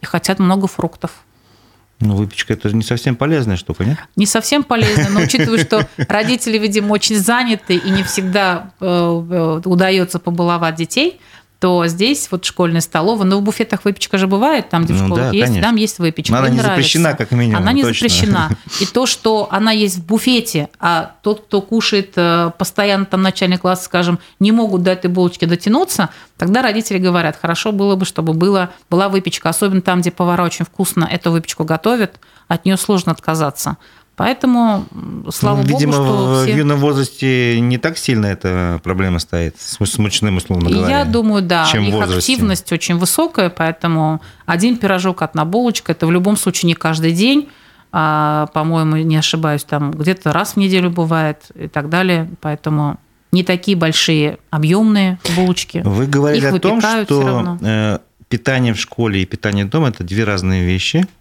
и 0.02 0.06
хотят 0.06 0.38
много 0.38 0.68
фруктов. 0.68 1.10
Ну, 2.00 2.16
выпечка 2.16 2.54
это 2.54 2.70
не 2.70 2.84
совсем 2.84 3.16
полезная 3.16 3.58
штука, 3.58 3.86
нет? 3.86 3.98
Не 4.16 4.28
совсем 4.28 4.64
полезная, 4.64 5.10
но 5.10 5.22
учитывая, 5.22 5.58
что 5.58 5.90
родители, 5.98 6.60
видимо, 6.60 6.94
очень 6.94 7.16
заняты 7.16 7.76
и 7.76 7.90
не 7.90 8.04
всегда 8.04 8.72
э, 8.80 8.86
э, 8.86 9.62
удается 9.66 10.20
побаловать 10.20 10.76
детей, 10.76 11.20
то 11.60 11.86
здесь 11.88 12.30
вот 12.32 12.46
школьная 12.46 12.80
столовая, 12.80 13.26
но 13.26 13.38
в 13.38 13.42
буфетах 13.42 13.84
выпечка 13.84 14.18
же 14.18 14.28
бывает, 14.28 14.70
там, 14.70 14.86
где 14.86 14.94
в 14.94 15.02
ну, 15.02 15.08
школах 15.08 15.26
да, 15.26 15.32
есть, 15.32 15.48
конечно. 15.48 15.68
там 15.68 15.76
есть 15.76 16.00
выпечка. 16.00 16.38
Она 16.38 16.48
не 16.48 16.58
нравится. 16.58 16.76
запрещена, 16.76 17.14
как 17.16 17.32
минимум. 17.32 17.62
Она 17.62 17.74
не 17.74 17.84
точно. 17.84 18.08
запрещена. 18.08 18.50
И 18.80 18.86
то, 18.86 19.06
что 19.06 19.50
она 19.52 19.72
есть 19.72 19.98
в 19.98 20.06
буфете, 20.06 20.70
а 20.80 21.16
тот, 21.22 21.42
кто 21.46 21.62
кушает 21.62 22.14
э, 22.16 22.52
постоянно 22.58 23.06
там 23.06 23.22
начальный 23.22 23.58
класс, 23.58 23.84
скажем, 23.84 24.20
не 24.40 24.54
могут 24.54 24.84
до 24.84 24.92
этой 24.92 25.12
булочки 25.12 25.44
дотянуться, 25.44 26.10
тогда 26.38 26.62
родители 26.62 26.98
говорят, 26.98 27.38
хорошо 27.40 27.74
было 27.74 27.98
бы, 27.98 28.06
чтобы 28.06 28.34
было, 28.34 28.70
была 28.90 29.10
выпечка, 29.10 29.50
особенно 29.50 29.82
там, 29.82 30.00
где 30.00 30.12
повара 30.12 30.44
очень 30.44 30.64
вкусно 30.64 31.04
эту 31.12 31.30
выпечку 31.32 31.66
готовят, 31.66 32.22
от 32.48 32.64
нее 32.64 32.78
сложно 32.78 33.12
отказаться. 33.12 33.78
Поэтому, 34.20 34.86
слава 35.30 35.62
ну, 35.62 35.64
видимо, 35.64 35.98
богу, 35.98 36.08
что 36.08 36.44
все... 36.44 36.54
в 36.54 36.58
юном 36.58 36.80
возрасте 36.80 37.58
не 37.62 37.78
так 37.78 37.98
сильно 37.98 38.26
эта 38.26 38.82
проблема 38.84 39.20
стоит 39.20 39.56
с 39.58 39.98
мучным, 39.98 40.36
условно 40.36 40.70
говоря. 40.70 41.00
Я 41.00 41.06
думаю, 41.06 41.42
да. 41.42 41.66
Чем 41.72 41.86
Их 41.86 41.96
активность 41.96 42.70
очень 42.74 42.98
высокая, 42.98 43.50
поэтому 43.50 44.20
один 44.46 44.76
пирожок, 44.76 45.22
одна 45.22 45.46
булочка, 45.46 45.94
это 45.94 46.06
в 46.06 46.12
любом 46.12 46.36
случае 46.36 46.68
не 46.68 46.74
каждый 46.74 47.14
день. 47.14 47.48
А, 47.94 48.48
по-моему, 48.48 48.98
не 48.98 49.16
ошибаюсь, 49.16 49.64
там 49.64 49.92
где-то 49.92 50.34
раз 50.34 50.56
в 50.56 50.58
неделю 50.58 50.90
бывает 50.90 51.46
и 51.56 51.70
так 51.70 51.88
далее. 51.88 52.30
Поэтому 52.42 52.98
не 53.32 53.46
такие 53.46 53.78
большие 53.78 54.38
объемные 54.50 55.18
булочки. 55.38 55.82
Вы 55.86 56.08
говорили 56.08 56.46
Их 56.46 56.54
о 56.56 56.60
том, 56.60 56.82
что 56.82 57.58
э, 57.62 58.00
питание 58.28 58.74
в 58.74 58.80
школе 58.82 59.22
и 59.22 59.26
питание 59.26 59.64
дома– 59.64 59.88
это 59.90 60.04
две 60.04 60.26
разные 60.26 60.66
вещи– 60.66 61.08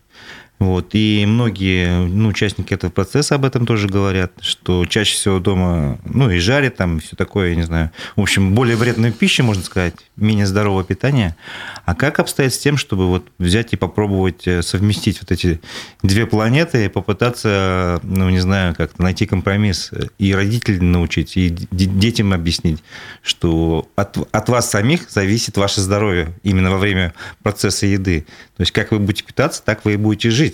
вот, 0.59 0.89
и 0.93 1.25
многие 1.27 2.07
ну, 2.09 2.31
участники 2.31 2.75
этого 2.75 2.91
процесса 2.91 3.37
об 3.37 3.45
этом 3.45 3.65
тоже 3.65 3.87
говорят, 3.87 4.33
что 4.41 4.87
чаще 4.87 5.15
всего 5.15 5.39
дома, 5.39 5.99
ну, 6.05 6.31
и 6.31 6.39
жарят 6.39 6.77
там, 6.77 6.99
и 6.99 7.01
все 7.01 7.15
такое, 7.15 7.51
я 7.51 7.57
не 7.57 7.63
знаю. 7.63 7.93
В 8.17 8.23
общем, 8.23 8.55
более 8.55 8.77
вредную 8.77 9.13
пищу, 9.13 9.45
можно 9.45 9.63
сказать, 9.63 9.95
менее 10.17 10.47
здоровое 10.47 10.83
питание. 10.83 11.37
А 11.85 11.95
как 11.95 12.19
обстоит 12.19 12.53
с 12.53 12.59
тем, 12.59 12.77
чтобы 12.77 13.07
вот 13.07 13.29
взять 13.39 13.73
и 13.73 13.77
попробовать 13.77 14.49
э, 14.49 14.63
совместить 14.63 15.21
вот 15.21 15.31
эти 15.31 15.61
две 16.03 16.27
планеты 16.27 16.87
и 16.87 16.89
попытаться, 16.89 18.01
ну, 18.03 18.29
не 18.29 18.41
знаю, 18.41 18.75
как-то 18.75 19.01
найти 19.01 19.27
компромисс 19.27 19.93
и 20.19 20.35
родителей 20.35 20.81
научить, 20.81 21.37
и 21.37 21.51
детям 21.71 22.33
объяснить, 22.33 22.83
что 23.23 23.89
от, 23.95 24.17
от 24.35 24.49
вас 24.49 24.69
самих 24.71 25.09
зависит 25.09 25.57
ваше 25.57 25.81
здоровье 25.81 26.35
именно 26.43 26.73
во 26.73 26.79
время 26.79 27.15
процесса 27.45 27.87
еды. 27.87 28.27
То 28.57 28.63
есть, 28.63 28.73
как 28.73 28.91
вы 28.91 28.99
будете 28.99 29.23
питаться, 29.23 29.63
так 29.63 29.85
вы 29.85 29.93
и 29.93 29.97
будете 29.97 30.31
жить. 30.31 30.48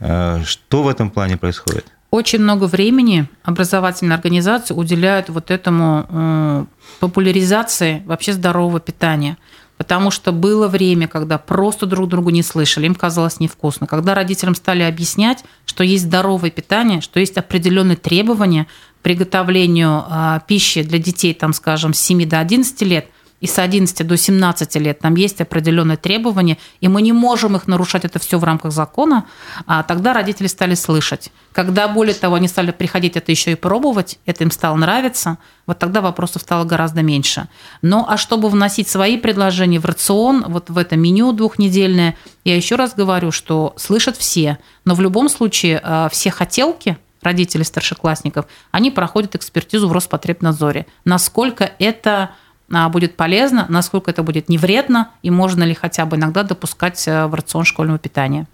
Э, 0.00 0.42
что 0.44 0.82
в 0.82 0.88
этом 0.88 1.10
плане 1.10 1.36
происходит? 1.36 1.86
Очень 2.10 2.40
много 2.40 2.64
времени 2.64 3.28
образовательные 3.42 4.14
организации 4.14 4.74
уделяют 4.74 5.28
вот 5.28 5.50
этому 5.50 6.06
э, 6.08 6.64
популяризации 7.00 8.02
вообще 8.06 8.32
здорового 8.32 8.80
питания. 8.80 9.36
Потому 9.76 10.10
что 10.10 10.32
было 10.32 10.66
время, 10.66 11.06
когда 11.06 11.38
просто 11.38 11.86
друг 11.86 12.08
другу 12.08 12.30
не 12.30 12.42
слышали, 12.42 12.86
им 12.86 12.96
казалось 12.96 13.38
невкусно. 13.38 13.86
Когда 13.86 14.14
родителям 14.14 14.56
стали 14.56 14.82
объяснять, 14.82 15.44
что 15.66 15.84
есть 15.84 16.04
здоровое 16.04 16.50
питание, 16.50 17.00
что 17.00 17.20
есть 17.20 17.36
определенные 17.36 17.96
требования 17.96 18.66
к 18.98 19.02
приготовлению 19.02 20.04
а, 20.08 20.40
пищи 20.40 20.82
для 20.82 20.98
детей, 20.98 21.32
там, 21.32 21.52
скажем, 21.52 21.94
с 21.94 22.00
7 22.00 22.28
до 22.28 22.40
11 22.40 22.82
лет– 22.82 23.06
и 23.40 23.46
с 23.46 23.58
11 23.58 24.06
до 24.06 24.16
17 24.16 24.76
лет 24.76 24.98
там 25.00 25.14
есть 25.14 25.40
определенные 25.40 25.96
требования, 25.96 26.58
и 26.80 26.88
мы 26.88 27.02
не 27.02 27.12
можем 27.12 27.56
их 27.56 27.66
нарушать, 27.66 28.04
это 28.04 28.18
все 28.18 28.38
в 28.38 28.44
рамках 28.44 28.72
закона, 28.72 29.26
а 29.66 29.82
тогда 29.82 30.12
родители 30.12 30.46
стали 30.46 30.74
слышать. 30.74 31.30
Когда, 31.52 31.88
более 31.88 32.14
того, 32.14 32.36
они 32.36 32.48
стали 32.48 32.70
приходить 32.70 33.16
это 33.16 33.30
еще 33.30 33.52
и 33.52 33.54
пробовать, 33.54 34.18
это 34.26 34.44
им 34.44 34.50
стало 34.50 34.76
нравиться, 34.76 35.38
вот 35.66 35.78
тогда 35.78 36.00
вопросов 36.00 36.42
стало 36.42 36.64
гораздо 36.64 37.02
меньше. 37.02 37.48
Но 37.82 38.06
а 38.08 38.16
чтобы 38.16 38.48
вносить 38.48 38.88
свои 38.88 39.16
предложения 39.18 39.78
в 39.78 39.84
рацион, 39.84 40.44
вот 40.48 40.70
в 40.70 40.78
это 40.78 40.96
меню 40.96 41.32
двухнедельное, 41.32 42.16
я 42.44 42.56
еще 42.56 42.76
раз 42.76 42.94
говорю, 42.94 43.30
что 43.30 43.74
слышат 43.76 44.16
все, 44.16 44.58
но 44.84 44.94
в 44.94 45.00
любом 45.00 45.28
случае 45.28 45.80
а, 45.82 46.08
все 46.08 46.30
хотелки, 46.30 46.98
родителей 47.22 47.64
старшеклассников, 47.64 48.46
они 48.70 48.90
проходят 48.90 49.34
экспертизу 49.34 49.88
в 49.88 49.92
Роспотребнадзоре. 49.92 50.86
Насколько 51.04 51.72
это 51.78 52.30
будет 52.68 53.16
полезно, 53.16 53.66
насколько 53.68 54.10
это 54.10 54.22
будет 54.22 54.48
не 54.48 54.58
вредно, 54.58 55.10
и 55.22 55.30
можно 55.30 55.64
ли 55.64 55.74
хотя 55.74 56.06
бы 56.06 56.16
иногда 56.16 56.42
допускать 56.42 57.06
э, 57.08 57.26
в 57.26 57.34
рацион 57.34 57.64
школьного 57.64 57.98
питания. 57.98 58.46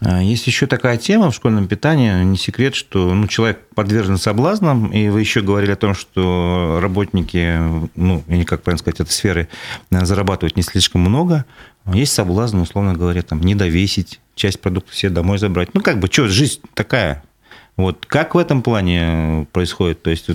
А, 0.00 0.20
есть 0.22 0.46
еще 0.46 0.66
такая 0.66 0.96
тема 0.96 1.30
в 1.30 1.34
школьном 1.34 1.68
питании, 1.68 2.24
не 2.24 2.36
секрет, 2.36 2.74
что 2.74 3.14
ну, 3.14 3.26
человек 3.26 3.60
подвержен 3.74 4.18
соблазнам, 4.18 4.88
и 4.88 5.08
вы 5.08 5.20
еще 5.20 5.40
говорили 5.40 5.72
о 5.72 5.76
том, 5.76 5.94
что 5.94 6.78
работники, 6.82 7.58
ну, 7.94 8.24
я 8.28 8.36
не 8.36 8.44
как 8.44 8.62
правильно 8.62 8.78
сказать, 8.78 9.00
этой 9.00 9.12
сферы 9.12 9.48
э, 9.90 10.04
зарабатывают 10.04 10.56
не 10.56 10.62
слишком 10.62 11.00
много. 11.00 11.44
Есть 11.92 12.14
соблазн, 12.14 12.58
условно 12.58 12.94
говоря, 12.94 13.22
там, 13.22 13.40
не 13.40 13.54
довесить, 13.54 14.20
часть 14.34 14.60
продуктов 14.60 14.94
себе 14.94 15.10
домой 15.10 15.38
забрать. 15.38 15.74
Ну, 15.74 15.80
как 15.80 16.00
бы, 16.00 16.08
что, 16.10 16.28
жизнь 16.28 16.60
такая, 16.74 17.22
вот 17.76 18.06
как 18.06 18.34
в 18.34 18.38
этом 18.38 18.62
плане 18.62 19.46
происходит? 19.52 20.02
То 20.02 20.10
есть, 20.10 20.28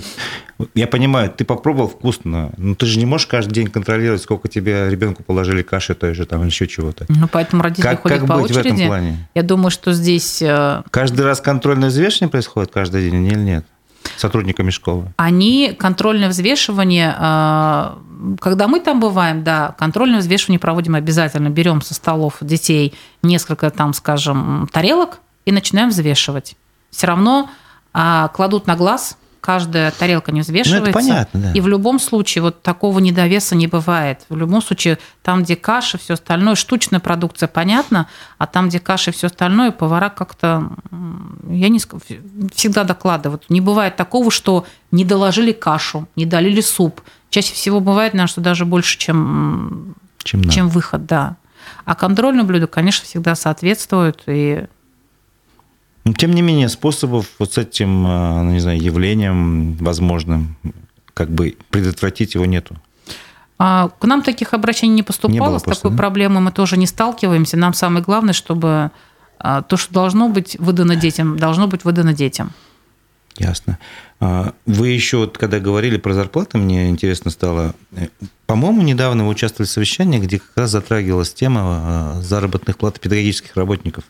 вот, 0.58 0.68
я 0.74 0.86
понимаю, 0.86 1.30
ты 1.30 1.46
попробовал 1.46 1.88
вкусно, 1.88 2.50
но 2.58 2.74
ты 2.74 2.84
же 2.84 2.98
не 2.98 3.06
можешь 3.06 3.26
каждый 3.26 3.54
день 3.54 3.68
контролировать, 3.68 4.20
сколько 4.20 4.48
тебе 4.48 4.90
ребенку 4.90 5.22
положили 5.22 5.62
каши 5.62 5.94
той 5.94 6.12
же 6.12 6.26
там 6.26 6.42
или 6.42 6.48
еще 6.48 6.66
чего-то. 6.66 7.06
Ну, 7.08 7.28
поэтому 7.28 7.62
родители 7.62 7.82
как, 7.82 8.02
ходят 8.02 8.20
как 8.20 8.28
по 8.28 8.34
быть 8.36 8.50
очереди. 8.50 8.68
в 8.68 8.74
этом 8.74 8.86
плане? 8.88 9.28
Я 9.34 9.42
думаю, 9.42 9.70
что 9.70 9.94
здесь... 9.94 10.42
Э, 10.42 10.82
каждый 10.90 11.22
раз 11.22 11.40
контрольное 11.40 11.88
взвешивание 11.88 12.30
происходит 12.30 12.72
каждый 12.72 13.10
день 13.10 13.24
или 13.26 13.38
нет? 13.38 13.66
сотрудниками 14.16 14.70
школы? 14.70 15.12
Они 15.16 15.74
контрольное 15.78 16.28
взвешивание, 16.28 17.14
э, 17.18 17.96
когда 18.40 18.66
мы 18.66 18.80
там 18.80 19.00
бываем, 19.00 19.44
да, 19.44 19.74
контрольное 19.78 20.20
взвешивание 20.20 20.58
проводим 20.58 20.94
обязательно. 20.94 21.48
Берем 21.48 21.80
со 21.82 21.94
столов 21.94 22.38
детей 22.40 22.94
несколько, 23.22 23.70
там, 23.70 23.92
скажем, 23.92 24.68
тарелок 24.72 25.20
и 25.44 25.52
начинаем 25.52 25.90
взвешивать 25.90 26.56
все 26.90 27.06
равно 27.06 27.50
а, 27.92 28.28
кладут 28.28 28.66
на 28.66 28.76
глаз, 28.76 29.16
каждая 29.40 29.90
тарелка 29.90 30.32
не 30.32 30.42
взвешивается. 30.42 30.80
Ну, 30.80 30.86
это 30.90 30.92
понятно, 30.92 31.40
да. 31.40 31.52
И 31.52 31.60
в 31.60 31.68
любом 31.68 31.98
случае 31.98 32.42
вот 32.42 32.62
такого 32.62 32.98
недовеса 32.98 33.54
не 33.54 33.66
бывает. 33.66 34.20
В 34.28 34.36
любом 34.36 34.62
случае, 34.62 34.98
там, 35.22 35.42
где 35.42 35.56
каша, 35.56 35.98
все 35.98 36.14
остальное, 36.14 36.54
штучная 36.54 37.00
продукция, 37.00 37.48
понятно, 37.48 38.06
а 38.38 38.46
там, 38.46 38.68
где 38.68 38.78
каша 38.78 39.10
и 39.10 39.14
все 39.14 39.28
остальное, 39.28 39.70
повара 39.70 40.10
как-то, 40.10 40.70
я 41.48 41.68
не 41.68 41.78
всегда 41.78 42.84
докладывают. 42.84 43.44
Не 43.48 43.60
бывает 43.60 43.96
такого, 43.96 44.30
что 44.30 44.66
не 44.90 45.04
доложили 45.04 45.52
кашу, 45.52 46.06
не 46.16 46.26
долили 46.26 46.60
суп. 46.60 47.00
Чаще 47.30 47.54
всего 47.54 47.80
бывает, 47.80 48.12
наверное, 48.12 48.30
что 48.30 48.40
даже 48.40 48.64
больше, 48.64 48.98
чем, 48.98 49.94
чем, 50.18 50.48
чем 50.50 50.68
выход, 50.68 51.06
да. 51.06 51.36
А 51.84 51.94
контрольное 51.94 52.44
блюдо, 52.44 52.66
конечно, 52.66 53.04
всегда 53.04 53.34
соответствует 53.34 54.22
и 54.26 54.66
тем 56.16 56.32
не 56.32 56.42
менее, 56.42 56.68
способов 56.68 57.26
вот 57.38 57.52
с 57.52 57.58
этим, 57.58 58.06
э, 58.06 58.42
ну, 58.42 58.50
не 58.52 58.60
знаю, 58.60 58.80
явлением 58.80 59.74
возможным, 59.76 60.56
как 61.14 61.30
бы 61.30 61.56
предотвратить 61.70 62.34
его 62.34 62.46
нету. 62.46 62.76
А, 63.62 63.90
к 63.98 64.06
нам 64.06 64.22
таких 64.22 64.54
обращений 64.54 64.94
не 64.94 65.02
поступало, 65.02 65.32
не 65.34 65.40
было 65.40 65.58
с 65.58 65.62
просто, 65.62 65.82
такой 65.82 65.90
да? 65.90 65.98
проблемой 65.98 66.40
мы 66.40 66.50
тоже 66.50 66.78
не 66.78 66.86
сталкиваемся. 66.86 67.58
Нам 67.58 67.74
самое 67.74 68.02
главное, 68.02 68.32
чтобы 68.32 68.90
а, 69.38 69.60
то, 69.60 69.76
что 69.76 69.92
должно 69.92 70.30
быть 70.30 70.56
выдано 70.58 70.96
детям, 70.96 71.38
должно 71.38 71.66
быть 71.66 71.84
выдано 71.84 72.14
детям. 72.14 72.52
Ясно. 73.36 73.78
А, 74.18 74.54
вы 74.64 74.88
еще, 74.88 75.18
вот, 75.18 75.36
когда 75.36 75.60
говорили 75.60 75.98
про 75.98 76.14
зарплаты, 76.14 76.56
мне 76.56 76.88
интересно 76.88 77.30
стало. 77.30 77.74
Э, 77.92 78.08
по-моему, 78.46 78.80
недавно 78.80 79.24
вы 79.24 79.30
участвовали 79.30 79.68
в 79.68 79.70
совещании, 79.70 80.18
где 80.18 80.38
как 80.38 80.56
раз 80.56 80.70
затрагивалась 80.70 81.34
тема 81.34 82.16
заработных 82.22 82.78
плат 82.78 82.98
педагогических 82.98 83.56
работников. 83.56 84.04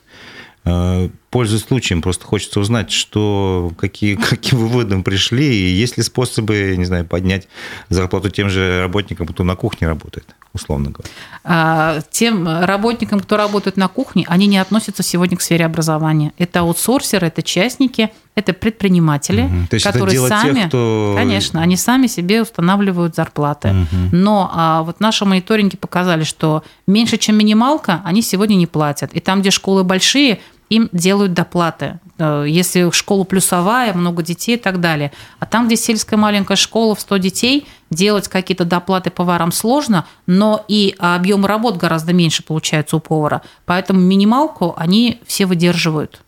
Э, 0.65 1.09
пользуясь 1.31 1.63
случаем, 1.63 2.03
просто 2.03 2.27
хочется 2.27 2.61
узнать, 2.61 2.91
что, 2.91 3.73
какие, 3.79 4.15
каким 4.31 4.59
выводом 4.59 5.03
пришли, 5.03 5.47
и 5.47 5.71
есть 5.71 5.97
ли 5.97 6.03
способы, 6.03 6.75
не 6.77 6.85
знаю, 6.85 7.07
поднять 7.07 7.49
зарплату 7.89 8.31
тем 8.31 8.51
же 8.51 8.81
работникам, 8.81 9.27
кто 9.27 9.45
на 9.45 9.57
кухне 9.57 9.87
работает, 9.87 10.35
условно 10.53 10.91
говоря. 10.91 11.11
А, 11.45 12.01
тем 12.11 12.47
работникам, 12.47 13.21
кто 13.21 13.37
работает 13.37 13.77
на 13.77 13.89
кухне, 13.89 14.25
они 14.29 14.47
не 14.47 14.59
относятся 14.59 15.03
сегодня 15.03 15.37
к 15.37 15.43
сфере 15.43 15.65
образования. 15.65 16.33
Это 16.39 16.61
аутсорсеры, 16.61 17.29
это 17.29 17.43
частники, 17.43 18.11
это 18.35 18.53
предприниматели, 18.53 19.43
угу. 19.43 19.67
То 19.71 19.75
есть 19.75 19.87
которые 19.87 20.19
это 20.19 20.29
сами, 20.29 20.61
тех, 20.61 20.69
кто... 20.69 21.15
конечно, 21.17 21.61
они 21.61 21.77
сами 21.77 22.07
себе 22.07 22.43
устанавливают 22.43 23.15
зарплаты. 23.15 23.69
Угу. 23.69 24.17
Но 24.17 24.51
а, 24.53 24.83
вот 24.83 25.01
наши 25.01 25.25
мониторинги 25.25 25.77
показали, 25.77 26.25
что 26.25 26.65
меньше, 26.87 27.17
чем 27.17 27.39
минималка, 27.39 28.01
они 28.05 28.23
сегодня 28.23 28.55
не 28.55 28.67
платят. 28.67 29.13
И 29.13 29.21
там, 29.21 29.41
где 29.41 29.51
школы 29.51 29.85
большие, 29.85 30.41
им 30.69 30.89
делают 30.93 31.35
доплаты. 31.35 31.99
Э, 32.21 32.45
если 32.47 32.91
школа 32.93 33.25
плюсовая, 33.25 33.93
много 33.95 34.23
детей 34.23 34.57
и 34.57 34.59
так 34.59 34.81
далее. 34.81 35.11
А 35.39 35.47
там, 35.47 35.67
где 35.67 35.77
сельская 35.77 36.17
маленькая 36.17 36.57
школа 36.57 36.95
в 36.95 37.01
100 37.01 37.17
детей, 37.17 37.67
делать 37.91 38.29
какие-то 38.29 38.65
доплаты 38.65 39.11
поварам 39.11 39.51
сложно, 39.51 40.07
но 40.27 40.65
и 40.69 40.95
объем 40.99 41.47
работ 41.47 41.77
гораздо 41.77 42.13
меньше 42.13 42.45
получается 42.45 42.97
у 42.97 43.01
повара. 43.01 43.43
Поэтому 43.65 44.01
минималку 44.01 44.75
они 44.77 45.21
все 45.27 45.47
выдерживают. 45.47 46.23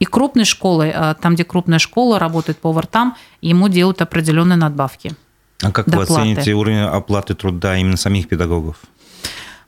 И 0.00 0.04
крупные 0.04 0.44
школы, 0.44 0.92
э, 0.92 1.14
там, 1.20 1.34
где 1.34 1.44
крупная 1.44 1.78
школа, 1.78 2.18
работает 2.18 2.58
повар 2.58 2.86
там, 2.86 3.16
ему 3.40 3.68
делают 3.68 4.02
определенные 4.02 4.56
надбавки. 4.56 5.12
А 5.62 5.70
как 5.70 5.86
доплаты. 5.86 6.12
вы 6.12 6.18
оцените 6.18 6.54
уровень 6.54 6.80
оплаты 6.80 7.34
труда 7.34 7.76
именно 7.76 7.96
самих 7.96 8.28
педагогов? 8.28 8.78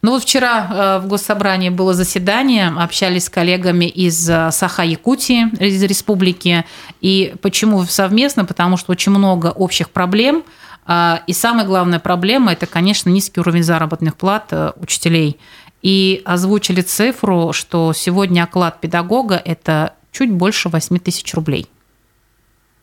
Ну 0.03 0.13
вот 0.13 0.23
вчера 0.23 0.99
э, 1.01 1.05
в 1.05 1.09
Госсобрании 1.09 1.71
было 1.71 1.95
заседание, 1.95 2.69
общались 2.69 3.25
с 3.25 3.29
коллегами 3.29 3.87
из 3.87 4.29
э, 4.29 4.51
Саха-Якутии, 4.53 5.49
из 5.59 5.83
республики. 5.83 6.65
И 7.01 7.35
почему 7.43 7.85
совместно? 7.85 8.45
Потому 8.45 8.77
что 8.77 8.93
очень 8.93 9.13
много 9.13 9.49
общих 9.49 9.91
проблем. 9.91 10.45
А, 10.87 11.23
и 11.27 11.33
самая 11.33 11.67
главная 11.67 11.99
проблема– 11.99 12.53
это, 12.53 12.67
конечно, 12.67 13.11
низкий 13.11 13.41
уровень 13.41 13.63
заработных 13.65 14.17
плат 14.17 14.47
э, 14.51 14.73
учителей. 14.77 15.39
И 15.83 16.23
озвучили 16.25 16.81
цифру, 16.81 17.53
что 17.53 17.93
сегодня 17.93 18.45
оклад 18.45 18.81
педагога– 18.81 19.41
это 19.45 19.95
чуть 20.13 20.31
больше 20.31 20.69
8 20.69 20.99
тысяч 20.99 21.35
рублей. 21.35 21.69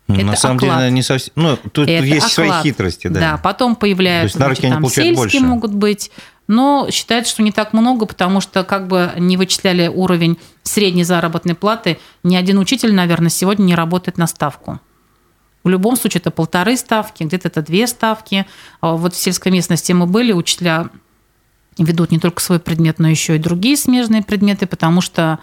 Ну, 0.07 0.15
это 0.15 0.25
На 0.25 0.35
самом 0.35 0.57
оклад. 0.57 0.79
деле, 0.79 0.91
не 0.91 1.01
совсем. 1.01 1.31
Ну, 1.35 1.57
тут 1.57 1.87
это 1.87 2.03
есть 2.03 2.17
оклад. 2.17 2.31
свои 2.31 2.51
хитрости, 2.61 3.07
да. 3.07 3.19
Да, 3.19 3.37
потом 3.37 3.75
появляются, 3.75 4.37
значит, 4.37 4.61
там 4.61 4.83
сельские 4.89 5.15
больше. 5.15 5.39
могут 5.39 5.73
быть, 5.73 6.11
но 6.47 6.87
считается, 6.91 7.31
что 7.31 7.43
не 7.43 7.51
так 7.51 7.73
много, 7.73 8.05
потому 8.05 8.41
что 8.41 8.63
как 8.63 8.87
бы 8.87 9.13
не 9.17 9.37
вычисляли 9.37 9.87
уровень 9.87 10.37
средней 10.63 11.03
заработной 11.03 11.55
платы, 11.55 11.99
ни 12.23 12.35
один 12.35 12.57
учитель, 12.57 12.93
наверное, 12.93 13.29
сегодня 13.29 13.63
не 13.63 13.75
работает 13.75 14.17
на 14.17 14.27
ставку. 14.27 14.79
В 15.63 15.69
любом 15.69 15.95
случае 15.95 16.19
это 16.19 16.31
полторы 16.31 16.75
ставки, 16.75 17.23
где-то 17.23 17.47
это 17.47 17.61
две 17.61 17.87
ставки. 17.87 18.45
А 18.81 18.93
вот 18.93 19.13
в 19.13 19.17
сельской 19.17 19.51
местности 19.51 19.93
мы 19.93 20.05
были, 20.07 20.33
учителя 20.33 20.89
ведут 21.77 22.11
не 22.11 22.19
только 22.19 22.41
свой 22.41 22.59
предмет, 22.59 22.99
но 22.99 23.07
еще 23.07 23.37
и 23.37 23.39
другие 23.39 23.77
смежные 23.77 24.23
предметы, 24.23 24.67
потому 24.67 24.99
что 24.99 25.39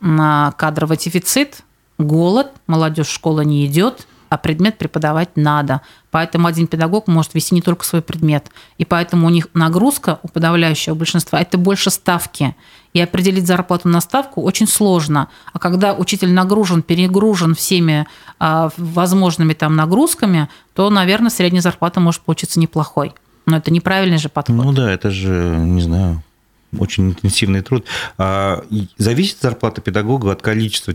кадровый 0.00 0.98
дефицит, 0.98 1.62
голод, 1.96 2.52
молодежь 2.66 3.08
в 3.08 3.12
школу 3.12 3.40
не 3.42 3.64
идет– 3.64 4.06
а 4.34 4.36
предмет 4.36 4.78
преподавать 4.78 5.36
надо. 5.36 5.80
Поэтому 6.10 6.48
один 6.48 6.66
педагог 6.66 7.06
может 7.06 7.34
вести 7.34 7.54
не 7.54 7.62
только 7.62 7.84
свой 7.84 8.02
предмет. 8.02 8.50
И 8.78 8.84
поэтому 8.84 9.28
у 9.28 9.30
них 9.30 9.46
нагрузка 9.54 10.18
у 10.24 10.28
подавляющего 10.28 10.94
большинства– 10.94 11.40
это 11.40 11.56
больше 11.56 11.90
ставки. 11.90 12.56
И 12.92 13.00
определить 13.00 13.46
зарплату 13.46 13.88
на 13.88 14.00
ставку 14.00 14.42
очень 14.42 14.66
сложно. 14.66 15.28
А 15.52 15.60
когда 15.60 15.94
учитель 15.94 16.32
нагружен, 16.32 16.82
перегружен 16.82 17.54
всеми 17.54 18.06
а, 18.40 18.70
возможными 18.76 19.52
там 19.52 19.76
нагрузками, 19.76 20.48
то, 20.74 20.90
наверное, 20.90 21.30
средняя 21.30 21.62
зарплата 21.62 22.00
может 22.00 22.22
получиться 22.22 22.58
неплохой. 22.58 23.14
Но 23.46 23.56
это 23.56 23.70
неправильный 23.72 24.18
же 24.18 24.28
подход. 24.28 24.56
Ну 24.56 24.72
да, 24.72 24.90
это 24.90 25.10
же, 25.10 25.56
не 25.58 25.80
знаю, 25.80 26.22
очень 26.78 27.10
интенсивный 27.10 27.62
труд. 27.62 27.86
А 28.18 28.64
зависит 28.98 29.38
зарплата 29.40 29.80
педагога 29.80 30.32
от 30.32 30.42
количества 30.42 30.94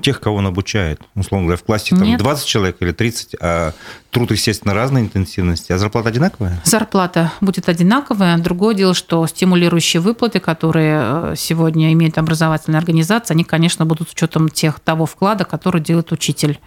тех, 0.00 0.20
кого 0.20 0.36
он 0.36 0.46
обучает? 0.46 1.00
Условно 1.14 1.46
говоря, 1.46 1.58
в 1.58 1.64
классе 1.64 1.96
там, 1.96 2.16
20 2.16 2.46
человек 2.46 2.76
или 2.80 2.92
30, 2.92 3.36
а 3.40 3.72
труд, 4.10 4.30
естественно, 4.30 4.74
разной 4.74 5.02
интенсивности. 5.02 5.72
А 5.72 5.78
зарплата 5.78 6.10
одинаковая? 6.10 6.60
Зарплата 6.64 7.32
будет 7.40 7.68
одинаковая. 7.68 8.36
Другое 8.38 8.74
дело, 8.74 8.94
что 8.94 9.26
стимулирующие 9.26 10.00
выплаты, 10.00 10.38
которые 10.38 11.00
э, 11.02 11.34
сегодня 11.36 11.92
имеют 11.92 12.18
образовательные 12.18 12.78
организации, 12.78 13.34
они, 13.34 13.44
конечно, 13.44 13.86
будут 13.86 14.10
с 14.10 14.12
учетом 14.12 14.48
тех, 14.48 14.80
того 14.80 15.06
вклада, 15.06 15.44
который 15.44 15.80
делает 15.80 16.12
учитель 16.12 16.60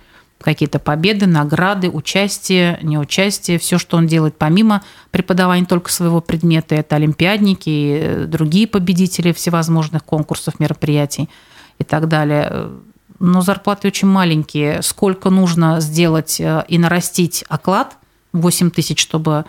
какие-то 0.45 0.77
победы, 0.77 1.25
награды, 1.25 1.89
участие, 1.89 2.77
неучастие, 2.83 3.57
все, 3.57 3.79
что 3.79 3.97
он 3.97 4.05
делает 4.05 4.37
помимо 4.37 4.83
преподавания 5.09 5.65
только 5.65 5.91
своего 5.91 6.21
предмета, 6.21 6.75
это 6.75 6.97
олимпиадники 6.97 7.69
и 7.69 8.25
другие 8.27 8.67
победители 8.67 9.33
всевозможных 9.33 10.05
конкурсов, 10.05 10.59
мероприятий 10.59 11.29
и 11.79 11.83
так 11.83 12.07
далее. 12.07 12.69
Но 13.19 13.41
зарплаты 13.41 13.87
очень 13.87 14.07
маленькие. 14.07 14.83
Сколько 14.83 15.31
нужно 15.31 15.79
сделать 15.81 16.39
э, 16.39 16.63
и 16.67 16.77
нарастить 16.77 17.43
оклад, 17.47 17.97
8 18.33 18.69
тысяч, 18.69 18.99
чтобы 18.99 19.45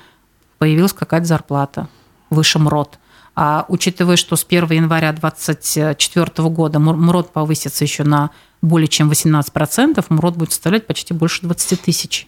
появилась 0.58 0.94
какая-то 0.94 1.26
зарплата 1.26 1.88
выше 2.30 2.58
МРОД. 2.58 2.98
А 3.34 3.66
учитывая, 3.68 4.16
что 4.16 4.34
с 4.36 4.46
1 4.48 4.70
января 4.70 5.12
2024 5.12 6.48
года 6.48 6.78
МРОД 6.78 7.32
повысится 7.32 7.84
еще 7.84 8.02
на 8.04 8.30
более 8.62 8.88
чем 8.88 9.10
18%, 9.10 10.04
МРОД 10.08 10.36
будет 10.36 10.52
составлять 10.52 10.86
почти 10.86 11.14
больше 11.14 11.42
20 11.42 11.80
тысяч. 11.80 12.26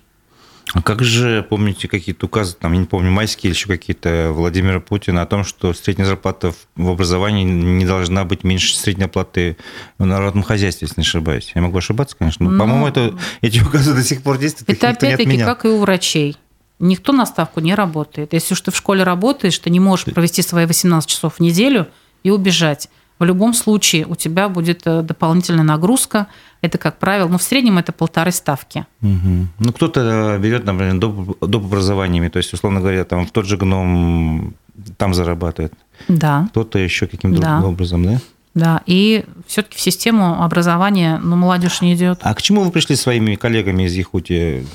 А 0.75 0.83
как 0.83 1.03
же, 1.03 1.47
помните, 1.49 1.89
какие-то 1.89 2.27
указы, 2.27 2.55
там, 2.55 2.75
я 2.75 2.81
не 2.81 2.85
помню, 2.85 3.11
майские 3.11 3.51
или 3.51 3.57
еще 3.57 3.69
какие-то 3.69 4.33
Владимира 4.33 4.81
Путина 4.81 5.23
о 5.23 5.27
том, 5.27 5.43
что 5.45 5.73
средняя 5.73 6.07
зарплата 6.07 6.53
в 6.77 6.89
образовании 6.91 7.45
не 7.45 7.87
должна 7.87 8.25
быть 8.25 8.45
меньше 8.45 8.77
средней 8.77 9.05
оплаты 9.05 9.57
в 9.97 10.05
народном 10.05 10.43
хозяйстве, 10.43 10.87
если 10.87 11.01
не 11.01 11.07
ошибаюсь. 11.07 11.53
Я 11.55 11.63
могу 11.63 11.79
ошибаться, 11.79 12.17
конечно. 12.19 12.45
Но, 12.45 12.51
ну, 12.51 12.59
по-моему, 12.59 12.87
это, 12.87 13.19
эти 13.41 13.61
указы 13.61 13.95
до 13.95 14.03
сих 14.03 14.23
пор 14.23 14.37
действуют. 14.39 14.69
Это 14.69 14.91
опять-таки 14.91 15.39
как 15.39 15.65
и 15.65 15.69
у 15.69 15.79
врачей. 15.79 16.37
Никто 16.79 17.13
на 17.13 17.27
ставку 17.27 17.61
не 17.61 17.75
работает. 17.75 18.35
Если 18.35 18.55
уж 18.55 18.61
ты 18.61 18.71
в 18.71 18.77
школе 18.77 19.03
работаешь, 19.03 19.59
ты 19.59 19.71
не 19.71 19.81
можешь 19.81 20.05
провести 20.05 20.43
свои 20.43 20.67
18 20.67 21.09
часов 21.09 21.37
в 21.37 21.41
неделю 21.41 21.89
и 22.23 22.31
убежать 22.31 22.89
в 23.19 23.25
любом 23.25 23.55
случае 23.55 24.07
у 24.07 24.15
тебя 24.15 24.49
будет 24.49 24.83
э, 24.87 25.03
дополнительная 25.03 25.65
нагрузка. 25.65 26.29
Это, 26.61 26.79
как 26.79 26.99
правило, 26.99 27.29
ну, 27.29 27.39
в 27.39 27.43
среднем 27.43 27.79
это 27.79 27.93
полторы 27.93 28.33
ставки. 28.33 28.87
Угу. 29.03 29.47
Ну, 29.59 29.73
кто-то 29.73 30.01
э, 30.01 30.39
берет, 30.39 30.65
например, 30.65 30.99
доп. 30.99 31.39
доп. 31.41 31.65
образованиями, 31.65 32.29
то 32.29 32.39
есть, 32.39 32.53
условно 32.53 32.81
говоря, 32.81 33.05
там 33.05 33.27
в 33.27 33.31
тот 33.31 33.47
же 33.47 33.57
гном 33.57 34.55
там 34.97 35.15
зарабатывает. 35.15 35.73
Да. 36.09 36.47
Кто-то 36.51 36.79
еще 36.79 37.07
каким-то 37.07 37.41
да. 37.41 37.61
образом, 37.65 38.05
да? 38.05 38.21
Да, 38.55 38.83
и 38.87 39.25
все-таки 39.47 39.77
в 39.77 39.81
систему 39.81 40.43
образования 40.43 41.21
ну, 41.23 41.37
молодежь 41.37 41.81
не 41.81 41.95
идет. 41.95 42.19
А 42.23 42.35
к 42.35 42.43
чему 42.43 42.63
вы 42.63 42.71
пришли 42.71 42.97
своими 42.97 43.35
коллегами 43.37 43.85
из 43.85 43.95
Якутии? 43.95 44.67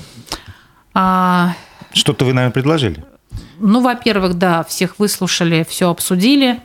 А... 0.93 1.53
Что-то 1.91 2.25
вы, 2.25 2.33
наверное, 2.33 2.53
предложили? 2.53 3.03
Ну, 3.59 3.81
во-первых, 3.81 4.35
да, 4.35 4.63
всех 4.63 4.99
выслушали, 4.99 5.65
все 5.67 5.89
обсудили. 5.89 6.61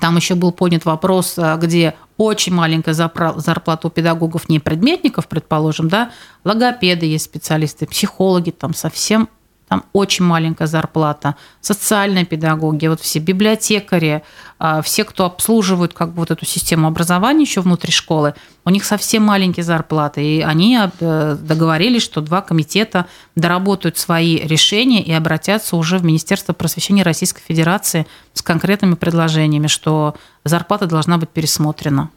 Там 0.00 0.16
еще 0.16 0.34
был 0.34 0.52
поднят 0.52 0.84
вопрос, 0.84 1.34
а, 1.38 1.56
где 1.56 1.94
очень 2.16 2.54
маленькая 2.54 2.94
зарплата 2.94 3.88
у 3.88 3.90
педагогов, 3.90 4.48
не 4.48 4.60
предметников, 4.60 5.28
предположим, 5.28 5.88
да, 5.88 6.10
логопеды 6.44 7.06
есть 7.06 7.24
специалисты, 7.24 7.86
психологи, 7.86 8.50
там 8.50 8.74
совсем 8.74 9.28
там 9.68 9.84
очень 9.92 10.24
маленькая 10.24 10.66
зарплата, 10.66 11.36
социальные 11.60 12.26
педагоги, 12.26 12.86
вот 12.86 13.00
все 13.00 13.18
библиотекари, 13.18 14.22
а, 14.58 14.82
все, 14.82 15.04
кто 15.04 15.24
обслуживают 15.24 15.94
как 15.94 16.10
бы 16.10 16.16
вот 16.20 16.30
эту 16.30 16.44
систему 16.44 16.86
образования 16.86 17.42
еще 17.42 17.62
внутри 17.62 17.90
школы, 17.90 18.34
у 18.64 18.70
них 18.70 18.84
совсем 18.84 19.22
маленькие 19.22 19.64
зарплаты, 19.64 20.22
и 20.22 20.40
они 20.42 20.78
э, 20.78 21.36
договорились, 21.40 22.02
что 22.02 22.20
два 22.20 22.42
комитета 22.42 23.06
доработают 23.36 23.96
свои 23.98 24.38
решения 24.38 25.02
и 25.02 25.12
обратятся 25.12 25.76
уже 25.76 25.98
в 25.98 26.04
Министерство 26.04 26.52
просвещения 26.52 27.02
Российской 27.02 27.42
Федерации 27.42 28.06
с 28.34 28.42
конкретными 28.42 28.94
предложениями, 28.94 29.66
что 29.66 30.14
зарплата 30.44 30.86
должна 30.86 31.18
быть 31.18 31.30
пересмотрена. 31.30 32.10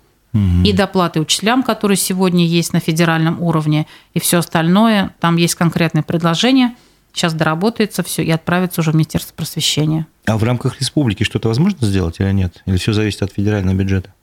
И 0.63 0.71
доплаты 0.71 1.19
учителям, 1.19 1.63
которые 1.63 1.97
сегодня 1.97 2.45
есть 2.45 2.71
на 2.71 2.79
федеральном 2.79 3.41
уровне, 3.41 3.87
и 4.13 4.19
все 4.19 4.37
остальное. 4.37 5.15
Там 5.19 5.35
есть 5.37 5.55
конкретные 5.55 6.03
предложения– 6.03 6.75
сейчас 7.17 7.33
доработается 7.33 8.03
все 8.03 8.23
и 8.23 8.31
отправится 8.31 8.81
уже 8.81 8.91
в 8.91 8.95
Министерство 8.95 9.33
просвещения. 9.33 10.07
А 10.25 10.37
в 10.37 10.43
рамках 10.43 10.79
республики 10.79 11.23
что-то 11.23 11.47
возможно 11.47 11.85
сделать 11.87 12.19
или 12.19 12.31
нет? 12.31 12.61
Или 12.65 12.77
все 12.77 12.93
зависит 12.93 13.23
от 13.23 13.33
федерального 13.33 13.75
бюджета? 13.75 14.13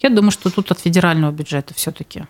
Я 0.00 0.10
думаю, 0.10 0.32
что 0.32 0.50
тут 0.50 0.70
от 0.70 0.80
федерального 0.80 1.32
бюджета 1.32 1.74
все-таки. 1.74 2.24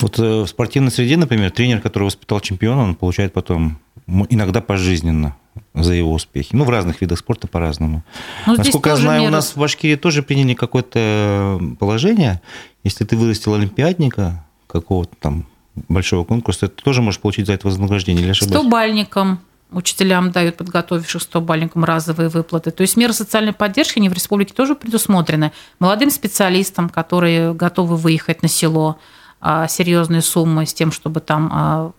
Вот 0.00 0.18
э, 0.18 0.42
в 0.42 0.46
спортивной 0.46 0.90
среде, 0.90 1.16
например, 1.16 1.50
тренер, 1.50 1.80
который 1.80 2.04
воспитал 2.04 2.40
чемпиона, 2.40 2.82
он 2.82 2.94
получает 2.94 3.32
потом 3.32 3.78
иногда 4.06 4.60
пожизненно 4.60 5.36
за 5.72 5.94
его 5.94 6.12
успехи. 6.12 6.50
Ну, 6.52 6.64
в 6.64 6.70
разных 6.70 7.00
видах 7.00 7.18
спорта 7.18 7.46
по-разному. 7.46 8.02
Но 8.46 8.56
Насколько 8.56 8.90
я 8.90 8.96
знаю, 8.96 9.20
меры... 9.20 9.30
у 9.30 9.32
нас 9.32 9.52
в 9.54 9.58
Башкирии 9.58 9.96
тоже 9.96 10.22
приняли 10.22 10.54
какое-то 10.54 11.60
положение. 11.78 12.40
Если 12.82 13.04
ты 13.04 13.16
вырастил 13.16 13.54
олимпиадника 13.54 14.44
какого-то 14.66 15.14
там 15.20 15.46
большого 15.88 16.24
конкурса, 16.24 16.68
ты 16.68 16.82
тоже 16.82 17.02
можешь 17.02 17.20
получить 17.20 17.46
за 17.46 17.54
это 17.54 17.66
вознаграждение, 17.66 18.22
или 18.22 18.30
ошибаюсь? 18.30 18.60
100 18.60 18.68
бальникам 18.68 19.40
учителям 19.74 20.30
дают 20.30 20.56
подготовивших 20.56 21.22
100 21.22 21.40
бальникам 21.40 21.84
разовые 21.84 22.28
выплаты. 22.28 22.70
То 22.70 22.82
есть 22.82 22.96
меры 22.96 23.12
социальной 23.12 23.52
поддержки 23.52 23.98
они 23.98 24.08
в 24.08 24.12
республике 24.12 24.54
тоже 24.54 24.74
предусмотрены. 24.74 25.52
Молодым 25.80 26.10
специалистам, 26.10 26.88
которые 26.88 27.54
готовы 27.54 27.96
выехать 27.96 28.42
на 28.42 28.48
село, 28.48 28.98
а, 29.40 29.68
серьезные 29.68 30.22
суммы 30.22 30.64
с 30.66 30.72
тем, 30.72 30.92
чтобы 30.92 31.20
там 31.20 31.50
а, 31.52 31.92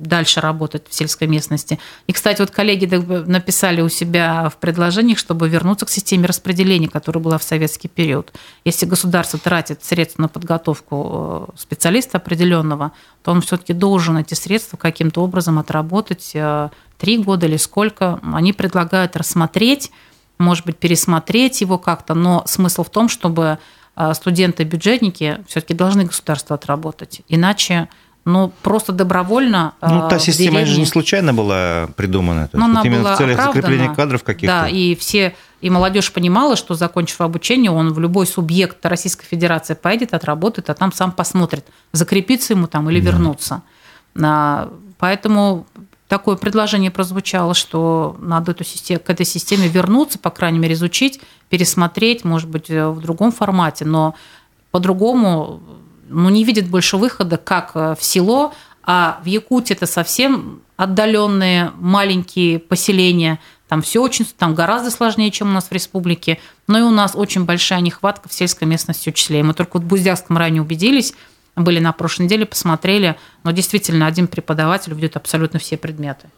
дальше 0.00 0.40
работать 0.40 0.84
в 0.88 0.94
сельской 0.94 1.28
местности. 1.28 1.78
И, 2.06 2.12
кстати, 2.12 2.40
вот 2.40 2.50
коллеги 2.50 2.86
написали 3.26 3.80
у 3.80 3.88
себя 3.88 4.48
в 4.48 4.56
предложениях, 4.56 5.18
чтобы 5.18 5.48
вернуться 5.48 5.86
к 5.86 5.90
системе 5.90 6.26
распределения, 6.26 6.88
которая 6.88 7.22
была 7.22 7.38
в 7.38 7.42
советский 7.42 7.88
период. 7.88 8.32
Если 8.64 8.86
государство 8.86 9.38
тратит 9.38 9.84
средства 9.84 10.22
на 10.22 10.28
подготовку 10.28 11.48
э, 11.52 11.58
специалиста 11.58 12.18
определенного, 12.18 12.92
то 13.22 13.32
он 13.32 13.42
все-таки 13.42 13.72
должен 13.72 14.16
эти 14.16 14.34
средства 14.34 14.76
каким-то 14.76 15.22
образом 15.22 15.58
отработать 15.58 16.30
э, 16.34 16.70
три 16.98 17.18
года 17.18 17.46
или 17.46 17.56
сколько. 17.56 18.20
Они 18.22 18.52
предлагают 18.52 19.16
рассмотреть, 19.16 19.90
может 20.38 20.64
быть, 20.66 20.78
пересмотреть 20.78 21.60
его 21.60 21.78
как-то, 21.78 22.14
но 22.14 22.42
смысл 22.46 22.84
в 22.84 22.90
том, 22.90 23.08
чтобы 23.08 23.58
э, 23.96 24.14
студенты-бюджетники 24.14 25.44
все-таки 25.46 25.74
должны 25.74 26.04
государство 26.04 26.54
отработать. 26.54 27.22
Иначе 27.28 27.88
ну, 28.32 28.52
просто 28.62 28.92
добровольно. 28.92 29.72
Ну, 29.82 30.08
та 30.08 30.18
система 30.18 30.58
деревне... 30.58 30.74
же 30.74 30.80
не 30.80 30.86
случайно 30.86 31.32
была 31.34 31.88
придумана. 31.96 32.48
То 32.48 32.58
ну, 32.58 32.64
она 32.64 32.82
именно 32.82 33.02
была 33.02 33.14
в 33.14 33.18
целях 33.18 33.38
оправдана. 33.38 33.62
закрепления 33.62 33.94
кадров 33.94 34.24
каких-то. 34.24 34.62
Да, 34.62 34.68
и 34.68 34.94
все, 34.94 35.34
и 35.60 35.70
молодежь 35.70 36.12
понимала, 36.12 36.56
что, 36.56 36.74
закончив 36.74 37.20
обучение, 37.20 37.70
он 37.70 37.92
в 37.92 37.98
любой 38.00 38.26
субъект 38.26 38.84
Российской 38.86 39.26
Федерации 39.26 39.74
поедет, 39.74 40.14
отработает, 40.14 40.70
а 40.70 40.74
там 40.74 40.92
сам 40.92 41.12
посмотрит, 41.12 41.66
закрепиться 41.92 42.54
ему 42.54 42.66
там 42.66 42.88
или 42.90 43.00
да. 43.00 43.10
вернуться. 43.10 43.62
Поэтому 44.98 45.66
такое 46.08 46.36
предложение 46.36 46.90
прозвучало, 46.90 47.54
что 47.54 48.16
надо 48.20 48.52
эту 48.52 48.64
систему, 48.64 49.00
к 49.00 49.10
этой 49.10 49.26
системе 49.26 49.68
вернуться, 49.68 50.18
по 50.18 50.30
крайней 50.30 50.58
мере, 50.58 50.74
изучить, 50.74 51.20
пересмотреть, 51.48 52.24
может 52.24 52.48
быть, 52.48 52.68
в 52.68 53.00
другом 53.00 53.32
формате, 53.32 53.84
но 53.84 54.14
по-другому 54.70 55.60
ну, 56.10 56.28
не 56.28 56.44
видит 56.44 56.68
больше 56.68 56.96
выхода, 56.96 57.36
как 57.36 57.72
э, 57.74 57.94
в 57.98 58.04
село, 58.04 58.52
а 58.82 59.20
в 59.22 59.26
Якутии 59.26 59.74
это 59.74 59.86
совсем 59.86 60.62
отдаленные 60.76 61.72
маленькие 61.76 62.58
поселения, 62.58 63.38
там 63.68 63.82
все 63.82 64.02
очень, 64.02 64.26
там 64.36 64.54
гораздо 64.54 64.90
сложнее, 64.90 65.30
чем 65.30 65.50
у 65.50 65.52
нас 65.52 65.68
в 65.68 65.72
республике. 65.72 66.40
Но 66.66 66.78
и 66.78 66.82
у 66.82 66.90
нас 66.90 67.12
очень 67.14 67.44
большая 67.44 67.80
нехватка 67.80 68.28
в 68.28 68.32
сельской 68.32 68.66
местности 68.66 69.08
учителей. 69.08 69.42
Мы 69.44 69.54
только 69.54 69.74
вот 69.74 69.84
в 69.84 69.86
Буздякском 69.86 70.36
районе 70.36 70.60
убедились, 70.60 71.14
были 71.54 71.78
на 71.78 71.92
прошлой 71.92 72.24
неделе, 72.24 72.46
посмотрели, 72.46 73.16
но 73.44 73.52
действительно 73.52 74.06
один 74.06 74.26
преподаватель 74.26 74.92
ведет 74.92 75.16
абсолютно 75.16 75.60
все 75.60 75.76
предметы. 75.76 76.28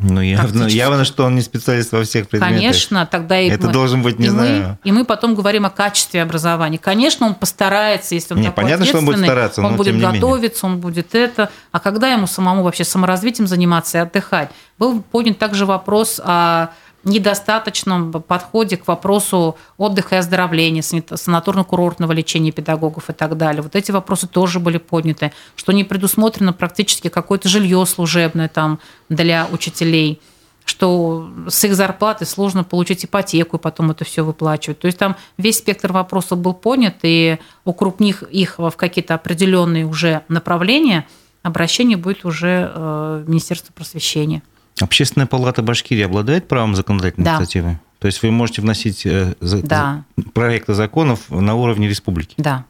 Ну, 0.00 0.20
явно, 0.20 0.64
явно, 0.64 1.04
что 1.04 1.24
он 1.24 1.34
не 1.34 1.40
специалист 1.40 1.92
во 1.92 2.04
всех 2.04 2.28
предметах. 2.28 2.56
Конечно, 2.56 3.06
тогда 3.06 3.40
и 3.40 3.48
Это 3.48 3.66
мы, 3.66 3.72
должен 3.72 4.02
быть, 4.02 4.18
не 4.18 4.26
и 4.26 4.28
знаю. 4.28 4.78
Мы, 4.84 4.88
и 4.88 4.92
мы 4.92 5.04
потом 5.04 5.34
говорим 5.34 5.66
о 5.66 5.70
качестве 5.70 6.22
образования. 6.22 6.78
Конечно, 6.78 7.26
он 7.26 7.34
постарается, 7.34 8.14
если 8.14 8.34
он 8.34 8.40
не, 8.40 8.46
такой 8.46 8.64
понятно, 8.64 8.86
что 8.86 8.98
он 8.98 9.06
будет 9.06 9.20
стараться, 9.20 9.62
он 9.62 9.76
будет 9.76 9.98
готовиться, 9.98 10.66
он 10.66 10.78
будет 10.78 11.14
это. 11.14 11.50
А 11.72 11.80
когда 11.80 12.10
ему 12.12 12.26
самому 12.26 12.62
вообще 12.62 12.84
саморазвитием 12.84 13.48
заниматься 13.48 13.98
и 13.98 14.00
отдыхать? 14.02 14.50
Был 14.78 15.02
поднят 15.02 15.38
также 15.38 15.66
вопрос 15.66 16.20
о 16.22 16.68
недостаточном 17.08 18.12
подходе 18.12 18.76
к 18.76 18.86
вопросу 18.86 19.56
отдыха 19.76 20.16
и 20.16 20.18
оздоровления, 20.18 20.82
санаторно-курортного 20.82 22.12
лечения 22.12 22.52
педагогов 22.52 23.10
и 23.10 23.12
так 23.12 23.36
далее. 23.36 23.62
Вот 23.62 23.76
эти 23.76 23.90
вопросы 23.90 24.26
тоже 24.26 24.60
были 24.60 24.78
подняты, 24.78 25.32
что 25.56 25.72
не 25.72 25.84
предусмотрено 25.84 26.52
практически 26.52 27.08
какое-то 27.08 27.48
жилье 27.48 27.84
служебное 27.86 28.48
там 28.48 28.78
для 29.08 29.46
учителей 29.50 30.20
что 30.68 31.30
с 31.48 31.64
их 31.64 31.74
зарплаты 31.74 32.26
сложно 32.26 32.62
получить 32.62 33.06
ипотеку 33.06 33.56
и 33.56 33.60
потом 33.60 33.90
это 33.90 34.04
все 34.04 34.22
выплачивать. 34.22 34.78
То 34.78 34.86
есть 34.86 34.98
там 34.98 35.16
весь 35.38 35.58
спектр 35.58 35.92
вопросов 35.92 36.38
был 36.38 36.52
понят, 36.52 36.96
и 37.04 37.38
укрупнив 37.64 38.22
их 38.24 38.58
в 38.58 38.72
какие-то 38.72 39.14
определенные 39.14 39.86
уже 39.86 40.24
направления, 40.28 41.08
обращение 41.42 41.96
будет 41.96 42.26
уже 42.26 42.70
э, 42.70 43.22
в 43.24 43.28
Министерство 43.30 43.72
просвещения. 43.72 44.42
Общественная 44.80 45.26
палата 45.26 45.62
Башкирии 45.62 46.02
обладает 46.02 46.48
правом 46.48 46.74
законодательной 46.74 47.24
да. 47.24 47.32
инициативы? 47.32 47.78
То 47.98 48.06
есть 48.06 48.22
вы 48.22 48.30
можете 48.30 48.62
вносить 48.62 49.04
э, 49.06 49.34
да. 49.40 50.04
проекты 50.32 50.74
законов 50.74 51.30
на 51.30 51.54
уровне 51.54 51.88
республики? 51.88 52.34
Да. 52.38 52.64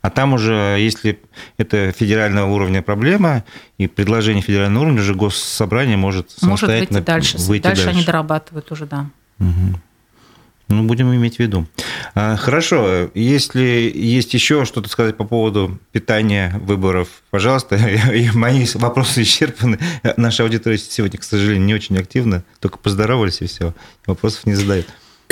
А 0.00 0.10
там 0.10 0.32
уже, 0.32 0.76
если 0.80 1.20
это 1.58 1.92
федерального 1.92 2.50
уровня 2.52 2.82
проблема, 2.82 3.44
и 3.78 3.86
предложение 3.86 4.42
федерального 4.42 4.84
уровня, 4.84 5.00
уже 5.00 5.14
госсобрание 5.14 5.96
может 5.96 6.30
самостоятельно 6.30 6.98
может 6.98 6.98
выйти 6.98 7.06
дальше. 7.06 7.38
Выйти 7.38 7.62
дальше, 7.62 7.84
дальше 7.84 7.96
они 7.96 8.04
дорабатывают 8.04 8.72
уже, 8.72 8.86
да. 8.86 9.06
Угу. 9.38 9.80
Ну, 10.72 10.84
будем 10.84 11.14
иметь 11.14 11.36
в 11.36 11.38
виду. 11.38 11.66
А, 12.14 12.36
хорошо, 12.36 13.10
если 13.14 13.92
есть 13.94 14.32
еще 14.32 14.64
что-то 14.64 14.88
сказать 14.88 15.18
по 15.18 15.24
поводу 15.24 15.78
питания, 15.92 16.58
выборов, 16.64 17.08
пожалуйста, 17.30 17.78
мои 18.34 18.66
вопросы 18.74 19.22
исчерпаны. 19.22 19.78
Наша 20.16 20.44
аудитория 20.44 20.78
сегодня, 20.78 21.18
к 21.18 21.24
сожалению, 21.24 21.66
не 21.66 21.74
очень 21.74 21.98
активна, 21.98 22.42
только 22.58 22.78
поздоровались 22.78 23.42
и 23.42 23.46
все, 23.46 23.74
вопросов 24.06 24.46
не 24.46 24.54
задают. 24.54 24.86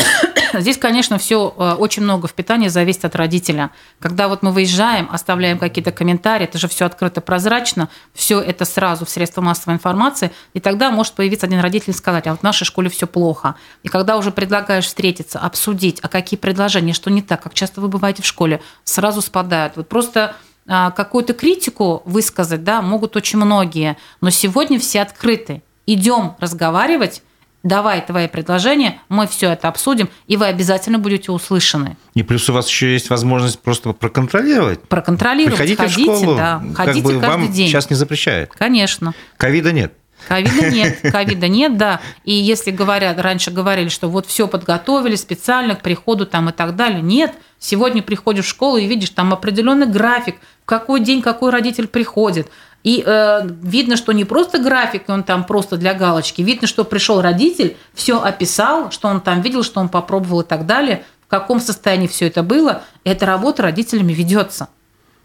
Здесь, 0.52 0.78
конечно, 0.78 1.18
все 1.18 1.54
э, 1.56 1.72
очень 1.74 2.02
много 2.02 2.26
в 2.26 2.34
питании 2.34 2.68
зависит 2.68 3.04
от 3.04 3.14
родителя. 3.14 3.70
Когда 3.98 4.28
вот 4.28 4.42
мы 4.42 4.52
выезжаем, 4.52 5.08
оставляем 5.10 5.58
какие-то 5.58 5.92
комментарии, 5.92 6.44
это 6.44 6.58
же 6.58 6.68
все 6.68 6.86
открыто, 6.86 7.20
прозрачно, 7.20 7.88
все 8.12 8.40
это 8.40 8.64
сразу 8.64 9.04
в 9.04 9.10
средства 9.10 9.40
массовой 9.40 9.74
информации, 9.74 10.32
и 10.54 10.60
тогда 10.60 10.90
может 10.90 11.14
появиться 11.14 11.46
один 11.46 11.60
родитель 11.60 11.90
и 11.90 11.96
сказать, 11.96 12.26
а 12.26 12.32
вот 12.32 12.40
в 12.40 12.42
нашей 12.42 12.64
школе 12.64 12.90
все 12.90 13.06
плохо. 13.06 13.54
И 13.82 13.88
когда 13.88 14.16
уже 14.16 14.30
предлагаешь 14.30 14.86
встретиться, 14.86 15.38
обсудить, 15.38 16.00
а 16.02 16.08
какие 16.08 16.38
предложения, 16.38 16.92
что 16.92 17.10
не 17.10 17.22
так, 17.22 17.42
как 17.42 17.54
часто 17.54 17.80
вы 17.80 17.88
бываете 17.88 18.22
в 18.22 18.26
школе, 18.26 18.60
сразу 18.84 19.20
спадают. 19.20 19.76
Вот 19.76 19.88
просто 19.88 20.34
а, 20.66 20.90
какую-то 20.90 21.32
критику 21.32 22.02
высказать, 22.04 22.64
да, 22.64 22.82
могут 22.82 23.16
очень 23.16 23.38
многие, 23.38 23.96
но 24.20 24.30
сегодня 24.30 24.78
все 24.78 25.02
открыты. 25.02 25.62
Идем 25.86 26.36
разговаривать, 26.38 27.22
давай 27.62 28.04
твои 28.04 28.28
предложения, 28.28 29.00
мы 29.08 29.26
все 29.26 29.50
это 29.50 29.68
обсудим, 29.68 30.08
и 30.26 30.36
вы 30.36 30.46
обязательно 30.46 30.98
будете 30.98 31.32
услышаны. 31.32 31.96
И 32.14 32.22
плюс 32.22 32.48
у 32.48 32.52
вас 32.52 32.68
еще 32.68 32.92
есть 32.92 33.10
возможность 33.10 33.60
просто 33.60 33.92
проконтролировать. 33.92 34.82
Проконтролировать. 34.82 35.58
Приходите 35.58 35.82
ходите, 35.82 36.10
в 36.10 36.16
школу, 36.16 36.36
да, 36.36 36.62
ходите 36.74 37.02
как 37.02 37.14
бы 37.14 37.20
каждый 37.20 37.28
вам 37.28 37.52
день. 37.52 37.68
сейчас 37.68 37.90
не 37.90 37.96
запрещает. 37.96 38.52
Конечно. 38.56 39.14
Ковида 39.36 39.72
нет. 39.72 39.94
Ковида 40.28 40.70
нет, 40.70 40.98
ковида 41.12 41.48
нет, 41.48 41.76
да. 41.76 42.00
И 42.24 42.32
если 42.32 42.70
говорят, 42.70 43.18
раньше 43.18 43.50
говорили, 43.50 43.88
что 43.88 44.08
вот 44.08 44.26
все 44.26 44.46
подготовили 44.46 45.16
специально 45.16 45.74
к 45.74 45.82
приходу 45.82 46.26
там 46.26 46.48
и 46.50 46.52
так 46.52 46.76
далее, 46.76 47.00
нет. 47.00 47.32
Сегодня 47.58 48.02
приходишь 48.02 48.46
в 48.46 48.48
школу 48.48 48.76
и 48.78 48.86
видишь 48.86 49.10
там 49.10 49.32
определенный 49.32 49.86
график, 49.86 50.36
в 50.62 50.66
какой 50.66 51.00
день 51.00 51.22
какой 51.22 51.50
родитель 51.50 51.88
приходит. 51.88 52.50
И 52.82 53.02
э, 53.04 53.42
видно, 53.62 53.96
что 53.96 54.12
не 54.12 54.24
просто 54.24 54.58
график, 54.58 55.08
он 55.08 55.22
там 55.22 55.44
просто 55.44 55.76
для 55.76 55.92
галочки. 55.92 56.40
Видно, 56.40 56.66
что 56.66 56.84
пришел 56.84 57.20
родитель, 57.20 57.76
все 57.92 58.22
описал, 58.22 58.90
что 58.90 59.08
он 59.08 59.20
там 59.20 59.42
видел, 59.42 59.62
что 59.62 59.80
он 59.80 59.88
попробовал 59.88 60.40
и 60.40 60.46
так 60.46 60.66
далее, 60.66 61.04
в 61.22 61.26
каком 61.26 61.60
состоянии 61.60 62.06
все 62.06 62.26
это 62.26 62.42
было. 62.42 62.82
Эта 63.04 63.26
работа 63.26 63.62
родителями 63.62 64.12
ведется. 64.12 64.68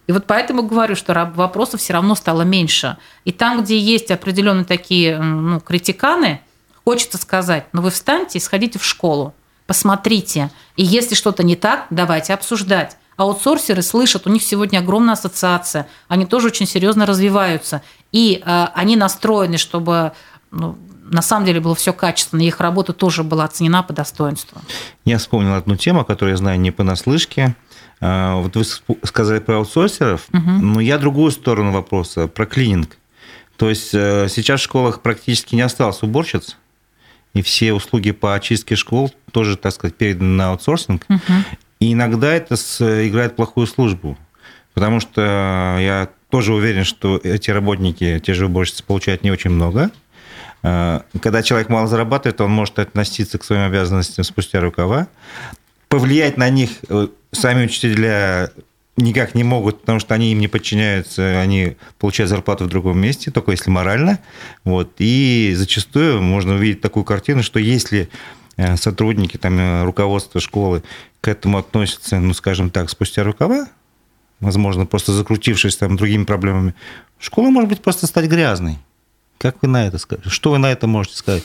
И 0.08 0.12
вот 0.12 0.26
поэтому 0.28 0.64
говорю, 0.64 0.96
что 0.96 1.32
вопросов 1.36 1.80
все 1.80 1.94
равно 1.94 2.14
стало 2.16 2.44
меньше. 2.44 2.98
И 3.24 3.32
там, 3.32 3.64
где 3.64 3.80
есть 3.80 4.12
определенные 4.12 4.66
такие 4.66 5.18
ну, 5.18 5.60
критиканы, 5.60 6.42
хочется 6.84 7.18
сказать, 7.18 7.66
ну 7.74 7.82
вы 7.82 7.90
встаньте 7.90 8.38
и 8.38 8.42
сходите 8.42 8.78
в 8.78 8.86
школу, 8.86 9.34
посмотрите. 9.66 10.52
И 10.76 10.84
если 10.84 11.16
что-то 11.16 11.42
не 11.42 11.56
так, 11.56 11.88
давайте 11.90 12.34
обсуждать. 12.34 12.98
Аутсорсеры 13.18 13.82
слышат, 13.82 14.28
у 14.28 14.30
них 14.30 14.44
сегодня 14.44 14.80
огромная 14.80 15.14
ассоциация, 15.14 15.88
они 16.08 16.26
тоже 16.26 16.48
очень 16.48 16.68
серьезно 16.68 17.06
развиваются. 17.06 17.82
И 18.12 18.42
э, 18.46 18.68
они 18.74 18.96
настроены, 18.96 19.58
чтобы 19.58 20.12
ну, 20.52 20.78
на 21.04 21.22
самом 21.22 21.46
деле 21.46 21.60
было 21.60 21.76
все 21.76 21.94
качественно, 21.94 22.42
и 22.42 22.48
их 22.48 22.60
работа 22.60 22.94
тоже 22.94 23.24
была 23.24 23.46
оценена 23.46 23.84
по 23.84 23.94
достоинству. 23.94 24.60
Я 25.06 25.18
вспомнил 25.18 25.54
одну 25.54 25.76
тему, 25.76 26.04
которую 26.04 26.34
я 26.34 26.38
знаю 26.38 26.60
не 26.60 26.72
понаслышке. 26.72 27.56
А, 28.02 28.36
вот 28.36 28.56
вы 28.56 28.64
сказали 29.04 29.40
про 29.40 29.58
аутсорсеров, 29.58 30.28
угу. 30.34 30.50
но 30.50 30.80
я 30.82 30.98
другую 30.98 31.32
сторону 31.32 31.72
вопроса, 31.72 32.28
про 32.28 32.46
клининг. 32.46 32.98
То 33.58 33.70
есть 33.70 33.94
э, 33.94 34.28
сейчас 34.30 34.60
в 34.60 34.64
школах 34.64 35.02
практически 35.02 35.56
не 35.56 35.62
осталось 35.62 36.04
уборщиц, 36.04 36.58
и 37.34 37.42
все 37.42 37.74
услуги 37.74 38.12
по 38.12 38.34
очистке 38.34 38.76
школ 38.76 39.14
тоже, 39.32 39.56
так 39.56 39.74
сказать, 39.74 39.96
переданы 39.96 40.36
на 40.36 40.52
аутсорсинг. 40.52 41.06
Угу. 41.08 41.34
И 41.86 41.94
иногда 41.94 42.34
это 42.34 42.56
играет 43.08 43.36
плохую 43.36 43.68
службу, 43.68 44.18
потому 44.74 45.00
что 45.00 45.78
я 45.80 46.10
тоже 46.32 46.52
уверен, 46.52 46.84
что 46.84 47.18
эти 47.18 47.52
работники, 47.52 48.20
те 48.26 48.34
же 48.34 48.48
уборщицы, 48.48 48.84
получают 48.84 49.24
не 49.24 49.30
очень 49.30 49.52
много. 49.52 49.92
А, 50.64 51.04
когда 51.22 51.44
человек 51.44 51.70
мало 51.70 51.88
зарабатывает, 51.88 52.42
он 52.42 52.50
может 52.50 52.80
относиться 52.80 53.38
к 53.38 53.44
своим 53.44 53.62
обязанностям 53.62 54.26
спустя 54.26 54.62
рукава. 54.62 55.08
Повлиять 55.88 56.38
на 56.38 56.50
них 56.50 56.72
э, 56.90 57.08
сами 57.32 57.66
учителя 57.66 58.50
никак 58.98 59.36
не 59.36 59.44
могут, 59.44 59.82
потому 59.82 60.00
что 60.00 60.16
они 60.16 60.32
им 60.32 60.40
не 60.40 60.48
подчиняются, 60.48 61.40
они 61.40 61.78
получают 62.00 62.32
зарплату 62.32 62.64
в 62.64 62.68
другом 62.68 62.98
месте, 62.98 63.30
только 63.30 63.52
если 63.52 63.70
морально. 63.70 64.18
Вот. 64.64 64.94
И 64.98 65.54
зачастую 65.56 66.20
можно 66.24 66.56
увидеть 66.56 66.82
такую 66.82 67.04
картину, 67.04 67.44
что 67.44 67.60
если 67.60 68.10
э, 68.58 68.76
сотрудники, 68.76 69.38
там, 69.38 69.60
э, 69.60 69.84
руководство 69.84 70.42
школы 70.42 70.82
к 71.26 71.28
этому 71.28 71.58
относятся, 71.58 72.20
ну, 72.20 72.36
скажем 72.36 72.70
так, 72.70 72.88
спустя 72.88 73.24
рукава, 73.24 73.68
возможно, 74.40 74.86
просто 74.86 75.12
закрутившись 75.12 75.76
там 75.76 75.98
другими 75.98 76.24
проблемами, 76.24 76.76
школа 77.18 77.50
может 77.50 77.68
быть 77.68 77.82
просто 77.82 78.06
стать 78.06 78.30
грязной. 78.30 78.78
Как 79.40 79.56
вы 79.64 79.68
на 79.68 79.88
это 79.88 79.98
скажете? 79.98 80.30
Что 80.30 80.52
вы 80.52 80.60
на 80.60 80.72
это 80.72 80.86
можете 80.86 81.18
сказать? 81.18 81.44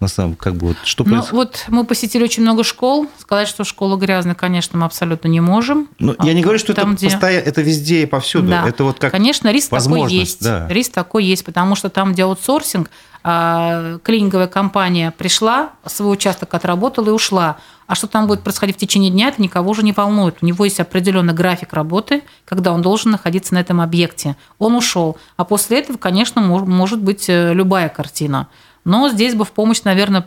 На 0.00 0.08
самом 0.08 0.34
как 0.34 0.54
бы 0.54 0.68
вот 0.68 0.76
что 0.84 1.04
ну, 1.04 1.22
вот 1.30 1.66
мы 1.68 1.84
посетили 1.84 2.24
очень 2.24 2.42
много 2.42 2.64
школ. 2.64 3.06
Сказать, 3.18 3.48
что 3.48 3.64
школа 3.64 3.96
грязная, 3.96 4.34
конечно, 4.34 4.78
мы 4.78 4.86
абсолютно 4.86 5.28
не 5.28 5.40
можем. 5.40 5.88
Но 5.98 6.14
а 6.18 6.26
я 6.26 6.32
не 6.32 6.42
говорю, 6.42 6.58
что 6.58 6.72
там, 6.72 6.92
это, 6.92 6.98
где... 6.98 7.10
постоянно, 7.10 7.44
это 7.44 7.60
везде 7.60 8.02
и 8.02 8.06
повсюду. 8.06 8.48
Да. 8.48 8.66
Это 8.66 8.84
вот 8.84 8.98
как 8.98 9.12
Конечно, 9.12 9.52
риск 9.52 9.70
такой 9.70 10.10
есть. 10.10 10.42
Да. 10.42 10.66
Риск 10.68 10.92
такой 10.92 11.24
есть, 11.24 11.44
потому 11.44 11.74
что 11.76 11.90
там, 11.90 12.12
где 12.12 12.24
аутсорсинг, 12.24 12.90
а, 13.22 13.98
клининговая 13.98 14.46
компания 14.46 15.12
пришла, 15.16 15.70
свой 15.84 16.14
участок 16.14 16.54
отработала 16.54 17.08
и 17.08 17.12
ушла. 17.12 17.58
А 17.86 17.94
что 17.94 18.06
там 18.06 18.26
будет 18.26 18.42
происходить 18.42 18.76
в 18.76 18.78
течение 18.78 19.10
дня, 19.10 19.28
это 19.28 19.42
никого 19.42 19.72
уже 19.72 19.82
не 19.82 19.92
волнует. 19.92 20.36
У 20.40 20.46
него 20.46 20.64
есть 20.64 20.80
определенный 20.80 21.34
график 21.34 21.72
работы, 21.74 22.22
когда 22.46 22.72
он 22.72 22.82
должен 22.82 23.10
находиться 23.10 23.52
на 23.52 23.58
этом 23.58 23.80
объекте. 23.80 24.36
Он 24.58 24.76
ушел. 24.76 25.18
А 25.36 25.44
после 25.44 25.80
этого, 25.80 25.98
конечно, 25.98 26.40
может 26.40 27.02
быть 27.02 27.28
э, 27.28 27.52
любая 27.52 27.88
картина. 27.88 28.46
Но 28.90 29.08
здесь 29.08 29.36
бы 29.36 29.44
в 29.44 29.52
помощь, 29.52 29.82
наверное, 29.84 30.26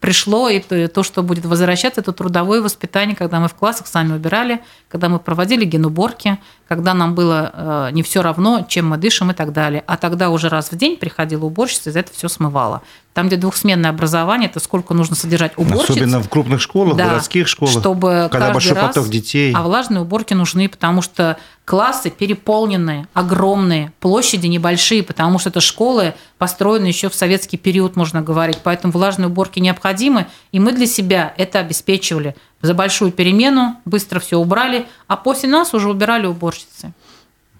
пришло, 0.00 0.48
и 0.48 0.60
то, 0.60 1.02
что 1.02 1.22
будет 1.22 1.44
возвращаться, 1.44 2.00
это 2.00 2.12
трудовое 2.12 2.62
воспитание, 2.62 3.14
когда 3.14 3.38
мы 3.38 3.48
в 3.48 3.54
классах 3.54 3.86
сами 3.86 4.14
убирали, 4.14 4.62
когда 4.88 5.10
мы 5.10 5.18
проводили 5.18 5.66
генуборки, 5.66 6.38
когда 6.68 6.92
нам 6.92 7.14
было 7.14 7.50
э, 7.52 7.88
не 7.92 8.02
все 8.02 8.22
равно, 8.22 8.66
чем 8.68 8.88
мы 8.90 8.98
дышим 8.98 9.30
и 9.30 9.34
так 9.34 9.52
далее. 9.52 9.82
А 9.86 9.96
тогда 9.96 10.28
уже 10.28 10.50
раз 10.50 10.70
в 10.70 10.76
день 10.76 10.98
приходила 10.98 11.46
уборщица, 11.46 11.88
и 11.88 11.92
за 11.92 12.00
это 12.00 12.12
все 12.12 12.28
смывала. 12.28 12.82
Там, 13.14 13.26
где 13.26 13.36
двухсменное 13.36 13.90
образование, 13.90 14.48
это 14.48 14.60
сколько 14.60 14.94
нужно 14.94 15.16
содержать 15.16 15.52
уборщиц. 15.56 15.90
Особенно 15.90 16.20
в 16.20 16.28
крупных 16.28 16.60
школах, 16.60 16.96
да, 16.96 17.08
городских 17.08 17.48
школах, 17.48 17.72
чтобы 17.72 18.28
когда 18.30 18.52
большой 18.52 18.74
раз, 18.74 18.94
поток 18.94 19.08
детей. 19.08 19.52
А 19.56 19.62
влажные 19.62 20.02
уборки 20.02 20.34
нужны, 20.34 20.68
потому 20.68 21.02
что 21.02 21.38
классы 21.64 22.10
переполненные, 22.10 23.08
огромные, 23.14 23.92
площади 23.98 24.46
небольшие, 24.46 25.02
потому 25.02 25.38
что 25.38 25.48
это 25.48 25.60
школы 25.60 26.14
построены 26.36 26.86
еще 26.86 27.08
в 27.08 27.14
советский 27.14 27.56
период, 27.56 27.96
можно 27.96 28.22
говорить. 28.22 28.58
Поэтому 28.62 28.92
влажные 28.92 29.28
уборки 29.28 29.58
необходимы, 29.58 30.26
и 30.52 30.60
мы 30.60 30.72
для 30.72 30.86
себя 30.86 31.34
это 31.38 31.58
обеспечивали. 31.58 32.36
За 32.60 32.74
большую 32.74 33.12
перемену 33.12 33.76
быстро 33.84 34.18
все 34.18 34.36
убрали, 34.36 34.86
а 35.08 35.16
после 35.16 35.48
нас 35.48 35.74
уже 35.74 35.88
убирали 35.88 36.26
уборщицы. 36.26 36.92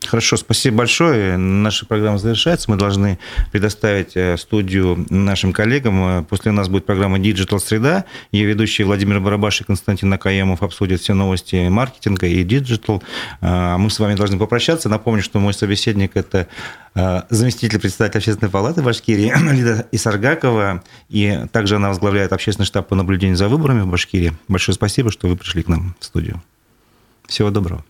Хорошо, 0.07 0.37
спасибо 0.37 0.79
большое. 0.79 1.37
Наша 1.37 1.85
программа 1.85 2.19
завершается. 2.19 2.71
Мы 2.71 2.77
должны 2.77 3.19
предоставить 3.53 4.17
э, 4.17 4.37
студию 4.37 5.05
нашим 5.11 5.53
коллегам. 5.53 6.21
Э, 6.21 6.23
после 6.23 6.53
нас 6.53 6.69
будет 6.69 6.87
программа 6.87 7.19
Digital 7.19 7.59
Среда. 7.59 8.05
Ее 8.31 8.47
ведущие 8.47 8.87
Владимир 8.87 9.21
Барабаш 9.21 9.61
и 9.61 9.65
Константин 9.65 10.09
Накаемов 10.09 10.63
обсудят 10.63 11.01
все 11.01 11.15
новости 11.15 11.69
маркетинга 11.69 12.27
и 12.27 12.43
digital. 12.45 13.03
Э, 13.41 13.77
мы 13.77 13.91
с 13.91 13.99
вами 13.99 14.15
должны 14.15 14.39
попрощаться. 14.39 14.89
Напомню, 14.89 15.23
что 15.23 15.41
мой 15.41 15.53
собеседник– 15.53 16.13
это 16.15 16.49
заместитель 17.31 17.79
председателя 17.79 18.19
общественной 18.19 18.51
палаты 18.51 18.83
Башкирии 18.83 19.33
Лида 19.53 19.87
Исаргакова. 19.93 20.83
И 21.09 21.45
также 21.53 21.77
она 21.77 21.89
возглавляет 21.89 22.33
общественный 22.33 22.67
штаб 22.67 22.89
по 22.89 22.95
наблюдению 22.95 23.37
за 23.37 23.49
выборами 23.49 23.83
в 23.83 23.87
Башкирии. 23.87 24.33
Большое 24.49 24.75
спасибо, 24.75 25.13
что 25.13 25.29
вы 25.29 25.37
пришли 25.37 25.63
к 25.63 25.69
нам 25.69 25.95
в 26.01 26.05
студию. 26.05 26.43
Всего 27.29 27.51
доброго. 27.51 27.85